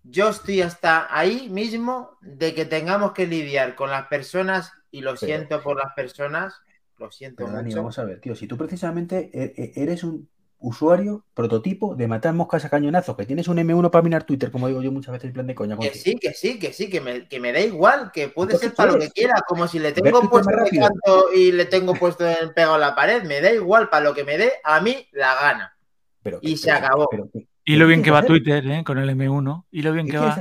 [0.04, 5.10] Yo estoy hasta ahí mismo de que tengamos que lidiar con las personas y lo
[5.14, 6.60] Pero- siento por las personas,
[6.98, 7.76] lo siento Pero Dani, mucho.
[7.78, 10.28] vamos a ver, tío, si tú precisamente e- e- eres un
[10.62, 14.68] usuario prototipo de matar moscas a cañonazos, que tienes un M1 para minar Twitter, como
[14.68, 17.00] digo yo muchas veces en plan de coña Que sí, que sí, que sí, que
[17.00, 19.78] me, que me da igual, que puede Entonces ser para lo que quiera, como si
[19.78, 20.86] le tengo puesto rápido.
[20.88, 24.14] canto y le tengo puesto en pegado a la pared, me da igual para lo
[24.14, 25.76] que me dé a mí la gana.
[26.22, 27.08] Pero, Y se pero- acabó.
[27.10, 28.84] pero que- Y lo bien que va Twitter, ¿eh?
[28.84, 29.66] Con el M1.
[29.70, 30.36] Y lo bien que va.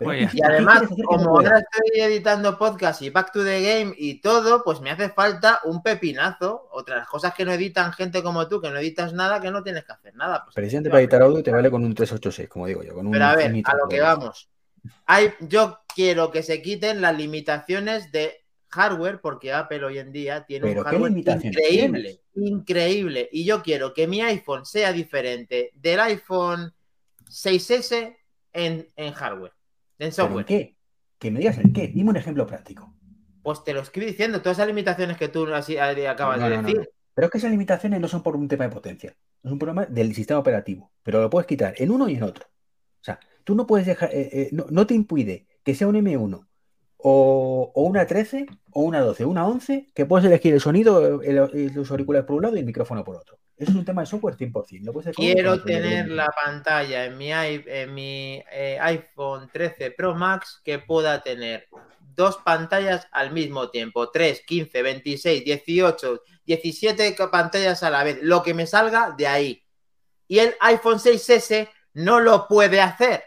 [0.00, 4.80] Y además, como ahora estoy editando podcast y Back to the Game y todo, pues
[4.80, 6.68] me hace falta un pepinazo.
[6.70, 9.84] Otras cosas que no editan gente como tú, que no editas nada, que no tienes
[9.84, 10.44] que hacer nada.
[10.44, 12.94] Pues, Presidente para editar audio te vale con un 386, como digo yo.
[12.94, 14.48] Con Pero a ver, a lo que vamos.
[15.06, 20.44] Hay, yo quiero que se quiten las limitaciones de hardware, porque Apple hoy en día
[20.44, 23.28] tiene un hardware increíble, increíble.
[23.32, 26.72] Y yo quiero que mi iPhone sea diferente del iPhone
[27.28, 28.16] 6S
[28.52, 29.52] en, en hardware,
[29.98, 30.44] en software.
[30.44, 30.76] qué?
[31.18, 31.88] Que me digas el qué.
[31.88, 32.94] Dime un ejemplo práctico.
[33.42, 36.90] Pues te lo estoy diciendo, todas esas limitaciones que tú así acabas de decir.
[37.14, 39.86] Pero es que esas limitaciones no son por un tema de potencia, es un problema
[39.86, 42.46] del sistema operativo, pero lo puedes quitar en uno y en otro.
[42.46, 46.46] O sea, tú no puedes dejar, eh, eh, no, te impide que sea un M1
[46.98, 52.26] o, una 13 o una 12, una 11, que puedes elegir el sonido, los auriculares
[52.26, 53.38] por un lado y el micrófono por otro.
[53.56, 55.14] Eso es un tema de software 100%.
[55.14, 61.20] Quiero tener la pantalla en mi, en mi eh, iPhone 13 Pro Max que pueda
[61.22, 61.68] tener
[62.00, 68.42] dos pantallas al mismo tiempo, 3, 15, 26, 18, 17 pantallas a la vez, lo
[68.42, 69.64] que me salga de ahí.
[70.26, 73.24] Y el iPhone 6S no lo puede hacer.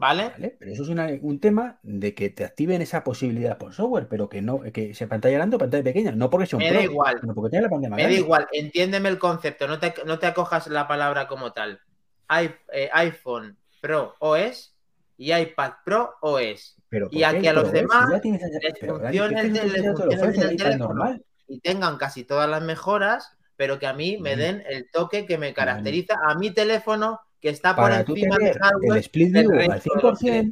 [0.00, 0.56] ¿Vale?
[0.58, 4.40] Pero eso es un tema de que te activen esa posibilidad por software, pero que
[4.40, 7.20] no, que se pantalla grande o pantalla pequeña, no porque sea un Me da igual.
[7.34, 10.88] porque la pantalla Me da igual, entiéndeme el concepto, no te, no te acojas la
[10.88, 11.80] palabra como tal.
[12.28, 14.74] Hay, eh, iPhone Pro OS
[15.18, 16.78] y iPad Pro OS.
[17.10, 23.36] y aquí a los demás les funcione el, teléfono y tengan casi todas las mejoras,
[23.54, 27.48] pero que a mí me den el toque que me caracteriza a mi teléfono que
[27.48, 28.92] está por encima de hardware.
[28.92, 30.50] El split view al 100%,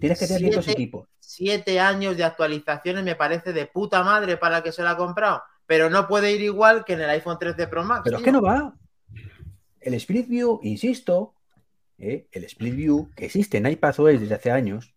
[0.00, 1.08] tienes que tener ciertos equipos.
[1.20, 5.42] Siete años de actualizaciones me parece de puta madre para que se la ha comprado,
[5.66, 8.02] pero no puede ir igual que en el iPhone 13 Pro Max.
[8.04, 8.74] Pero es que no va.
[9.80, 11.34] El split view, insisto,
[11.98, 12.26] ¿eh?
[12.32, 14.94] el split view que existe en iPadOS desde hace años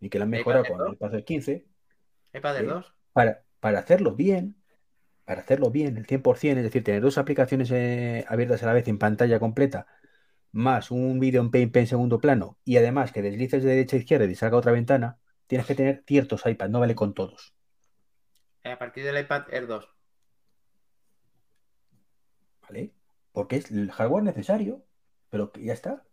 [0.00, 1.66] y que lo han mejorado con el iPadOS 15.
[2.34, 2.62] iPad ¿eh?
[2.64, 2.94] 2.
[3.14, 4.56] Para, para hacerlo bien,
[5.24, 8.86] para hacerlo bien, el 100%, es decir, tener dos aplicaciones eh, abiertas a la vez
[8.88, 9.86] en pantalla completa
[10.54, 13.98] más un vídeo en Paint en segundo plano y además que deslices de derecha a
[13.98, 15.18] izquierda y salga otra ventana,
[15.48, 17.54] tienes que tener ciertos iPads, no vale con todos.
[18.62, 19.88] Eh, a partir del iPad Air 2.
[22.62, 22.94] ¿Vale?
[23.32, 24.84] Porque es el hardware necesario,
[25.28, 26.04] pero ya está.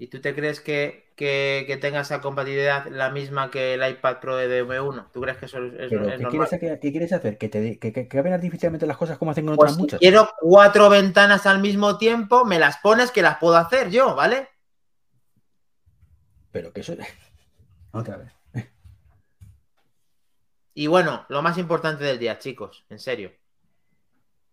[0.00, 4.34] ¿Y tú te crees que, que, tenga esa compatibilidad la misma que el iPad Pro
[4.38, 5.10] de M1?
[5.12, 6.48] ¿Tú crees que eso es, ¿qué, normal?
[6.58, 7.36] Quieres, ¿Qué quieres hacer?
[7.36, 10.00] ¿Que, te, que, que, artificialmente las cosas como hacen con pues otras muchas?
[10.00, 14.48] quiero cuatro ventanas al mismo tiempo, me las pones que las puedo hacer yo, ¿vale?
[16.50, 16.94] Pero que eso...
[17.92, 18.32] Otra vez.
[20.72, 23.32] Y bueno, lo más importante del día, chicos, en serio.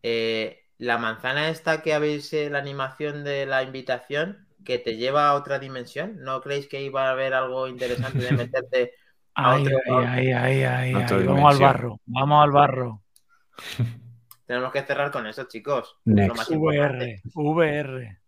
[0.04, 5.30] Eh, la manzana esta que habéis, eh, la animación de la invitación que te lleva
[5.30, 6.18] a otra dimensión.
[6.20, 8.94] ¿No creéis que iba a haber algo interesante de meterte
[9.34, 10.94] a ay, ay, ay, ay,
[11.26, 13.02] Vamos al barro, vamos al barro.
[14.46, 15.98] Tenemos que cerrar con eso, chicos.
[16.06, 18.20] VR, VR.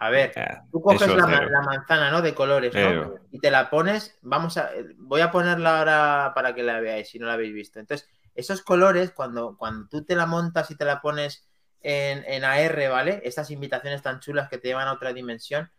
[0.00, 0.32] A ver,
[0.72, 2.20] tú coges la, manzana, ¿no?
[2.20, 3.14] De colores, ¿no?
[3.30, 7.18] Y te la pones, vamos a, voy a ponerla ahora para que la veáis, si
[7.18, 7.78] no la habéis visto.
[7.78, 11.48] Entonces, esos colores, cuando, cuando tú te la montas y te la pones
[11.80, 13.22] en, en AR, ¿vale?
[13.24, 15.70] Estas invitaciones tan chulas que te llevan a otra dimensión,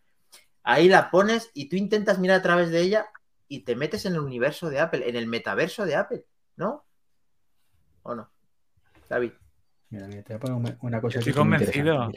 [0.62, 3.06] ahí la pones y tú intentas mirar a través de ella
[3.48, 6.24] y te metes en el universo de Apple, en el metaverso de Apple,
[6.56, 6.84] ¿no?
[8.02, 8.30] ¿O no?
[9.08, 9.32] David.
[9.90, 11.14] Mira, mira, te voy a poner una cosa.
[11.14, 12.12] Yo estoy convencido.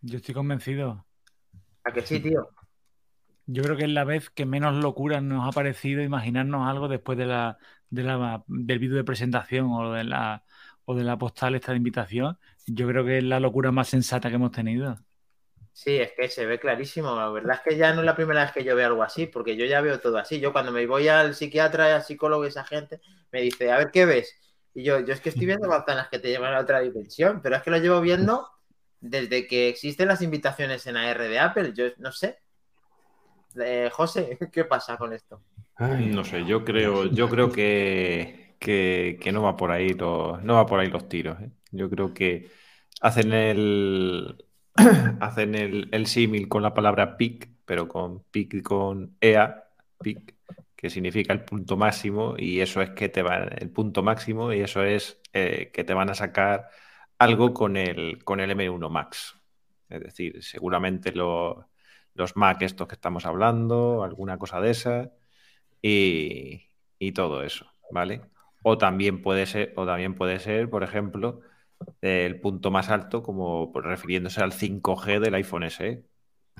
[0.00, 1.04] Yo estoy convencido.
[1.84, 2.48] ¿A que sí, tío?
[3.46, 7.18] Yo creo que es la vez que menos locura nos ha parecido imaginarnos algo después
[7.18, 7.58] de la,
[7.90, 10.44] de la del vídeo de presentación o de la
[10.84, 12.38] o de la postal esta de invitación.
[12.66, 14.98] Yo creo que es la locura más sensata que hemos tenido.
[15.72, 17.14] Sí, es que se ve clarísimo.
[17.16, 19.26] La verdad es que ya no es la primera vez que yo veo algo así,
[19.26, 20.40] porque yo ya veo todo así.
[20.40, 23.00] Yo cuando me voy al psiquiatra, al psicólogo, esa gente
[23.32, 24.36] me dice, a ver qué ves.
[24.74, 27.56] Y yo, yo es que estoy viendo manzanas que te llevan a otra dimensión, pero
[27.56, 28.48] es que lo llevo viendo
[29.00, 31.72] desde que existen las invitaciones en AR de Apple.
[31.74, 32.38] Yo no sé.
[33.60, 35.42] Eh, José, ¿qué pasa con esto?
[35.78, 40.66] no sé, yo creo, yo creo que, que, no va por ahí los, no va
[40.66, 41.40] por ahí los tiros.
[41.40, 41.50] ¿eh?
[41.70, 42.50] Yo creo que
[43.00, 44.44] hacen el,
[45.20, 49.64] hacen el, símil con la palabra peak, pero con peak con EA,
[49.98, 50.34] peak,
[50.76, 54.60] que significa el punto máximo, y eso es que te va el punto máximo, y
[54.60, 56.68] eso es eh, que te van a sacar
[57.18, 59.36] algo con el, con el M1 Max.
[59.88, 61.66] Es decir, seguramente los
[62.36, 65.12] Mac estos que estamos hablando, alguna cosa de esa,
[65.82, 66.62] y,
[66.98, 68.22] y todo eso, ¿vale?
[68.62, 71.40] O también puede ser, o también puede ser, por ejemplo,
[72.00, 76.04] el punto más alto, como pues, refiriéndose al 5G del iPhone SE,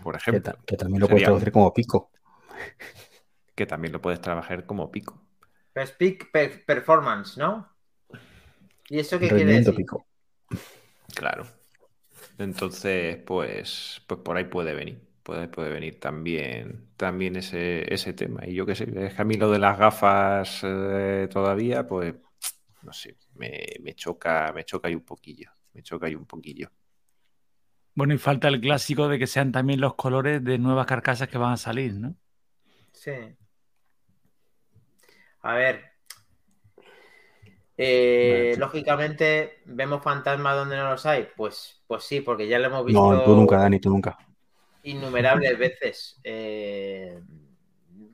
[0.02, 0.40] por Que, ejemplo.
[0.40, 2.10] ta- que también lo puedes traducir como pico.
[3.54, 5.22] Que también lo puedes trabajar como pico.
[5.72, 7.68] Pues peak per- performance, ¿no?
[8.88, 9.74] ¿Y eso qué quiere decir?
[9.76, 10.06] pico.
[11.14, 11.46] Claro.
[12.38, 15.02] Entonces, pues, pues por ahí puede venir.
[15.22, 18.46] Puede, puede venir también, también ese, ese tema.
[18.46, 22.14] Y yo qué sé, es que a mí lo de las gafas eh, todavía, pues,
[22.82, 25.50] no sé, me, me choca, me choca ahí un poquillo.
[25.72, 26.70] Me choca ahí un poquillo.
[27.94, 31.38] Bueno, y falta el clásico de que sean también los colores de nuevas carcasas que
[31.38, 32.16] van a salir, ¿no?
[32.92, 33.12] Sí.
[35.42, 35.90] A ver.
[37.76, 41.28] Eh, lógicamente, ¿vemos fantasmas donde no los hay?
[41.36, 44.18] Pues, pues sí, porque ya lo hemos visto No, tú nunca, Dani, tú nunca.
[44.82, 46.20] innumerables veces.
[46.24, 47.18] Eh,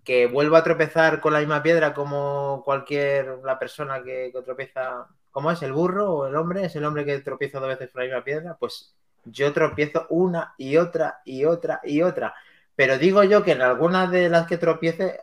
[0.06, 5.08] que vuelva a tropezar con la misma piedra como cualquier la persona que, que tropieza.
[5.32, 5.60] ¿Cómo es?
[5.62, 6.64] ¿El burro o el hombre?
[6.64, 8.56] ¿Es el hombre que tropieza dos veces con la misma piedra?
[8.58, 12.34] Pues yo tropiezo una y otra y otra y otra.
[12.76, 15.20] Pero digo yo que en algunas de las que tropiece,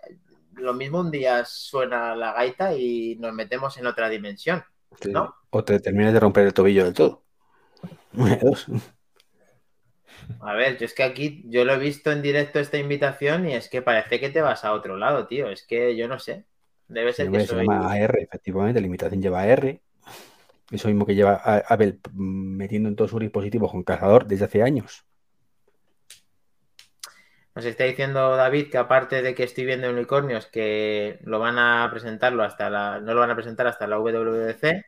[0.55, 4.65] lo mismo un día suena la gaita y nos metemos en otra dimensión.
[4.99, 5.11] Sí.
[5.11, 5.33] ¿No?
[5.49, 7.23] O te terminas de romper el tobillo del todo.
[8.11, 8.67] Dos.
[10.41, 13.53] A ver, yo es que aquí yo lo he visto en directo esta invitación y
[13.53, 15.49] es que parece que te vas a otro lado, tío.
[15.49, 16.45] Es que yo no sé.
[16.87, 17.65] Debe ser que se soy.
[17.65, 19.79] llama AR, efectivamente, la imitación lleva AR.
[20.71, 25.05] Eso mismo que lleva Apple metiendo en todos sus dispositivos con cargador desde hace años.
[27.55, 31.87] Nos está diciendo David que aparte de que estoy viendo unicornios, que lo van a
[31.91, 34.83] presentarlo hasta la, no lo van a presentar hasta la WWDC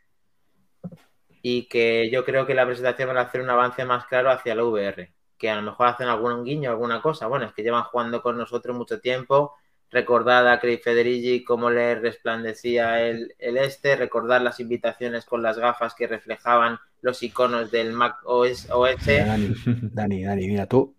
[1.43, 4.55] y que yo creo que la presentación van a hacer un avance más claro hacia
[4.55, 5.13] la VR,
[5.45, 7.27] que a lo mejor hacen algún guiño, alguna cosa.
[7.27, 9.53] Bueno, es que llevan jugando con nosotros mucho tiempo.
[9.91, 15.59] Recordad a Craig Federici cómo le resplandecía el, el este, recordar las invitaciones con las
[15.59, 18.71] gafas que reflejaban los iconos del Mac OS.
[18.71, 19.05] OS.
[19.93, 20.95] Dani, Dani, mira, tú,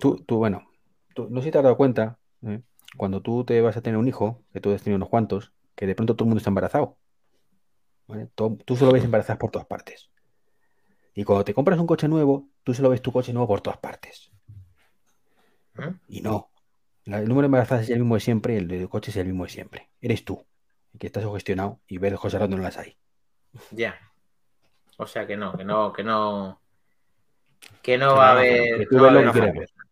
[0.00, 0.68] tú, tú, bueno,
[1.14, 2.60] tú, no sé si te has dado cuenta, ¿eh?
[2.96, 5.86] cuando tú te vas a tener un hijo, que tú has tenido unos cuantos, que
[5.86, 6.96] de pronto todo el mundo está embarazado.
[8.34, 10.10] tú solo ves embarazadas por todas partes.
[11.14, 13.78] Y cuando te compras un coche nuevo, tú solo ves tu coche nuevo por todas
[13.78, 14.32] partes.
[15.74, 16.00] ¿Mm?
[16.08, 16.50] Y no.
[17.04, 19.16] La- el número de embarazadas es el mismo de siempre y el de coche es
[19.18, 19.88] el mismo de siempre.
[20.00, 20.44] Eres tú,
[20.92, 22.96] el que estás sugestionado y ves cosas donde no las hay.
[23.70, 23.96] Ya.
[24.96, 26.60] O sea que no, que no, que no.
[27.82, 28.78] Que no va a haber.
[28.78, 29.86] Que tú no ves va a lo que haber- quieres ver.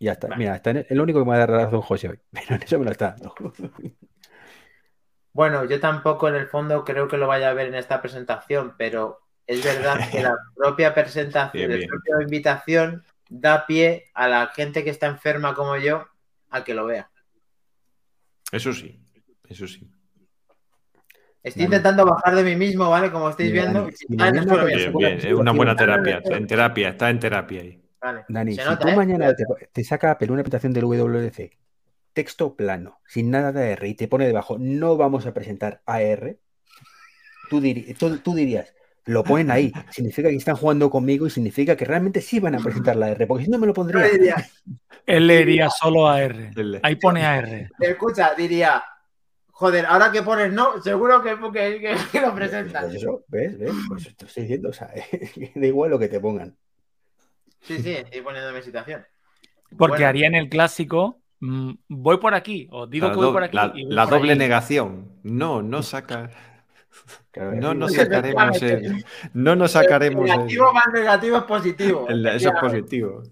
[0.00, 0.26] Y ya está.
[0.26, 0.38] Vale.
[0.38, 2.20] Mira, está en- es lo único que me va a dar razón José hoy.
[2.32, 3.34] Pero en eso me lo está dando.
[5.32, 8.74] Bueno, yo tampoco en el fondo creo que lo vaya a ver en esta presentación,
[8.76, 9.20] pero
[9.50, 14.84] es verdad que la propia presentación, Bien, la propia invitación da pie a la gente
[14.84, 16.06] que está enferma como yo
[16.50, 17.10] a que lo vea.
[18.52, 19.00] Eso sí,
[19.48, 19.88] eso sí.
[21.42, 23.10] Estoy intentando bajar de mí mismo, ¿vale?
[23.10, 23.88] Como estáis viendo.
[23.92, 24.92] Si mañana bien.
[24.92, 26.20] Bien, bien, es una buena terapia.
[26.24, 27.82] En terapia, está en terapia ahí.
[28.00, 28.24] Vale.
[28.28, 28.96] Dani, Se si nota, tú ¿eh?
[28.96, 31.56] mañana te, te saca Apple una presentación del WWDC,
[32.12, 36.36] texto plano, sin nada de AR, y te pone debajo, no vamos a presentar AR,
[37.50, 38.74] tú, diri- tú- tú dirías,
[39.06, 42.58] lo ponen ahí, significa que están jugando conmigo y significa que realmente sí van a
[42.58, 44.08] presentar la AR, porque si no me lo Yo pondría.
[44.08, 44.36] diría,
[45.06, 46.50] Él leería solo AR.
[46.82, 47.68] Ahí pone AR.
[47.80, 48.82] escucha, diría,
[49.50, 52.84] joder, ahora que pones no, seguro que, que, que- que lo presentan.
[52.84, 53.58] Pues eso, ¿ves?
[53.58, 53.72] ¿Ves?
[53.88, 54.90] Pues te estoy diciendo, o sea,
[55.54, 56.56] da igual lo que te pongan.
[57.62, 59.04] Sí, sí, estoy poniéndome en situación.
[59.76, 60.06] Porque Bueno.
[60.08, 63.56] harían el clásico, mm, voy por aquí, os digo la que voy por aquí.
[63.56, 64.38] la- y voy la por doble allí.
[64.38, 65.12] negación.
[65.22, 66.30] No, no saca.
[67.32, 69.04] Claro, No nos sacaremos el.
[69.34, 70.36] No nos sacaremos el.
[70.36, 72.08] Negativo más negativo es positivo.
[72.08, 73.22] el- Eso es positivo.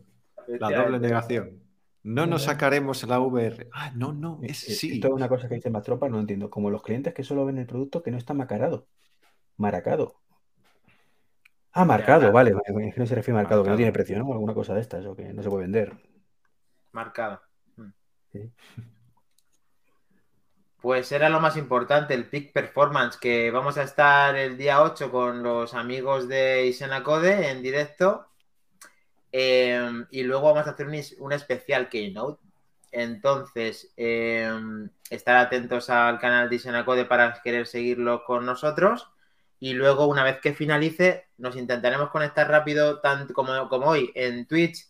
[0.46, 1.62] La doble negación.
[2.04, 3.68] No nos sacaremos la VR.
[3.72, 4.92] Ah, no, no, es Eh, sí.
[4.94, 6.48] Esto es una cosa que dice Matropa, no entiendo.
[6.48, 8.86] Como los clientes que solo ven el producto que no está macarado.
[9.56, 10.20] Maracado.
[11.72, 12.54] Ah, marcado, vale.
[12.86, 13.76] Es que no se refiere a marcado, que no Marcado.
[13.76, 14.32] tiene precio, ¿no?
[14.32, 15.92] Alguna cosa de estas, o que no se puede vender.
[16.92, 17.40] Marcado.
[18.32, 18.50] Sí.
[20.80, 25.10] Pues era lo más importante, el Peak Performance, que vamos a estar el día 8
[25.10, 28.28] con los amigos de Isena Code en directo.
[29.32, 32.40] Eh, y luego vamos a hacer un, especial Keynote.
[32.92, 34.50] Entonces, eh,
[35.10, 39.09] estar atentos al canal de Isena Code para querer seguirlo con nosotros.
[39.59, 44.46] Y luego, una vez que finalice, nos intentaremos conectar rápido, tanto como, como hoy, en
[44.46, 44.86] Twitch,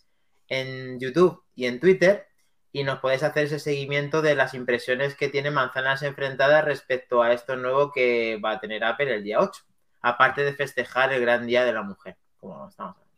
[0.49, 2.28] en YouTube y en Twitter.
[2.73, 7.33] Y nos podéis hacer ese seguimiento de las impresiones que tiene Manzanas Enfrentadas respecto a
[7.33, 9.63] esto nuevo que va a tener Apple el día 8.
[10.03, 13.09] Aparte de festejar el gran día de la mujer, como estamos hablando.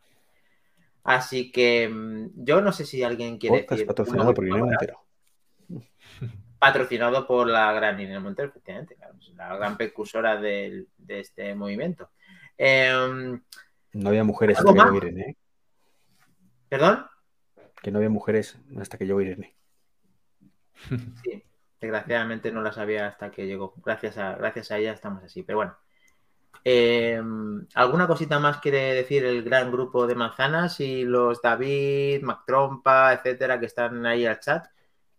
[1.03, 3.87] Así que mm, yo no sé si alguien quiere Podcast decir.
[3.87, 4.63] patrocinado por Irene.
[4.63, 5.05] Montero.
[6.59, 8.97] patrocinado por la gran Irene Montero, efectivamente,
[9.35, 12.11] la gran precursora de este movimiento.
[12.57, 13.43] Em,
[13.95, 15.23] No había mujeres ¿Algo hasta que Irene.
[15.23, 15.37] ¿eh?
[16.69, 17.07] ¿Perdón?
[17.83, 19.55] Que no había mujeres hasta que llegó Irene.
[21.23, 21.43] Sí,
[21.81, 23.75] desgraciadamente no la sabía hasta que llegó.
[23.85, 25.43] Gracias a, gracias a ella estamos así.
[25.43, 25.77] Pero bueno.
[26.65, 27.21] Eh,
[27.75, 33.15] ¿Alguna cosita más quiere decir el gran grupo de manzanas y los David, Mac Trompa,
[33.15, 34.67] etcétera, que están ahí al chat?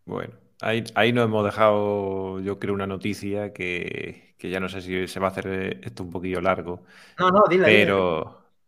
[0.05, 4.81] Bueno, ahí, ahí nos hemos dejado, yo creo, una noticia que, que ya no sé
[4.81, 6.83] si se va a hacer esto un poquillo largo,
[7.19, 7.69] No, no, dile.
[7.69, 8.01] dile.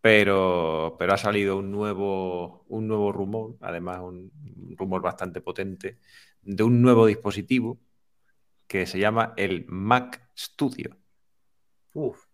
[0.04, 4.30] Pero, pero, ha salido un nuevo, un nuevo rumor, además un
[4.78, 5.98] rumor bastante potente,
[6.42, 7.80] de un nuevo dispositivo
[8.68, 10.98] que se llama el Mac Studio,
[11.94, 12.26] Uf,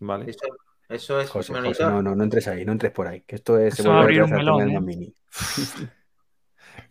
[0.00, 0.28] ¿vale?
[0.28, 0.46] eso,
[0.88, 1.52] eso es José.
[1.54, 3.20] José, no, no, no entres ahí, no entres por ahí.
[3.20, 3.74] Que esto es.
[3.74, 4.74] Eso se va a abrir un melón, ¿eh?
[4.74, 5.14] Mac Mini.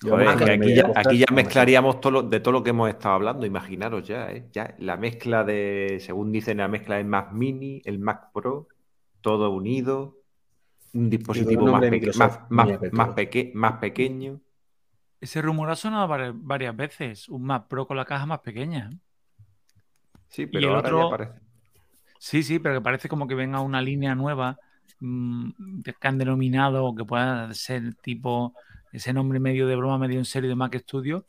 [0.01, 3.45] Joder, que aquí ya, aquí mezclaríamos todo lo- de todo lo que hemos estado hablando,
[3.45, 4.47] imaginaros ya, ¿eh?
[4.53, 8.69] Ya la mezcla de, según dicen, la mezcla del Mac Mini, el Mac Pro,
[9.25, 10.19] todo unido,
[10.93, 13.15] un dispositivo más, peque- más, más- más todo.
[13.15, 14.39] peque- más pequeño.
[15.19, 17.27] Ese rumor ha sonado vari- varias veces.
[17.27, 18.91] Un Mac Pro con la caja más pequeña.
[20.27, 21.39] Sí, pero el ahora ya otro- parece.
[22.19, 24.57] Sí, sí, pero que parece como que venga una línea nueva
[24.99, 28.53] mm, que han denominado que pueda ser tipo
[28.93, 31.25] ese nombre medio de broma, medio en serio de Mac Studio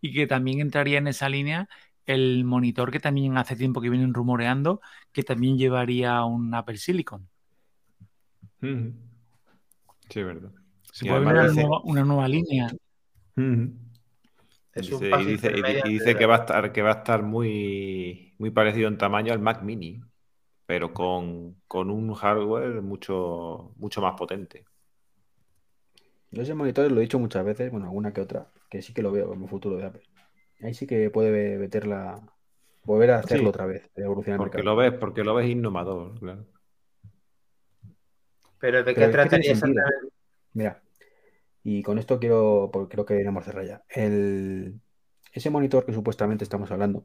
[0.00, 1.68] y que también entraría en esa línea
[2.06, 4.80] el monitor que también hace tiempo que vienen rumoreando
[5.12, 7.28] que también llevaría un Apple Silicon.
[8.62, 8.92] Ujú.
[10.08, 10.50] Sí, es verdad.
[10.92, 12.68] Se Y puede una, dice- nueva, una nueva línea.
[14.74, 15.52] Es Dice- y dice,
[15.86, 19.32] y y que va a estar, que va a estar muy, muy parecido en tamaño
[19.32, 20.00] al Mac Mini,
[20.66, 24.64] pero con, con un hardware mucho, mucho más potente.
[26.30, 29.02] Yo ese monitor lo he dicho muchas veces, bueno, alguna que otra, que sí que
[29.02, 30.02] lo veo como futuro de Apple.
[30.62, 32.22] Ahí sí que puede meterla,
[32.84, 33.48] volver a hacerlo Sí.
[33.48, 34.74] otra vez, evolucionar Porque mercado.
[34.74, 36.46] lo ves, porque lo ves innovador, claro.
[38.62, 39.82] Pero ¿de Pero qué tiene trataría exactamente?
[40.52, 40.80] Mira,
[41.64, 43.82] y con esto quiero, porque creo que deberíamos cerrar ya.
[43.88, 44.80] El,
[45.32, 47.04] ese monitor que supuestamente estamos hablando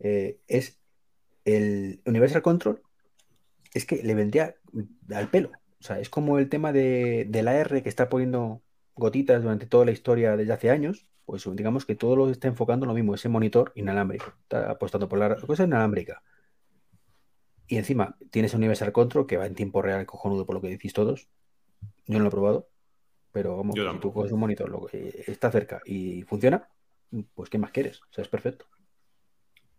[0.00, 0.80] eh, es
[1.44, 2.82] el Universal Control,
[3.72, 4.56] es que le vendría
[5.14, 5.52] al pelo.
[5.78, 8.60] O sea, es como el tema de, de la R que está poniendo
[8.96, 11.08] gotitas durante toda la historia desde hace años.
[11.26, 14.32] Pues digamos que todo lo está enfocando en lo mismo, ese monitor inalámbrico.
[14.42, 16.24] Está apostando por la cosa inalámbrica.
[17.68, 20.94] Y encima tienes Universal Control que va en tiempo real, cojonudo por lo que decís
[20.94, 21.28] todos.
[22.06, 22.68] Yo no lo he probado,
[23.30, 26.66] pero vamos, Yo si tú coges un monitor lo que está cerca y funciona,
[27.34, 28.00] pues ¿qué más quieres?
[28.00, 28.66] O sea, es perfecto.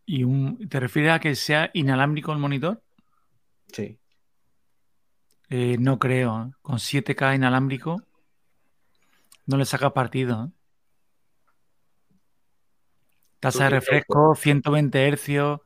[0.06, 2.82] ¿Y un, te refieres a que sea inalámbrico el monitor?
[3.74, 3.98] Sí.
[5.50, 6.46] Eh, no creo.
[6.46, 6.52] ¿eh?
[6.62, 8.04] Con 7K inalámbrico
[9.48, 10.46] no le saca partido.
[10.46, 10.52] ¿eh?
[13.40, 15.62] Tasa de refresco, 120 Hz,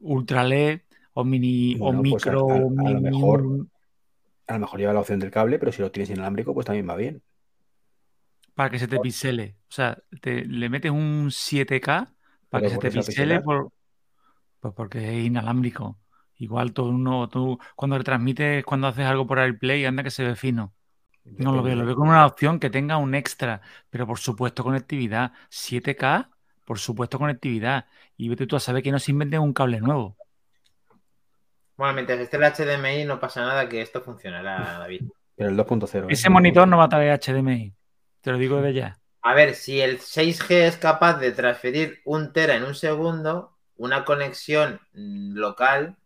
[0.00, 0.82] ultra LED
[1.18, 2.42] o mini Bueno, o pues micro.
[2.44, 3.66] a- a- a lo mini- mejor-
[4.48, 6.88] A lo mejor lleva la opción del cable, pero si lo tienes inalámbrico, pues también
[6.88, 7.22] va bien.
[8.54, 9.56] para que se te pixele.
[9.70, 12.14] O sea, te, le metes un 7K
[12.48, 13.72] para Pero que se ¿por te pixele por,
[14.60, 16.00] pues porque es inalámbrico.
[16.36, 20.36] Igual tú, uno, tú cuando retransmites, cuando haces algo por AirPlay, anda que se ve
[20.36, 20.74] fino.
[21.24, 24.64] No lo veo, lo veo como una opción que tenga un extra, pero por supuesto
[24.64, 25.32] conectividad.
[25.50, 26.30] 7K,
[26.66, 27.86] por supuesto conectividad.
[28.18, 30.17] Y vete tú a saber que no se inventen un cable nuevo.
[31.78, 35.02] Bueno, mientras esté el HDMI no pasa nada que esto funcionará, David.
[35.36, 36.02] Pero el 2.0.
[36.02, 36.06] ¿eh?
[36.08, 37.72] Ese monitor no va a traer HDMI.
[38.20, 38.98] Te lo digo de ya.
[39.22, 44.04] A ver, si el 6G es capaz de transferir un tera en un segundo, una
[44.04, 45.96] conexión local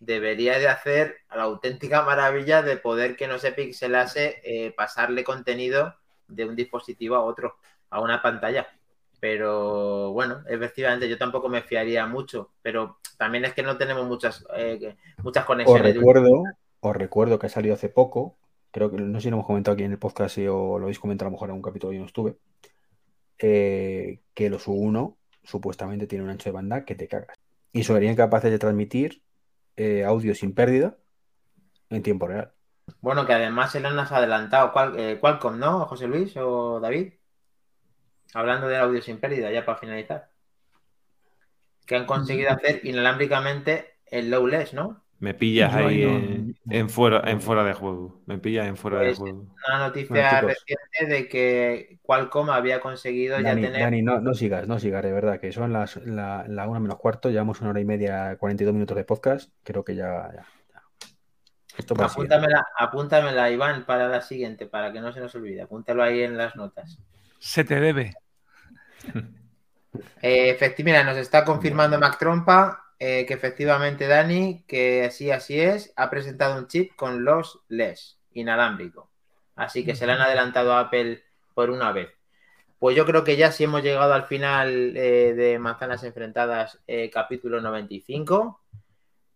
[0.00, 5.94] debería de hacer la auténtica maravilla de poder que no se pixelase eh, pasarle contenido
[6.28, 7.56] de un dispositivo a otro,
[7.88, 8.68] a una pantalla.
[9.22, 14.44] Pero bueno, efectivamente yo tampoco me fiaría mucho, pero también es que no tenemos muchas,
[14.56, 15.92] eh, muchas Os conexiones.
[15.92, 16.42] un- recuerdo,
[16.80, 18.36] os recuerdo que ha salido hace poco,
[18.72, 20.86] creo que no sé si lo hemos comentado aquí en el podcast si o lo
[20.86, 22.34] habéis comentado a lo mejor en un capítulo y no estuve,
[23.38, 27.38] eh, que los U1 supuestamente tienen un ancho de banda que te cagas.
[27.72, 29.22] Y serían capaces de transmitir
[29.76, 30.96] eh, audio sin pérdida
[31.90, 32.52] en tiempo real.
[33.00, 34.72] Bueno, que además se lo han adelantado.
[34.72, 35.86] Qual- eh, Qualcomm, ¿no?
[35.86, 37.12] José Luis o David.
[38.34, 40.28] Hablando del audio sin pérdida, ya para finalizar.
[41.86, 45.02] Que han conseguido hacer inalámbricamente el lowless, ¿no?
[45.18, 48.20] Me pillas ahí no- en, en fuera, en fuera de juego.
[48.26, 49.46] Me pillas en fuera de Pues, juego.
[49.68, 53.80] Una noticia Bueno, reciente de que Qualcomm había conseguido ya tener.
[53.80, 56.98] Dani, no, no sigas, no sigas, de verdad, que son las la, la una menos
[56.98, 60.82] cuarto, llevamos una hora y media, 42 minutos de podcast, creo que ya, ya, ya.
[61.78, 62.04] Esto siguiente.
[62.04, 65.62] Apúntamela, apúntamela, Iván, para la siguiente, para que no se nos olvide.
[65.62, 66.98] Apúntalo ahí en las notas.
[67.42, 68.14] Se te debe.
[70.22, 72.94] Eh, efectivamente, nos está confirmando Mac Trompa.
[72.98, 78.18] eh, que efectivamente Dani, que así así es, ha presentado un chip con los LES
[78.32, 79.10] inalámbrico.
[79.56, 82.08] Así que se le han adelantado a Apple por una vez.
[82.78, 87.10] Pues yo creo que ya sí hemos llegado al final eh, de Manzanas Enfrentadas, eh,
[87.10, 88.60] capítulo 95.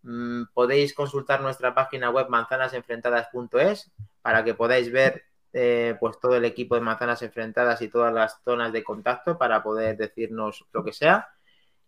[0.03, 6.45] Mm, podéis consultar nuestra página web manzanasenfrentadas.es para que podáis ver eh, pues todo el
[6.45, 10.93] equipo de Manzanas Enfrentadas y todas las zonas de contacto para poder decirnos lo que
[10.93, 11.29] sea.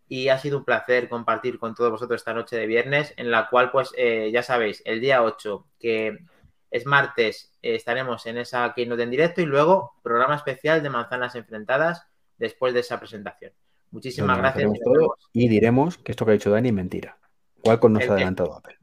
[0.07, 3.47] Y ha sido un placer compartir con todos vosotros esta noche de viernes, en la
[3.47, 3.91] cual, pues,
[4.31, 6.17] ya sabéis, el día 8, que
[6.71, 11.35] es martes, eh, estaremos en esa keynote en directo y luego programa especial de manzanas
[11.35, 12.05] enfrentadas
[12.37, 13.53] después de esa presentación.
[13.91, 14.71] Muchísimas gracias.
[15.33, 17.17] y diremos que esto que ha dicho Dani es mentira.
[17.63, 18.77] Qualcomm no se ha adelantado a Apple.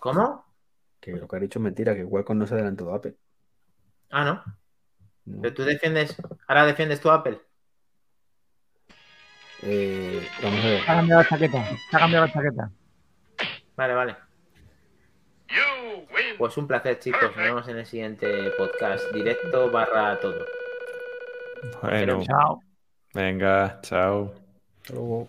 [0.00, 0.44] ¿Cómo?
[1.00, 3.14] Que lo que ha dicho es mentira, que Qualcomm no se ha adelantado a Apple.
[4.10, 4.44] Ah, ¿no?
[5.42, 6.16] Pero tú defiendes,
[6.46, 7.40] ahora defiendes tú Apple.
[9.62, 10.82] Eh, vamos a ver.
[10.84, 11.68] Se ha cambiado la chaqueta.
[11.90, 12.70] Se ha cambiado la chaqueta.
[13.76, 14.16] Vale, vale.
[16.38, 17.22] Pues un placer, chicos.
[17.22, 20.44] Nos vemos en el siguiente podcast directo barra todo.
[21.82, 22.60] Bueno, Chao.
[23.14, 24.34] venga, chao.
[24.82, 25.28] Hasta luego.